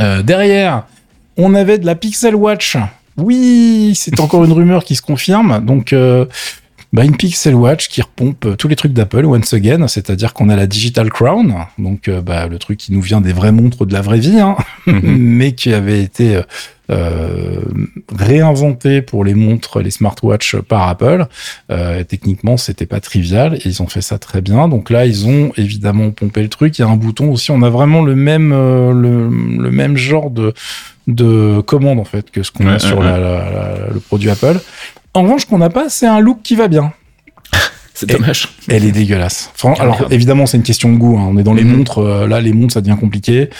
Euh, 0.01 0.23
derrière, 0.23 0.87
on 1.37 1.55
avait 1.55 1.79
de 1.79 1.85
la 1.85 1.95
Pixel 1.95 2.35
Watch. 2.35 2.79
Oui, 3.18 3.92
c'est 3.95 4.21
encore 4.21 4.42
une 4.42 4.53
rumeur 4.53 4.85
qui 4.85 4.97
se 4.97 5.03
confirme. 5.03 5.62
Donc, 5.62 5.92
euh, 5.92 6.25
bah, 6.93 7.05
une 7.05 7.17
Pixel 7.17 7.55
Watch 7.55 7.89
qui 7.89 8.03
repompe 8.03 8.45
euh, 8.45 8.55
tous 8.57 8.69
les 8.69 8.77
trucs 8.77 8.93
d'Apple 8.93 9.25
once 9.25 9.53
again, 9.55 9.89
c'est-à-dire 9.89 10.35
qu'on 10.35 10.49
a 10.51 10.57
la 10.57 10.67
Digital 10.67 11.11
Crown, 11.11 11.55
donc 11.79 12.09
euh, 12.09 12.21
bah, 12.21 12.47
le 12.49 12.59
truc 12.59 12.79
qui 12.79 12.93
nous 12.93 13.01
vient 13.01 13.21
des 13.21 13.33
vraies 13.33 13.53
montres 13.53 13.87
de 13.87 13.93
la 13.93 14.03
vraie 14.03 14.19
vie, 14.21 14.39
hein, 14.41 14.57
Mhm. 14.87 15.01
mais 15.17 15.53
qui 15.53 15.73
avait 15.73 16.03
été 16.03 16.37
euh, 16.37 16.43
euh, 16.91 17.61
réinventé 18.15 19.03
pour 19.03 19.25
les 19.25 19.35
montres, 19.35 19.81
les 19.81 19.91
smartwatches 19.91 20.57
par 20.57 20.89
Apple. 20.89 21.27
Euh, 21.71 22.05
techniquement, 22.05 22.57
c'était 22.57 22.87
pas 22.87 23.01
trivial 23.01 23.55
et 23.55 23.61
ils 23.65 23.83
ont 23.83 23.87
fait 23.87 24.01
ça 24.03 24.19
très 24.19 24.41
bien. 24.41 24.69
Donc 24.69 24.91
là, 24.91 25.07
ils 25.07 25.27
ont 25.27 25.53
évidemment 25.57 26.11
pompé 26.11 26.43
le 26.43 26.49
truc. 26.49 26.79
Il 26.79 26.83
y 26.83 26.85
a 26.85 26.89
un 26.89 26.97
bouton 26.97 27.31
aussi. 27.31 27.51
On 27.51 27.63
a 27.63 27.71
vraiment 27.71 28.03
le 28.03 28.15
même 28.15 28.53
euh, 28.53 28.93
le, 28.93 29.29
le 29.29 29.71
même 29.71 29.97
genre 29.97 30.31
de 30.31 30.53
de 31.09 31.61
commande 31.63 31.99
en 31.99 32.05
fait 32.05 32.31
que 32.31 32.45
ce 32.45 32.53
qu'on 32.53 32.67
Ouais, 32.67 32.75
a 32.75 32.79
sur 32.79 32.99
ouais, 32.99 33.05
la- 33.05 33.19
la- 33.19 33.51
la- 33.51 33.89
le 33.93 33.99
produit 34.01 34.31
Apple. 34.31 34.59
En 35.14 35.22
revanche, 35.22 35.42
ce 35.42 35.46
qu'on 35.46 35.59
n'a 35.59 35.70
pas, 35.70 35.88
c'est 35.88 36.07
un 36.07 36.20
look 36.20 36.38
qui 36.42 36.55
va 36.57 36.68
bien. 36.68 36.92
C'est 37.94 38.07
dommage. 38.09 38.48
Elle 38.68 38.85
est 38.87 38.92
dégueulasse. 38.92 39.53
Alors 39.79 40.01
merde. 40.01 40.12
évidemment, 40.12 40.46
c'est 40.46 40.57
une 40.57 40.62
question 40.62 40.90
de 40.90 40.96
goût. 40.96 41.18
hein. 41.18 41.29
On 41.31 41.37
est 41.37 41.42
dans 41.42 41.53
les 41.53 41.62
Mhm. 41.64 41.77
montres. 41.77 41.98
euh, 41.98 42.27
là, 42.27 42.40
les 42.40 42.53
montres, 42.55 42.72
ça 42.72 42.81
devient 42.81 42.96
compliqué. 42.98 43.51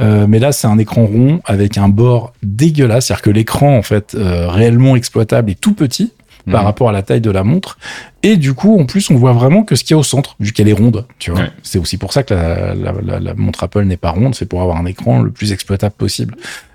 Euh, 0.00 0.26
mais 0.26 0.38
là, 0.38 0.50
c'est 0.52 0.66
un 0.66 0.78
écran 0.78 1.04
rond 1.04 1.40
avec 1.44 1.76
un 1.76 1.88
bord 1.88 2.32
dégueulasse. 2.42 3.06
C'est-à-dire 3.06 3.22
que 3.22 3.30
l'écran, 3.30 3.76
en 3.76 3.82
fait, 3.82 4.14
euh, 4.14 4.48
réellement 4.48 4.96
exploitable 4.96 5.50
est 5.50 5.60
tout 5.60 5.74
petit 5.74 6.12
par 6.50 6.62
Mhm. 6.62 6.66
rapport 6.66 6.88
à 6.88 6.92
la 6.92 7.02
taille 7.02 7.20
de 7.20 7.30
la 7.30 7.44
montre. 7.44 7.78
Et 8.22 8.36
du 8.38 8.54
coup, 8.54 8.80
en 8.80 8.86
plus, 8.86 9.10
on 9.10 9.14
voit 9.16 9.34
vraiment 9.34 9.62
que 9.62 9.76
ce 9.76 9.84
qu'il 9.84 9.94
y 9.94 9.96
a 9.96 9.98
au 9.98 10.02
centre, 10.02 10.34
vu 10.40 10.52
qu'elle 10.52 10.68
est 10.68 10.72
ronde. 10.72 11.06
Tu 11.18 11.30
vois. 11.30 11.40
Ouais. 11.40 11.50
C'est 11.62 11.78
aussi 11.78 11.98
pour 11.98 12.14
ça 12.14 12.22
que 12.22 12.32
la, 12.32 12.74
la, 12.74 12.92
la- 13.04 13.20
la 13.20 13.34
montre 13.34 13.62
Apple 13.62 13.84
n'est 13.84 13.98
pas 13.98 14.10
ronde. 14.10 14.34
C'est 14.34 14.46
pour 14.46 14.62
avoir 14.62 14.78
un 14.78 14.86
écran 14.86 15.20
le 15.20 15.30
plus 15.30 15.52
exploitable 15.52 15.94
possible. 15.96 16.34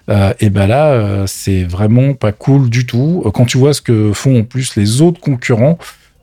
Euh, 0.09 0.33
et 0.39 0.49
ben 0.49 0.67
là, 0.67 0.91
euh, 0.91 1.27
c'est 1.27 1.63
vraiment 1.63 2.13
pas 2.13 2.31
cool 2.31 2.69
du 2.69 2.85
tout. 2.85 3.23
Quand 3.33 3.45
tu 3.45 3.57
vois 3.57 3.73
ce 3.73 3.81
que 3.81 4.13
font 4.13 4.39
en 4.39 4.43
plus 4.43 4.75
les 4.75 5.01
autres 5.01 5.19
concurrents, 5.19 5.77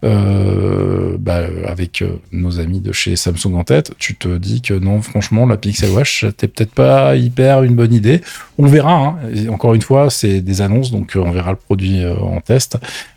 euh, 0.05 1.17
bah, 1.19 1.41
avec 1.67 2.03
euh, 2.03 2.21
nos 2.31 2.61
amis 2.61 2.81
de 2.81 2.93
chez 2.93 3.17
Samsung 3.17 3.55
en 3.55 3.65
tête, 3.65 3.93
tu 3.99 4.15
te 4.15 4.37
dis 4.37 4.61
que 4.61 4.75
non, 4.75 5.01
franchement, 5.01 5.47
la 5.47 5.57
Pixel 5.57 5.91
Watch, 5.91 6.21
c'était 6.27 6.47
peut-être 6.49 6.73
pas 6.73 7.17
hyper 7.17 7.63
une 7.63 7.75
bonne 7.75 7.95
idée. 7.95 8.21
On 8.59 8.67
verra. 8.67 8.95
Hein. 8.95 9.17
Et 9.35 9.49
encore 9.49 9.75
une 9.75 9.83
fois, 9.83 10.11
c'est 10.11 10.41
des 10.41 10.61
annonces, 10.61 10.91
donc 10.91 11.17
euh, 11.17 11.21
on 11.21 11.31
verra 11.31 11.53
le 11.53 11.57
produit 11.57 12.05
en 12.07 12.41
test. 12.41 12.77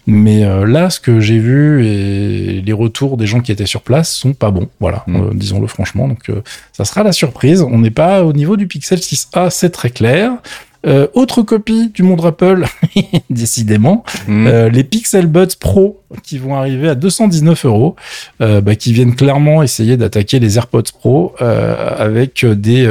Mais 0.10 0.46
là, 0.66 0.90
ce 0.90 1.02
que 1.02 1.20
j'ai 1.20 1.38
vu 1.38 1.86
et 1.86 2.62
les 2.62 2.72
retours 2.74 3.18
des 3.18 3.28
gens 3.28 3.42
qui 3.42 3.52
étaient 3.52 3.66
sur 3.66 3.82
place 3.82 4.10
sont 4.10 4.32
pas 4.34 4.52
bons. 4.52 4.70
Voilà, 4.80 5.04
Mm. 5.06 5.32
disons-le 5.34 5.68
franchement. 5.68 6.08
Donc, 6.08 6.32
ça 6.72 6.86
sera 6.86 7.04
la 7.04 7.12
surprise. 7.12 7.62
On 7.62 7.80
n'est 7.80 7.92
pas 7.92 8.24
au 8.24 8.32
niveau 8.32 8.56
du 8.56 8.68
Pixel 8.68 9.00
6a, 9.00 9.50
c'est 9.50 9.70
très 9.70 9.90
clair. 9.90 10.32
Euh, 10.86 11.08
autre 11.16 11.42
copie 11.42 11.90
du 11.90 12.04
monde 12.04 12.24
Apple, 12.26 12.66
décidément, 13.30 14.04
Mhm. 14.28 14.48
euh, 14.48 14.70
les 14.70 14.84
Pixel 14.84 15.26
Buds 15.28 15.56
Pro 15.60 16.02
qui 16.24 16.38
vont 16.38 16.56
arriver 16.56 16.88
à 16.88 16.96
219 16.96 17.66
euros, 17.66 17.96
euh, 18.42 18.62
bah, 18.62 18.76
qui 18.76 18.94
viennent 18.94 19.16
clairement 19.16 19.64
essayer 19.64 19.98
d'attaquer 19.98 20.40
les 20.40 20.58
AirPods 20.58 20.84
Pro 21.00 21.34
avec 21.40 22.46
des 22.46 22.88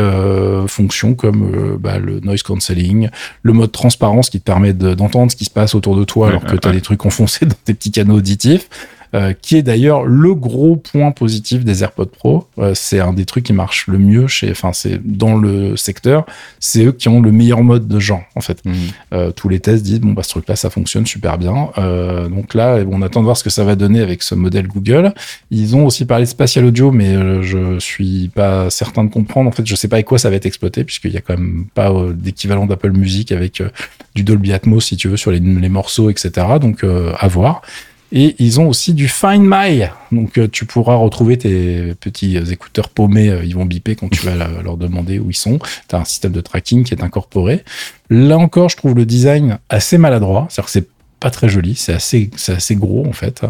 fonctions 0.67 1.15
comme 1.15 1.77
bah, 1.81 1.99
le 1.99 2.21
noise 2.21 2.43
cancelling, 2.43 3.09
le 3.43 3.53
mode 3.53 3.73
transparence 3.73 4.31
qui 4.31 4.41
te 4.41 4.45
permet 4.45 4.73
de- 4.73 4.95
d'entendre 4.95 5.31
ce 5.31 5.37
qui 5.37 5.45
se 5.45 5.51
passe 5.51 5.75
autour 5.75 5.97
de 5.97 6.05
toi 6.05 6.29
alors 6.29 6.45
que 6.45 6.57
tu 6.57 6.69
as 6.69 6.73
des 6.73 6.81
trucs 6.81 7.05
enfoncés 7.07 7.47
dans 7.47 7.55
tes 7.65 7.75
petits 7.75 7.91
canaux 7.91 8.17
auditifs. 8.17 8.69
Euh, 9.17 9.33
qui 9.33 9.57
est 9.57 9.63
d'ailleurs 9.63 10.05
le 10.05 10.35
gros 10.35 10.77
point 10.77 11.11
positif 11.11 11.65
des 11.65 11.83
AirPods 11.83 12.05
Pro. 12.07 12.49
Euh, 12.59 12.75
c'est 12.75 13.01
un 13.01 13.15
des 13.15 13.25
trucs 13.25 13.45
qui 13.45 13.55
marche 13.55 13.87
le 13.87 13.97
mieux 13.97 14.27
chez, 14.27 14.51
enfin, 14.51 14.75
c'est 14.75 15.01
dans 15.03 15.37
le 15.37 15.75
secteur, 15.75 16.27
c'est 16.61 16.85
eux 16.85 16.93
qui 16.93 17.09
ont 17.09 17.23
le 17.23 17.33
meilleur 17.33 17.63
mode 17.63 17.89
de 17.89 17.99
genre, 17.99 18.25
en 18.35 18.43
fait. 18.43 18.63
Mhm. 18.67 18.75
Euh, 19.15 19.31
tous 19.31 19.49
les 19.49 19.59
tests 19.59 19.85
disent, 19.85 20.01
bon, 20.01 20.13
bah, 20.13 20.23
ce 20.23 20.29
truc-là, 20.29 20.55
ça 20.55 20.69
fonctionne 20.69 21.07
super 21.07 21.39
bien. 21.39 21.71
Donc 22.29 22.53
là, 22.53 22.81
on 22.91 23.01
attend 23.01 23.21
de 23.21 23.25
voir 23.25 23.37
ce 23.37 23.45
que 23.45 23.49
ça 23.49 23.65
va 23.65 23.75
donner 23.75 24.01
avec 24.01 24.23
ce 24.23 24.35
modèle 24.35 24.67
Google. 24.67 25.15
Ils 25.51 25.75
ont 25.77 25.87
aussi 25.87 26.05
parlé 26.05 26.25
de 26.25 26.31
spatial 26.31 26.67
audio, 26.67 26.91
mais 26.91 27.43
je 27.43 27.79
suis 27.79 28.29
pas 28.29 28.69
certain 28.69 29.05
de 29.05 29.11
comprendre. 29.11 29.49
En 29.49 29.53
fait, 29.53 29.67
je 29.67 29.75
sais 29.75 29.89
pas 29.89 29.97
avec 29.97 30.07
quoi 30.07 30.19
ça 30.19 30.29
va 30.29 30.37
être 30.37 30.47
exploité, 30.47 30.85
puisqu'il 30.85 31.13
y 31.13 31.17
a 31.17 31.21
quand 31.21 31.39
même 31.39 31.67
pas 31.75 31.93
d'équivalent 32.13 32.67
d'Apple 32.67 32.93
Music 32.93 33.33
avec 33.33 33.63
du 34.15 34.25
Dolby 34.25 34.53
Atmos, 34.53 34.85
si 34.85 34.97
tu 34.97 35.09
veux, 35.09 35.17
sur 35.17 35.31
les, 35.31 35.41
les 35.41 35.69
morceaux, 35.69 36.11
etc. 36.11 36.31
Donc, 36.61 36.85
à 36.85 37.29
voir. 37.29 37.63
Et 38.19 38.35
ils 38.39 38.61
ont 38.61 38.67
aussi 38.67 38.95
du 38.95 39.09
Find 39.09 39.43
My. 39.47 39.89
Donc, 40.11 40.39
euh, 40.39 40.49
tu 40.51 40.65
pourras 40.65 40.95
retrouver 40.95 41.37
tes 41.37 41.95
petits 42.01 42.39
écouteurs 42.51 42.89
paumés. 42.89 43.29
euh, 43.29 43.45
ils 43.45 43.55
vont 43.55 43.67
biper 43.67 43.95
quand 43.95 44.09
tu 44.09 44.25
vas 44.25 44.35
leur 44.35 44.79
demander 44.79 45.19
où 45.19 45.29
ils 45.29 45.37
sont. 45.37 45.59
Tu 45.87 45.95
as 45.95 45.99
un 45.99 46.05
système 46.07 46.33
de 46.33 46.41
tracking 46.41 46.83
qui 46.83 46.95
est 46.95 47.03
incorporé. 47.03 47.63
Là 48.09 48.39
encore, 48.39 48.71
je 48.71 48.79
trouve 48.79 48.95
le 48.95 49.05
design 49.05 49.59
assez 49.69 49.99
maladroit. 49.99 50.47
C'est-à-dire 50.49 50.65
que 50.65 50.71
c'est 50.71 50.89
pas 51.21 51.31
très 51.31 51.49
joli. 51.49 51.75
C'est 51.75 51.93
assez, 51.95 52.31
c'est 52.37 52.53
assez 52.53 52.77
gros, 52.77 53.07
en 53.07 53.13
fait. 53.13 53.43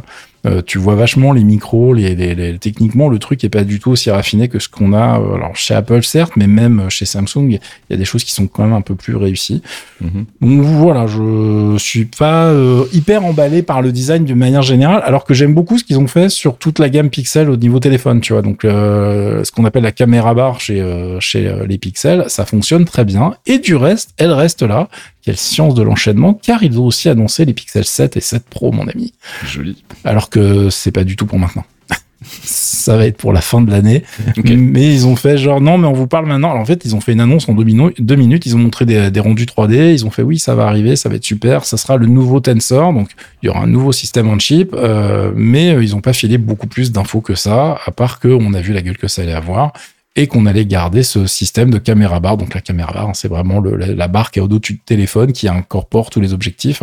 Euh, 0.46 0.62
tu 0.64 0.78
vois 0.78 0.94
vachement 0.94 1.32
les 1.32 1.42
micros, 1.42 1.92
les, 1.92 2.14
les- 2.14 2.36
les- 2.36 2.56
techniquement 2.58 3.08
le 3.08 3.18
truc 3.18 3.42
est 3.42 3.48
pas 3.48 3.64
du 3.64 3.80
tout 3.80 3.90
aussi 3.90 4.10
raffiné 4.12 4.46
que 4.46 4.60
ce 4.60 4.68
qu'on 4.68 4.92
a 4.92 5.18
euh, 5.18 5.34
alors 5.34 5.56
chez 5.56 5.74
Apple 5.74 6.04
certes, 6.04 6.34
mais 6.36 6.46
même 6.46 6.88
chez 6.88 7.04
Samsung, 7.04 7.48
il 7.50 7.58
y 7.90 7.94
a 7.94 7.96
des 7.96 8.04
choses 8.04 8.22
qui 8.22 8.30
sont 8.30 8.46
quand 8.46 8.62
même 8.62 8.72
un 8.72 8.80
peu 8.80 8.94
plus 8.94 9.16
réussies. 9.16 9.60
Mhm. 10.00 10.24
Donc 10.40 10.60
voilà, 10.60 11.08
je 11.08 11.74
suis 11.78 12.04
pas 12.04 12.44
euh, 12.44 12.84
hyper 12.92 13.24
emballé 13.24 13.62
par 13.64 13.82
le 13.82 13.90
design 13.90 14.24
d'une 14.24 14.38
manière 14.38 14.62
générale, 14.62 15.02
alors 15.04 15.24
que 15.24 15.34
j'aime 15.34 15.52
beaucoup 15.52 15.78
ce 15.78 15.84
qu'ils 15.84 15.98
ont 15.98 16.06
fait 16.06 16.28
sur 16.28 16.58
toute 16.58 16.78
la 16.78 16.90
gamme 16.90 17.10
Pixel 17.10 17.50
au 17.50 17.56
niveau 17.56 17.80
téléphone, 17.80 18.20
tu 18.20 18.32
vois. 18.32 18.42
Donc 18.42 18.64
euh, 18.64 19.42
ce 19.42 19.50
qu'on 19.50 19.64
appelle 19.64 19.82
la 19.82 19.90
caméra 19.92 20.32
bar 20.32 20.60
chez 20.60 20.80
euh, 20.80 21.18
chez 21.18 21.48
euh, 21.48 21.66
les 21.66 21.78
Pixels, 21.78 22.24
ça 22.28 22.44
fonctionne 22.46 22.84
très 22.84 23.04
bien. 23.04 23.34
Et 23.46 23.58
du 23.58 23.74
reste, 23.74 24.10
elle 24.16 24.30
reste 24.32 24.62
là. 24.62 24.88
Quelle 25.26 25.36
science 25.36 25.74
de 25.74 25.82
l'enchaînement, 25.82 26.32
car 26.34 26.62
ils 26.62 26.80
ont 26.80 26.86
aussi 26.86 27.08
annoncé 27.10 27.44
les 27.44 27.52
Pixel 27.52 27.84
7 27.84 28.16
et 28.16 28.20
7 28.20 28.44
Pro, 28.48 28.72
mon 28.72 28.86
ami. 28.88 29.12
Joli. 29.44 29.82
Alors 30.04 30.30
que 30.30 30.70
c'est 30.70 30.92
pas 30.92 31.04
du 31.04 31.16
tout 31.16 31.26
pour 31.26 31.38
maintenant. 31.38 31.64
Ça 32.22 32.96
va 32.96 33.06
être 33.06 33.16
pour 33.18 33.32
la 33.32 33.40
fin 33.40 33.60
de 33.60 33.70
l'année. 33.70 34.02
Mais 34.46 34.92
ils 34.94 35.06
ont 35.06 35.16
fait 35.16 35.36
genre 35.36 35.60
non, 35.60 35.78
mais 35.78 35.86
on 35.86 35.92
vous 35.92 36.06
parle 36.06 36.26
maintenant. 36.26 36.50
Alors 36.50 36.62
en 36.62 36.64
fait, 36.64 36.84
ils 36.84 36.94
ont 36.96 37.00
fait 37.00 37.12
une 37.12 37.20
annonce 37.20 37.48
en 37.48 37.52
deux, 37.54 37.64
minu- 37.64 37.92
deux 37.98 38.14
minutes. 38.16 38.46
Ils 38.46 38.54
ont 38.56 38.58
montré 38.60 38.86
des, 38.86 39.10
des 39.10 39.20
rendus 39.20 39.44
3D. 39.44 39.92
Ils 39.92 40.06
ont 40.06 40.10
fait 40.10 40.22
oui, 40.22 40.38
ça 40.38 40.54
va 40.54 40.66
arriver, 40.66 40.96
ça 40.96 41.08
va 41.08 41.16
être 41.16 41.24
super. 41.24 41.64
Ça 41.64 41.76
sera 41.76 41.96
le 41.96 42.06
nouveau 42.06 42.40
Tensor. 42.40 42.92
Donc 42.92 43.10
il 43.42 43.46
y 43.46 43.48
aura 43.48 43.60
un 43.62 43.66
nouveau 43.66 43.92
système 43.92 44.28
en 44.30 44.38
chip. 44.38 44.74
euh, 44.74 45.32
mais 45.34 45.74
euh, 45.74 45.82
ils 45.82 45.94
ont 45.96 46.00
pas 46.00 46.12
filé 46.12 46.38
beaucoup 46.38 46.66
plus 46.68 46.90
d'infos 46.92 47.20
que 47.20 47.34
ça, 47.34 47.78
à 47.84 47.90
part 47.90 48.18
que 48.20 48.28
on 48.28 48.54
a 48.54 48.60
vu 48.60 48.72
la 48.72 48.82
gueule 48.82 48.96
que 48.96 49.08
ça 49.08 49.22
allait 49.22 49.32
avoir 49.34 49.72
et 50.16 50.26
qu'on 50.26 50.46
allait 50.46 50.66
garder 50.66 51.02
ce 51.02 51.26
système 51.26 51.70
de 51.70 51.78
caméra 51.78 52.18
bar. 52.20 52.36
Donc 52.36 52.54
la 52.54 52.60
caméra 52.60 52.92
bar, 52.92 53.08
hein, 53.10 53.12
c'est 53.14 53.28
vraiment 53.28 53.60
le- 53.60 53.76
la, 53.76 53.86
la 53.88 54.08
barre 54.08 54.30
qui 54.30 54.38
est 54.38 54.42
au-dessus 54.42 54.72
du 54.74 54.78
téléphone, 54.80 55.32
qui 55.32 55.46
incorpore 55.48 56.10
tous 56.10 56.20
les 56.20 56.32
objectifs. 56.32 56.82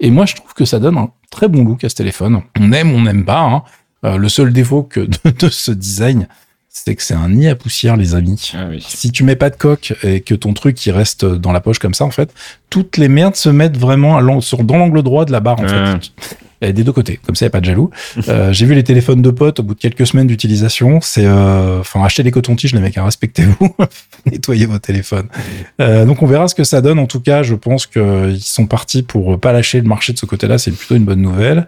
Et 0.00 0.10
moi, 0.10 0.24
je 0.26 0.34
trouve 0.34 0.54
que 0.54 0.64
ça 0.64 0.78
donne 0.80 0.96
un 0.96 1.10
très 1.30 1.46
bon 1.46 1.62
look 1.64 1.84
à 1.84 1.88
ce 1.88 1.94
téléphone. 1.94 2.40
On 2.58 2.72
aime, 2.72 2.90
on 2.92 3.02
n'aime 3.02 3.24
pas. 3.24 3.40
hein. 3.42 3.62
Euh, 4.04 4.16
le 4.16 4.28
seul 4.30 4.52
défaut 4.52 4.82
que 4.82 5.00
de, 5.00 5.30
de 5.30 5.48
ce 5.50 5.70
design, 5.72 6.26
c'est 6.70 6.94
que 6.94 7.02
c'est 7.02 7.12
un 7.14 7.28
nid 7.28 7.48
à 7.48 7.54
poussière, 7.54 7.96
les 7.98 8.14
amis. 8.14 8.52
Ah 8.54 8.66
oui. 8.70 8.82
Si 8.88 9.12
tu 9.12 9.24
mets 9.24 9.36
pas 9.36 9.50
de 9.50 9.56
coque 9.56 9.92
et 10.02 10.20
que 10.22 10.34
ton 10.34 10.54
truc 10.54 10.86
il 10.86 10.92
reste 10.92 11.26
dans 11.26 11.52
la 11.52 11.60
poche 11.60 11.78
comme 11.78 11.92
ça, 11.94 12.06
en 12.06 12.10
fait, 12.10 12.32
toutes 12.70 12.96
les 12.96 13.08
merdes 13.08 13.36
se 13.36 13.50
mettent 13.50 13.76
vraiment 13.76 14.16
à 14.16 14.22
l'an- 14.22 14.40
sur, 14.40 14.64
dans 14.64 14.78
l'angle 14.78 15.02
droit 15.02 15.26
de 15.26 15.32
la 15.32 15.40
barre, 15.40 15.60
en 15.60 15.64
fait. 15.68 16.12
Et 16.62 16.72
des 16.72 16.84
deux 16.84 16.92
côtés, 16.92 17.18
comme 17.24 17.34
ça, 17.34 17.46
il 17.46 17.48
a 17.48 17.50
pas 17.50 17.60
de 17.60 17.64
jaloux. 17.64 17.90
Euh, 18.28 18.52
J'ai 18.52 18.66
vu 18.66 18.74
les 18.74 18.84
téléphones 18.84 19.22
de 19.22 19.30
potes 19.30 19.60
au 19.60 19.62
bout 19.62 19.74
de 19.74 19.80
quelques 19.80 20.06
semaines 20.06 20.26
d'utilisation. 20.26 21.00
C'est, 21.00 21.24
euh, 21.24 21.80
enfin, 21.80 22.04
achetez 22.04 22.22
les 22.22 22.30
cotons-tiges, 22.30 22.74
les 22.74 22.80
mecs, 22.80 22.98
hein, 22.98 23.04
respectez-vous, 23.04 23.74
nettoyez 24.26 24.66
vos 24.66 24.78
téléphones. 24.78 25.28
Euh, 25.80 26.04
donc, 26.04 26.22
on 26.22 26.26
verra 26.26 26.48
ce 26.48 26.54
que 26.54 26.64
ça 26.64 26.80
donne. 26.82 26.98
En 26.98 27.06
tout 27.06 27.20
cas, 27.20 27.42
je 27.42 27.54
pense 27.54 27.86
qu'ils 27.86 28.40
sont 28.40 28.66
partis 28.66 29.02
pour 29.02 29.40
pas 29.40 29.52
lâcher 29.52 29.80
le 29.80 29.88
marché 29.88 30.12
de 30.12 30.18
ce 30.18 30.26
côté-là. 30.26 30.58
C'est 30.58 30.70
plutôt 30.72 30.96
une 30.96 31.04
bonne 31.04 31.22
nouvelle. 31.22 31.66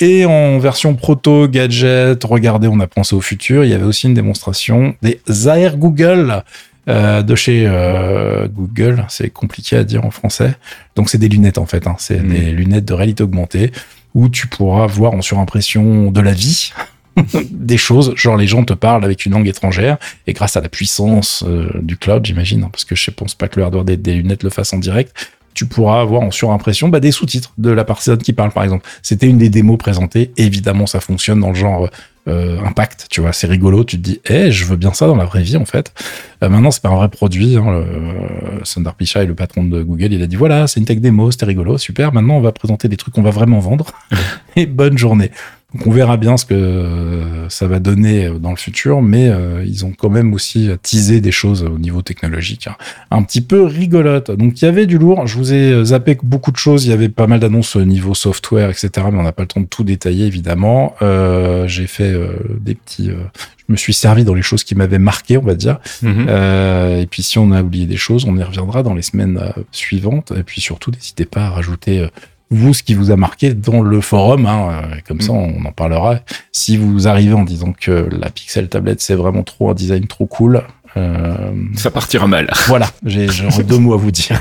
Et 0.00 0.24
en 0.26 0.58
version 0.58 0.94
proto, 0.94 1.46
gadget, 1.48 2.22
regardez, 2.24 2.68
on 2.68 2.80
a 2.80 2.86
pensé 2.86 3.14
au 3.14 3.20
futur. 3.20 3.64
Il 3.64 3.70
y 3.70 3.74
avait 3.74 3.84
aussi 3.84 4.08
une 4.08 4.14
démonstration 4.14 4.94
des 5.02 5.20
Air 5.48 5.76
Google 5.76 6.42
euh, 6.88 7.22
de 7.22 7.34
chez 7.34 7.64
euh, 7.66 8.48
Google. 8.48 9.06
C'est 9.08 9.30
compliqué 9.30 9.76
à 9.76 9.84
dire 9.84 10.04
en 10.04 10.10
français. 10.10 10.54
Donc 10.96 11.08
c'est 11.10 11.18
des 11.18 11.28
lunettes 11.28 11.58
en 11.58 11.66
fait. 11.66 11.86
Hein. 11.86 11.94
C'est 11.98 12.20
Mhm. 12.20 12.28
des 12.28 12.50
lunettes 12.50 12.84
de 12.84 12.92
réalité 12.92 13.22
augmentée 13.22 13.70
où 14.14 14.28
tu 14.28 14.46
pourras 14.46 14.86
voir 14.86 15.12
en 15.12 15.22
surimpression 15.22 16.10
de 16.10 16.20
la 16.20 16.32
vie. 16.32 16.72
des 17.50 17.76
choses, 17.76 18.12
genre 18.16 18.36
les 18.36 18.48
gens 18.48 18.64
te 18.64 18.72
parlent 18.72 19.04
avec 19.04 19.24
une 19.24 19.32
langue 19.32 19.46
étrangère 19.46 19.98
et 20.26 20.32
grâce 20.32 20.56
à 20.56 20.60
la 20.60 20.68
puissance 20.68 21.44
euh, 21.46 21.70
du 21.80 21.96
cloud, 21.96 22.26
j'imagine, 22.26 22.64
hein, 22.64 22.68
parce 22.72 22.84
que 22.84 22.96
je 22.96 23.08
pense 23.12 23.36
pas 23.36 23.46
que 23.46 23.60
le 23.60 23.64
hardware 23.64 23.84
des, 23.84 23.96
des 23.96 24.14
lunettes 24.14 24.42
le 24.42 24.50
fasse 24.50 24.72
en 24.72 24.78
direct, 24.78 25.14
tu 25.54 25.66
pourras 25.66 26.00
avoir 26.00 26.22
en 26.22 26.30
surimpression 26.30 26.88
bah, 26.88 27.00
des 27.00 27.12
sous-titres 27.12 27.52
de 27.56 27.70
la 27.70 27.84
personne 27.84 28.18
qui 28.18 28.32
parle, 28.32 28.50
par 28.50 28.64
exemple. 28.64 28.86
C'était 29.02 29.28
une 29.28 29.38
des 29.38 29.48
démos 29.48 29.78
présentées. 29.78 30.32
Évidemment, 30.36 30.86
ça 30.86 31.00
fonctionne 31.00 31.40
dans 31.40 31.50
le 31.50 31.54
genre 31.54 31.84
euh, 31.84 31.90
impact, 32.26 33.06
tu 33.10 33.20
vois. 33.20 33.32
C'est 33.32 33.46
rigolo. 33.46 33.84
Tu 33.84 33.96
te 33.96 34.02
dis, 34.02 34.20
eh, 34.28 34.50
je 34.50 34.64
veux 34.64 34.76
bien 34.76 34.92
ça 34.92 35.06
dans 35.06 35.16
la 35.16 35.24
vraie 35.24 35.42
vie, 35.42 35.56
en 35.56 35.64
fait. 35.64 35.92
Euh, 36.42 36.48
maintenant, 36.48 36.70
c'est 36.70 36.82
pas 36.82 36.88
un 36.88 36.96
vrai 36.96 37.08
produit. 37.08 37.56
Hein, 37.56 37.64
le, 37.70 38.64
Sundar 38.64 38.94
Pichai, 38.94 39.26
le 39.26 39.34
patron 39.34 39.64
de 39.64 39.82
Google, 39.82 40.12
il 40.12 40.22
a 40.22 40.26
dit, 40.26 40.36
voilà, 40.36 40.66
c'est 40.66 40.80
une 40.80 40.86
tech 40.86 40.98
démo, 40.98 41.30
c'était 41.30 41.46
rigolo, 41.46 41.78
super. 41.78 42.12
Maintenant, 42.12 42.36
on 42.36 42.40
va 42.40 42.52
présenter 42.52 42.88
des 42.88 42.96
trucs 42.96 43.14
qu'on 43.14 43.22
va 43.22 43.30
vraiment 43.30 43.58
vendre. 43.58 43.92
Et 44.56 44.66
bonne 44.66 44.98
journée. 44.98 45.30
Donc 45.74 45.86
on 45.86 45.90
verra 45.90 46.16
bien 46.16 46.36
ce 46.36 46.44
que 46.44 46.54
euh, 46.54 47.48
ça 47.48 47.66
va 47.66 47.80
donner 47.80 48.30
dans 48.40 48.50
le 48.50 48.56
futur, 48.56 49.02
mais 49.02 49.28
euh, 49.28 49.64
ils 49.66 49.84
ont 49.84 49.92
quand 49.92 50.10
même 50.10 50.32
aussi 50.32 50.70
teasé 50.82 51.20
des 51.20 51.32
choses 51.32 51.64
au 51.64 51.78
niveau 51.78 52.02
technologique 52.02 52.68
hein, 52.68 52.76
un 53.10 53.22
petit 53.22 53.40
peu 53.40 53.64
rigolotes. 53.64 54.30
Donc 54.30 54.62
il 54.62 54.64
y 54.64 54.68
avait 54.68 54.86
du 54.86 54.98
lourd, 54.98 55.26
je 55.26 55.36
vous 55.36 55.52
ai 55.52 55.84
zappé 55.84 56.16
beaucoup 56.22 56.52
de 56.52 56.56
choses, 56.56 56.84
il 56.86 56.90
y 56.90 56.92
avait 56.92 57.08
pas 57.08 57.26
mal 57.26 57.40
d'annonces 57.40 57.76
au 57.76 57.84
niveau 57.84 58.14
software, 58.14 58.70
etc. 58.70 58.90
Mais 59.12 59.18
on 59.18 59.22
n'a 59.22 59.32
pas 59.32 59.42
le 59.42 59.48
temps 59.48 59.60
de 59.60 59.66
tout 59.66 59.84
détailler 59.84 60.26
évidemment. 60.26 60.94
Euh, 61.02 61.66
J'ai 61.66 61.86
fait 61.86 62.12
euh, 62.12 62.28
des 62.60 62.74
petits... 62.74 63.10
euh, 63.10 63.16
je 63.66 63.72
me 63.72 63.76
suis 63.76 63.94
servi 63.94 64.24
dans 64.24 64.34
les 64.34 64.42
choses 64.42 64.62
qui 64.62 64.74
m'avaient 64.74 64.98
marqué, 64.98 65.38
on 65.38 65.42
va 65.42 65.54
dire. 65.54 65.78
Mhm. 66.02 66.26
Euh, 66.28 67.00
et 67.00 67.06
puis 67.06 67.22
si 67.22 67.38
on 67.38 67.50
a 67.50 67.62
oublié 67.62 67.86
des 67.86 67.96
choses, 67.96 68.26
on 68.26 68.36
y 68.36 68.42
reviendra 68.42 68.82
dans 68.82 68.94
les 68.94 69.02
semaines 69.02 69.38
euh, 69.42 69.62
suivantes. 69.72 70.32
Et 70.36 70.42
puis 70.42 70.60
surtout, 70.60 70.90
n'hésitez 70.90 71.24
pas 71.24 71.46
à 71.46 71.50
rajouter 71.50 72.00
euh, 72.00 72.08
vous 72.54 72.74
ce 72.74 72.82
qui 72.82 72.94
vous 72.94 73.10
a 73.10 73.16
marqué 73.16 73.54
dans 73.54 73.82
le 73.82 74.00
forum. 74.00 74.46
Hein, 74.46 74.68
euh, 74.70 74.82
comme 75.06 75.20
ça, 75.20 75.32
on 75.32 75.64
en 75.64 75.72
parlera. 75.72 76.20
Si 76.52 76.76
vous 76.76 77.08
arrivez 77.08 77.34
en 77.34 77.44
disant 77.44 77.72
que 77.78 78.08
la 78.10 78.30
Pixel 78.30 78.68
tablette 78.68 79.00
c'est 79.00 79.14
vraiment 79.14 79.42
trop 79.42 79.70
un 79.70 79.74
design 79.74 80.06
trop 80.06 80.26
cool. 80.26 80.62
euh, 80.96 81.34
Ça 81.76 81.90
partira 81.90 82.26
mal. 82.26 82.50
voilà, 82.68 82.86
j'ai 83.04 83.26
deux 83.66 83.78
mots 83.78 83.94
à 83.94 83.96
vous 83.96 84.10
dire. 84.12 84.38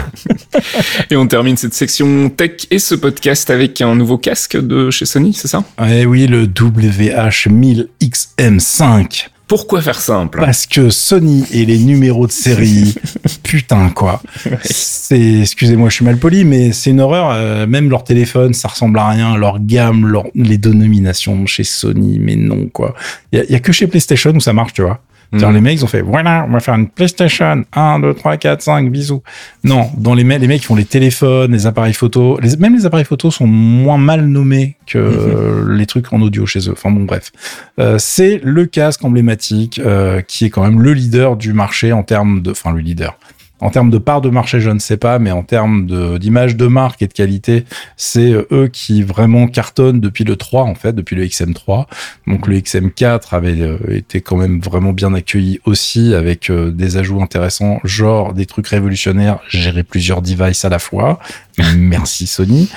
Et 1.09 1.15
on 1.15 1.27
termine 1.27 1.57
cette 1.57 1.73
section 1.73 2.29
tech 2.29 2.67
et 2.71 2.79
ce 2.79 2.95
podcast 2.95 3.49
avec 3.49 3.81
un 3.81 3.95
nouveau 3.95 4.17
casque 4.17 4.57
de 4.57 4.89
chez 4.91 5.05
Sony, 5.05 5.33
c'est 5.33 5.47
ça? 5.47 5.63
Eh 5.83 6.05
oui, 6.05 6.27
le 6.27 6.45
WH-1000XM5. 6.47 9.27
Pourquoi 9.47 9.81
faire 9.81 9.99
simple? 9.99 10.39
Parce 10.39 10.65
que 10.65 10.89
Sony 10.89 11.45
et 11.51 11.65
les 11.65 11.77
numéros 11.77 12.27
de 12.27 12.31
série, 12.31 12.95
putain 13.43 13.89
quoi. 13.89 14.21
C'est, 14.63 15.41
excusez-moi, 15.41 15.89
je 15.89 15.95
suis 15.95 16.05
mal 16.05 16.17
poli, 16.17 16.43
mais 16.45 16.71
c'est 16.71 16.89
une 16.91 17.01
horreur. 17.01 17.29
euh, 17.31 17.67
même 17.67 17.89
leur 17.89 18.03
téléphone, 18.03 18.53
ça 18.53 18.69
ressemble 18.69 18.97
à 18.99 19.09
rien. 19.09 19.37
Leur 19.37 19.59
gamme, 19.59 20.07
leur, 20.07 20.25
les 20.33 20.57
dénominations 20.57 21.45
chez 21.45 21.63
Sony, 21.63 22.19
mais 22.19 22.35
non 22.35 22.67
quoi. 22.71 22.95
Il 23.31 23.45
y 23.47 23.51
y 23.51 23.55
a 23.55 23.59
que 23.59 23.71
chez 23.71 23.87
PlayStation 23.87 24.31
où 24.33 24.39
ça 24.39 24.53
marche, 24.53 24.73
tu 24.73 24.81
vois. 24.81 25.01
Mhm. 25.33 25.53
les 25.53 25.61
mecs, 25.61 25.79
ils 25.79 25.83
ont 25.83 25.87
fait, 25.87 26.01
voilà, 26.01 26.45
on 26.47 26.51
va 26.51 26.59
faire 26.59 26.75
une 26.75 26.87
PlayStation 26.87 27.65
1, 27.73 27.99
2, 27.99 28.13
3, 28.13 28.37
4, 28.37 28.61
5, 28.61 28.91
bisous. 28.91 29.23
Non, 29.63 29.89
dans 29.97 30.13
les, 30.13 30.23
mecs, 30.23 30.39
les 30.39 30.47
mecs 30.47 30.61
qui 30.61 30.67
font 30.67 30.75
les 30.75 30.85
téléphones, 30.85 31.51
les 31.51 31.65
appareils 31.65 31.93
photo, 31.93 32.39
les, 32.41 32.55
même 32.57 32.75
les 32.75 32.85
appareils 32.85 33.05
photo 33.05 33.31
sont 33.31 33.47
moins 33.47 33.97
mal 33.97 34.25
nommés 34.25 34.75
que 34.85 34.97
euh, 34.97 35.75
les 35.75 35.85
trucs 35.85 36.11
en 36.13 36.21
audio 36.21 36.45
chez 36.45 36.69
eux. 36.69 36.73
Enfin 36.73 36.91
bon, 36.91 37.03
bref. 37.03 37.31
Euh, 37.79 37.97
c'est 37.97 38.39
le 38.43 38.65
casque 38.65 39.03
emblématique 39.03 39.79
euh, 39.79 40.21
qui 40.21 40.45
est 40.45 40.49
quand 40.49 40.63
même 40.63 40.81
le 40.81 40.93
leader 40.93 41.35
du 41.35 41.53
marché 41.53 41.91
en 41.91 42.03
termes 42.03 42.41
de, 42.41 42.51
enfin 42.51 42.71
le 42.71 42.79
leader. 42.79 43.17
En 43.59 43.69
termes 43.69 43.89
de 43.89 43.97
part 43.97 44.19
de 44.19 44.29
marché, 44.29 44.59
je 44.59 44.69
ne 44.69 44.79
sais 44.79 44.97
pas, 44.97 45.19
mais 45.19 45.31
en 45.31 45.43
termes 45.43 45.87
d'image 46.17 46.57
de, 46.57 46.67
marque 46.67 47.01
et 47.01 47.07
de 47.07 47.13
qualité, 47.13 47.65
c'est 47.95 48.33
euh, 48.33 48.47
eux 48.51 48.67
qui 48.67 49.03
vraiment 49.03 49.47
cartonnent 49.47 50.01
depuis 50.01 50.23
le 50.25 50.35
3, 50.35 50.63
en 50.63 50.75
fait, 50.75 50.93
depuis 50.93 51.15
le 51.15 51.25
XM3. 51.25 51.85
Donc 52.27 52.47
le 52.47 52.57
XM4 52.57 53.27
avait 53.31 53.61
euh, 53.61 53.77
été 53.89 54.21
quand 54.21 54.35
même 54.35 54.59
vraiment 54.59 54.91
bien 54.91 55.13
accueilli 55.13 55.61
aussi, 55.65 56.13
avec 56.13 56.49
euh, 56.49 56.71
des 56.71 56.97
ajouts 56.97 57.21
intéressants, 57.21 57.79
genre 57.83 58.33
des 58.33 58.45
trucs 58.45 58.67
révolutionnaires, 58.67 59.39
gérer 59.47 59.83
plusieurs 59.83 60.21
devices 60.21 60.65
à 60.65 60.69
la 60.69 60.79
fois. 60.79 61.19
Merci 61.77 62.27
Sony. 62.27 62.69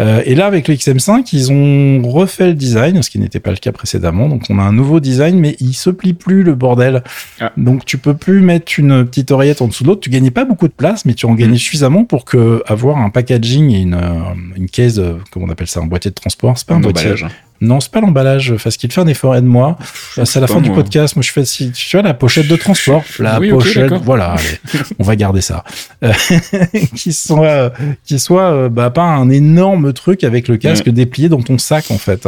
Euh, 0.00 0.22
et 0.24 0.34
là, 0.34 0.46
avec 0.46 0.66
le 0.66 0.74
XM5, 0.74 1.28
ils 1.32 1.52
ont 1.52 2.02
refait 2.08 2.48
le 2.48 2.54
design, 2.54 3.02
ce 3.02 3.10
qui 3.10 3.18
n'était 3.18 3.38
pas 3.40 3.50
le 3.50 3.58
cas 3.58 3.70
précédemment. 3.72 4.28
Donc, 4.28 4.44
on 4.50 4.58
a 4.58 4.62
un 4.62 4.72
nouveau 4.72 4.98
design, 4.98 5.38
mais 5.38 5.56
il 5.60 5.74
se 5.74 5.90
plie 5.90 6.14
plus 6.14 6.42
le 6.42 6.54
bordel. 6.54 7.02
Ah. 7.40 7.52
Donc, 7.56 7.84
tu 7.84 7.98
peux 7.98 8.14
plus 8.14 8.40
mettre 8.40 8.72
une 8.78 9.04
petite 9.04 9.30
oreillette 9.30 9.62
en 9.62 9.68
dessous 9.68 9.84
de 9.84 9.88
l'autre. 9.88 10.00
Tu 10.00 10.10
gagnais 10.10 10.30
pas 10.30 10.44
beaucoup 10.44 10.68
de 10.68 10.72
place, 10.72 11.04
mais 11.04 11.14
tu 11.14 11.26
en 11.26 11.34
gagnais 11.34 11.54
Mm. 11.54 11.58
suffisamment 11.58 12.04
pour 12.04 12.24
que 12.24 12.62
avoir 12.66 12.96
un 12.98 13.10
packaging 13.10 13.70
et 13.72 13.80
une, 13.80 13.94
euh, 13.94 14.34
une 14.56 14.68
caisse, 14.68 15.00
comment 15.30 15.46
on 15.46 15.50
appelle 15.50 15.66
ça, 15.66 15.80
un 15.80 15.86
boîtier 15.86 16.10
de 16.10 16.14
transport, 16.14 16.56
c'est 16.56 16.66
pas 16.66 16.74
un, 16.74 16.78
Un 16.78 16.80
boîtier. 16.80 17.14
Non, 17.60 17.80
c'est 17.80 17.90
pas 17.90 18.00
l'emballage. 18.00 18.56
Fastkill, 18.56 18.90
fais 18.90 19.00
un 19.00 19.06
effort, 19.06 19.36
aide-moi. 19.36 19.76
C'est 20.24 20.38
à 20.38 20.40
la 20.40 20.46
fin 20.46 20.60
du 20.60 20.70
podcast. 20.70 21.16
Moi, 21.16 21.22
je 21.22 21.30
fais, 21.30 21.44
si, 21.44 21.70
tu 21.72 21.96
vois, 21.96 22.02
la 22.02 22.14
pochette 22.14 22.48
de 22.48 22.56
transport. 22.56 23.04
La 23.18 23.38
Oui, 23.38 23.50
pochette, 23.50 23.92
voilà, 24.02 24.32
allez, 24.32 24.82
on 24.98 25.04
va 25.04 25.14
garder 25.16 25.40
ça. 25.40 25.64
Euh, 26.02 26.12
qui 26.96 27.12
soit, 27.12 27.46
euh, 27.46 27.70
qui 28.04 28.18
soit, 28.18 28.50
euh, 28.50 28.68
bah, 28.68 28.90
pas 28.90 29.02
un 29.02 29.28
énorme 29.28 29.92
truc 29.92 30.24
avec 30.24 30.48
le 30.48 30.56
casque 30.56 30.88
déplié 30.88 31.28
dans 31.28 31.42
ton 31.42 31.58
sac, 31.58 31.90
en 31.90 31.98
fait. 31.98 32.26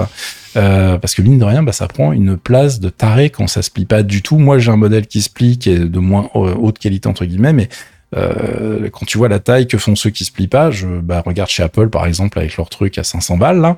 Euh, 0.55 0.99
parce 0.99 1.15
que 1.15 1.23
mine 1.23 1.39
de 1.39 1.45
rien, 1.45 1.63
bah, 1.63 1.73
ça 1.73 1.89
prend 1.89 2.13
une 2.13 2.37
place 2.37 2.79
de 2.79 2.91
taré 2.91 3.31
quand 3.31 3.47
ça 3.47 3.63
se 3.63 3.71
plie 3.71 3.87
pas 3.87 4.03
du 4.03 4.21
tout. 4.21 4.37
Moi, 4.39 4.59
j'ai 4.59 4.71
un 4.71 4.77
modèle 4.77 5.07
qui 5.07 5.23
se 5.23 5.31
plie, 5.31 5.59
qui 5.59 5.71
est 5.71 5.79
de 5.79 5.99
moins 5.99 6.29
haute 6.35 6.79
qualité, 6.79 7.09
entre 7.09 7.25
guillemets, 7.25 7.55
mais 7.55 7.69
euh, 8.15 8.91
quand 8.91 9.07
tu 9.07 9.17
vois 9.17 9.29
la 9.29 9.39
taille 9.39 9.67
que 9.67 9.79
font 9.79 9.97
ceux 9.97 10.11
qui 10.11 10.25
se 10.25 10.33
plient 10.33 10.49
pas, 10.49 10.71
je 10.71 10.87
bah, 10.87 11.23
regarde 11.25 11.49
chez 11.49 11.63
Apple 11.63 11.89
par 11.89 12.07
exemple 12.07 12.39
avec 12.39 12.57
leur 12.57 12.69
truc 12.69 12.99
à 12.99 13.05
500 13.05 13.39
balles 13.39 13.61
là. 13.61 13.77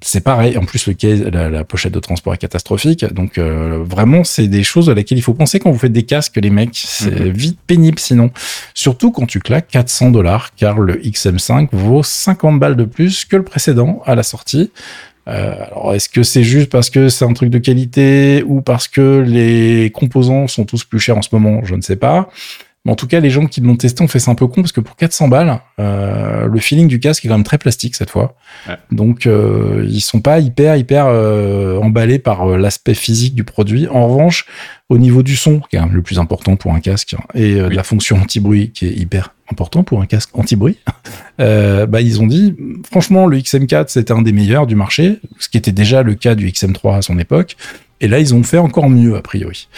C'est 0.00 0.22
pareil. 0.22 0.56
En 0.56 0.64
plus, 0.64 0.86
le 0.86 0.94
case, 0.94 1.22
la, 1.22 1.50
la 1.50 1.64
pochette 1.64 1.92
de 1.92 1.98
transport 1.98 2.32
est 2.34 2.38
catastrophique. 2.38 3.04
Donc, 3.12 3.36
euh, 3.38 3.82
vraiment, 3.84 4.22
c'est 4.22 4.46
des 4.46 4.62
choses 4.62 4.88
à 4.88 4.94
laquelle 4.94 5.18
il 5.18 5.22
faut 5.22 5.34
penser 5.34 5.58
quand 5.58 5.70
vous 5.72 5.78
faites 5.78 5.92
des 5.92 6.04
casques, 6.04 6.36
les 6.40 6.50
mecs. 6.50 6.70
C'est 6.74 7.10
Mhm. 7.10 7.28
vite 7.30 7.58
pénible 7.66 7.98
sinon. 7.98 8.30
Surtout 8.74 9.10
quand 9.10 9.26
tu 9.26 9.40
claques 9.40 9.68
400 9.68 10.10
dollars, 10.10 10.54
car 10.56 10.78
le 10.78 10.94
XM5 11.02 11.68
vaut 11.72 12.02
50 12.04 12.60
balles 12.60 12.76
de 12.76 12.84
plus 12.84 13.24
que 13.24 13.36
le 13.36 13.42
précédent 13.42 14.00
à 14.06 14.14
la 14.14 14.22
sortie. 14.22 14.70
Euh, 15.28 15.52
alors, 15.66 15.94
est-ce 15.94 16.08
que 16.08 16.22
c'est 16.22 16.44
juste 16.44 16.70
parce 16.70 16.88
que 16.90 17.08
c'est 17.08 17.24
un 17.24 17.32
truc 17.34 17.50
de 17.50 17.58
qualité 17.58 18.42
ou 18.46 18.62
parce 18.62 18.88
que 18.88 19.22
les 19.26 19.90
composants 19.90 20.46
sont 20.48 20.64
tous 20.64 20.84
plus 20.84 21.00
chers 21.00 21.18
en 21.18 21.22
ce 21.22 21.28
moment? 21.32 21.60
Je 21.64 21.74
ne 21.74 21.82
sais 21.82 21.96
pas. 21.96 22.30
Mais 22.88 22.92
en 22.92 22.96
tout 22.96 23.06
cas, 23.06 23.20
les 23.20 23.28
gens 23.28 23.44
qui 23.44 23.60
l'ont 23.60 23.76
testé 23.76 24.02
ont 24.02 24.08
fait 24.08 24.18
ça 24.18 24.30
un 24.30 24.34
peu 24.34 24.46
con 24.46 24.62
parce 24.62 24.72
que 24.72 24.80
pour 24.80 24.96
400 24.96 25.28
balles, 25.28 25.60
euh, 25.78 26.46
le 26.46 26.58
feeling 26.58 26.88
du 26.88 27.00
casque 27.00 27.22
est 27.22 27.28
quand 27.28 27.34
même 27.34 27.44
très 27.44 27.58
plastique 27.58 27.94
cette 27.94 28.08
fois. 28.08 28.34
Ouais. 28.66 28.76
Donc, 28.90 29.26
euh, 29.26 29.86
ils 29.86 30.00
sont 30.00 30.22
pas 30.22 30.38
hyper, 30.40 30.74
hyper 30.74 31.04
euh, 31.06 31.78
emballés 31.80 32.18
par 32.18 32.48
euh, 32.48 32.56
l'aspect 32.56 32.94
physique 32.94 33.34
du 33.34 33.44
produit. 33.44 33.88
En 33.88 34.08
revanche, 34.08 34.46
au 34.88 34.96
niveau 34.96 35.22
du 35.22 35.36
son, 35.36 35.60
qui 35.68 35.76
est 35.76 35.86
le 35.86 36.00
plus 36.00 36.18
important 36.18 36.56
pour 36.56 36.72
un 36.72 36.80
casque, 36.80 37.14
et 37.34 37.56
de 37.56 37.68
la 37.68 37.82
fonction 37.82 38.16
anti-bruit, 38.16 38.70
qui 38.70 38.86
est 38.86 38.94
hyper 38.94 39.34
important 39.50 39.82
pour 39.82 40.00
un 40.00 40.06
casque 40.06 40.30
anti-bruit, 40.32 40.78
euh, 41.40 41.84
bah, 41.84 42.00
ils 42.00 42.22
ont 42.22 42.26
dit, 42.26 42.56
franchement, 42.90 43.26
le 43.26 43.38
XM4, 43.38 43.88
c'était 43.88 44.12
un 44.12 44.22
des 44.22 44.32
meilleurs 44.32 44.66
du 44.66 44.76
marché, 44.76 45.20
ce 45.38 45.50
qui 45.50 45.58
était 45.58 45.72
déjà 45.72 46.02
le 46.02 46.14
cas 46.14 46.34
du 46.34 46.48
XM3 46.48 46.96
à 46.96 47.02
son 47.02 47.18
époque. 47.18 47.56
Et 48.00 48.06
là, 48.08 48.20
ils 48.20 48.32
ont 48.34 48.42
fait 48.44 48.58
encore 48.58 48.88
mieux, 48.90 49.16
a 49.16 49.22
priori. 49.22 49.68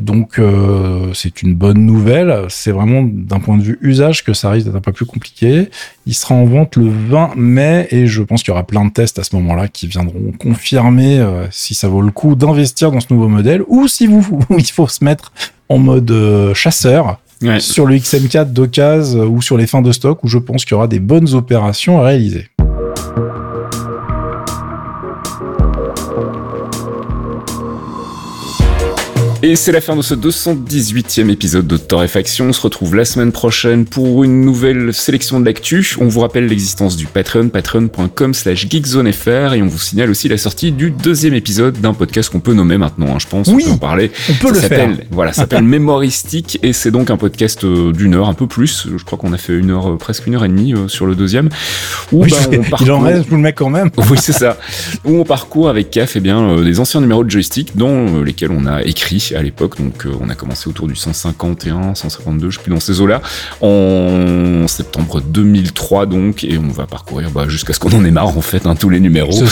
Donc, 0.00 0.38
euh, 0.38 1.12
c'est 1.14 1.42
une 1.42 1.54
bonne 1.54 1.86
nouvelle. 1.86 2.46
C'est 2.48 2.72
vraiment 2.72 3.02
d'un 3.04 3.38
point 3.38 3.56
de 3.56 3.62
vue 3.62 3.78
usage 3.80 4.24
que 4.24 4.32
ça 4.32 4.50
risque 4.50 4.66
d'être 4.66 4.76
un 4.76 4.80
peu 4.80 4.92
plus 4.92 5.06
compliqué. 5.06 5.70
Il 6.06 6.14
sera 6.14 6.34
en 6.34 6.44
vente 6.46 6.76
le 6.76 6.88
20 6.88 7.36
mai 7.36 7.86
et 7.90 8.06
je 8.06 8.22
pense 8.22 8.42
qu'il 8.42 8.50
y 8.50 8.52
aura 8.52 8.66
plein 8.66 8.84
de 8.84 8.90
tests 8.90 9.18
à 9.20 9.22
ce 9.22 9.36
moment-là 9.36 9.68
qui 9.68 9.86
viendront 9.86 10.32
confirmer 10.38 11.20
euh, 11.20 11.46
si 11.50 11.74
ça 11.74 11.86
vaut 11.88 12.02
le 12.02 12.10
coup 12.10 12.34
d'investir 12.34 12.90
dans 12.90 13.00
ce 13.00 13.06
nouveau 13.10 13.28
modèle 13.28 13.62
ou 13.68 13.86
si 13.86 14.06
vous, 14.08 14.26
il 14.58 14.64
faut 14.70 14.88
se 14.88 15.04
mettre 15.04 15.32
en 15.68 15.78
mode 15.78 16.10
euh, 16.10 16.54
chasseur 16.54 17.18
Ouais. 17.42 17.58
sur 17.58 17.86
le 17.86 17.96
XM4 17.96 18.52
d'occasion 18.52 19.22
ou 19.24 19.40
sur 19.40 19.56
les 19.56 19.66
fins 19.66 19.80
de 19.80 19.92
stock 19.92 20.22
où 20.24 20.28
je 20.28 20.36
pense 20.36 20.66
qu'il 20.66 20.72
y 20.72 20.76
aura 20.76 20.88
des 20.88 21.00
bonnes 21.00 21.32
opérations 21.32 21.98
à 21.98 22.02
réaliser. 22.04 22.48
Et 29.42 29.56
c'est 29.56 29.72
la 29.72 29.80
fin 29.80 29.96
de 29.96 30.02
ce 30.02 30.12
218e 30.14 31.30
épisode 31.30 31.66
de 31.66 31.78
Torréfaction. 31.78 32.48
On 32.50 32.52
se 32.52 32.60
retrouve 32.60 32.94
la 32.94 33.06
semaine 33.06 33.32
prochaine 33.32 33.86
pour 33.86 34.22
une 34.22 34.42
nouvelle 34.44 34.92
sélection 34.92 35.40
de 35.40 35.46
l'actu. 35.46 35.96
On 35.98 36.08
vous 36.08 36.20
rappelle 36.20 36.46
l'existence 36.46 36.94
du 36.94 37.06
Patreon, 37.06 37.48
patreon.com 37.48 38.34
slash 38.34 38.68
geekzonefr 38.68 39.54
et 39.54 39.62
on 39.62 39.66
vous 39.66 39.78
signale 39.78 40.10
aussi 40.10 40.28
la 40.28 40.36
sortie 40.36 40.72
du 40.72 40.90
deuxième 40.90 41.32
épisode 41.32 41.80
d'un 41.80 41.94
podcast 41.94 42.28
qu'on 42.28 42.40
peut 42.40 42.52
nommer 42.52 42.76
maintenant, 42.76 43.14
hein, 43.14 43.18
je 43.18 43.26
pense. 43.28 43.48
Oui. 43.48 43.62
on 43.64 43.68
peut 43.68 43.72
en 43.76 43.78
parler. 43.78 44.10
On 44.28 44.34
peut 44.34 44.52
Ça 44.54 44.60
le 44.60 44.68
faire. 44.68 44.90
Voilà, 45.10 45.32
ça 45.32 45.42
s'appelle 45.42 45.62
Mémoristique 45.70 46.58
et 46.62 46.74
c'est 46.74 46.90
donc 46.90 47.08
un 47.08 47.16
podcast 47.16 47.64
euh, 47.64 47.92
d'une 47.92 48.14
heure, 48.16 48.28
un 48.28 48.34
peu 48.34 48.46
plus. 48.46 48.88
Je 48.94 49.02
crois 49.04 49.16
qu'on 49.16 49.32
a 49.32 49.38
fait 49.38 49.54
une 49.56 49.70
heure, 49.70 49.92
euh, 49.92 49.96
presque 49.96 50.26
une 50.26 50.34
heure 50.34 50.44
et 50.44 50.48
demie 50.48 50.74
euh, 50.74 50.86
sur 50.86 51.06
le 51.06 51.14
deuxième. 51.14 51.48
Où, 52.12 52.24
Oui, 52.24 52.30
bah, 52.30 52.36
on 52.46 52.52
il 52.52 52.58
en 52.60 52.62
parcourt- 52.64 53.02
reste, 53.04 53.28
vous 53.30 53.36
le 53.36 53.42
mets 53.42 53.54
quand 53.54 53.70
même. 53.70 53.88
oui, 54.10 54.18
c'est 54.20 54.32
ça. 54.34 54.58
Où 55.06 55.16
on 55.18 55.24
parcourt 55.24 55.70
avec 55.70 55.88
CAF 55.90 56.16
eh 56.16 56.20
bien, 56.20 56.42
euh, 56.42 56.62
des 56.62 56.78
anciens 56.78 57.00
numéros 57.00 57.24
de 57.24 57.30
joystick 57.30 57.74
dont 57.78 58.18
euh, 58.18 58.22
lesquels 58.22 58.50
on 58.50 58.66
a 58.66 58.82
écrit 58.82 59.28
à 59.36 59.42
l'époque. 59.42 59.78
Donc 59.78 60.06
euh, 60.06 60.12
on 60.20 60.28
a 60.28 60.34
commencé 60.34 60.68
autour 60.68 60.86
du 60.88 60.96
151, 60.96 61.94
152, 61.94 62.50
je 62.50 62.56
sais 62.56 62.62
plus 62.62 62.72
dans 62.72 62.80
ces 62.80 63.00
eaux-là, 63.00 63.20
en 63.60 64.66
septembre 64.68 65.20
2003 65.20 66.06
donc, 66.06 66.44
et 66.44 66.58
on 66.58 66.68
va 66.68 66.86
parcourir 66.86 67.30
bah, 67.30 67.46
jusqu'à 67.48 67.72
ce 67.72 67.80
qu'on 67.80 67.92
en 67.92 68.04
ait 68.04 68.10
marre 68.10 68.36
en 68.36 68.42
fait, 68.42 68.66
hein, 68.66 68.74
tous 68.74 68.88
les 68.88 69.00
numéros 69.00 69.42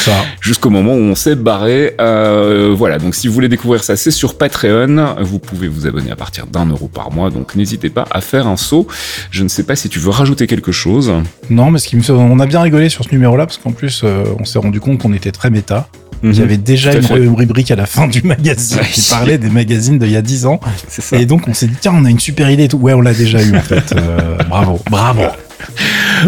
jusqu'au 0.41 0.70
moment 0.70 0.93
où 0.93 1.01
on 1.01 1.14
s'est 1.14 1.37
barré. 1.37 1.95
Euh, 2.01 2.74
voilà, 2.76 2.99
donc 2.99 3.14
si 3.14 3.29
vous 3.29 3.35
voulez 3.35 3.49
découvrir 3.49 3.83
ça, 3.85 3.97
c'est 3.97 4.11
sur 4.11 4.37
Patreon. 4.37 5.16
Vous 5.20 5.39
pouvez 5.39 5.68
vous 5.68 5.87
abonner 5.87 6.11
à 6.11 6.16
partir 6.16 6.47
d'un 6.47 6.66
euro 6.66 6.89
par 6.89 7.11
mois, 7.11 7.31
donc 7.31 7.55
n'hésitez 7.55 7.91
pas 7.91 8.07
à 8.11 8.20
faire 8.20 8.47
un 8.47 8.57
saut. 8.57 8.87
Je 9.31 9.43
ne 9.43 9.49
sais 9.49 9.62
pas 9.62 9.76
si 9.76 9.89
tu 9.89 9.99
veux 9.99 10.11
rajouter 10.11 10.47
quelque 10.47 10.72
chose. 10.72 11.12
Non, 11.51 11.70
mais 11.70 11.79
ce 11.79 11.89
qui 11.89 11.97
me 11.97 12.03
fait, 12.03 12.12
on 12.12 12.39
a 12.41 12.47
bien 12.47 12.61
rigolé 12.61 12.89
sur 12.89 13.05
ce 13.05 13.11
numéro-là 13.11 13.47
parce 13.47 13.59
qu'en 13.59 13.72
plus, 13.72 14.03
euh, 14.05 14.24
on 14.39 14.45
s'est 14.45 14.59
rendu 14.59 14.81
compte 14.81 14.99
qu'on 14.99 15.12
était 15.12 15.33
très 15.33 15.51
méta. 15.51 15.89
Il 16.23 16.35
y 16.35 16.43
avait 16.43 16.57
déjà 16.57 16.95
une, 16.95 17.03
fait. 17.03 17.14
rubrique 17.14 17.71
à 17.71 17.77
la 17.77 17.87
fin 17.87 18.09
du 18.09 18.23
magazine 18.23 18.81
qui 18.93 19.09
parlait 19.09 19.39
des 19.39 19.51
magazines 19.51 19.99
d'il 19.99 20.11
y 20.11 20.16
a 20.16 20.23
10 20.23 20.47
ans. 20.47 20.61
c'est 20.89 21.03
ça. 21.03 21.16
Et 21.16 21.27
donc, 21.27 21.47
on 21.49 21.55
s'est 21.55 21.66
dit, 21.66 21.77
tiens, 21.81 21.93
on 21.95 22.05
a 22.05 22.11
une 22.11 22.19
super 22.21 22.51
idée 22.51 22.64
et 22.64 22.69
tout. 22.69 22.79
Ouais, 22.79 22.93
on 22.93 23.01
l'a 23.01 23.14
déjà 23.14 23.43
eu, 23.43 23.57
en 23.57 23.61
fait. 23.61 23.93
Euh, 23.93 24.37
bravo, 24.49 24.81
bravo. 24.91 25.23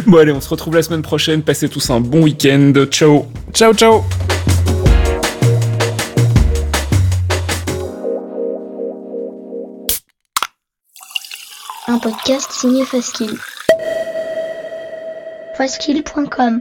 Bon 0.07 0.18
allez, 0.18 0.32
on 0.32 0.41
se 0.41 0.49
retrouve 0.49 0.74
la 0.74 0.82
semaine 0.82 1.03
prochaine. 1.03 1.43
Passez 1.43 1.68
tous 1.68 1.91
un 1.91 2.01
bon 2.01 2.22
week-end. 2.22 2.72
Ciao 2.91 3.26
Ciao, 3.53 3.74
ciao. 3.74 4.05
Un 11.88 11.99
podcast 11.99 12.53
signé 12.53 12.84
Faskill. 12.84 13.36
Faskill.com 15.57 16.61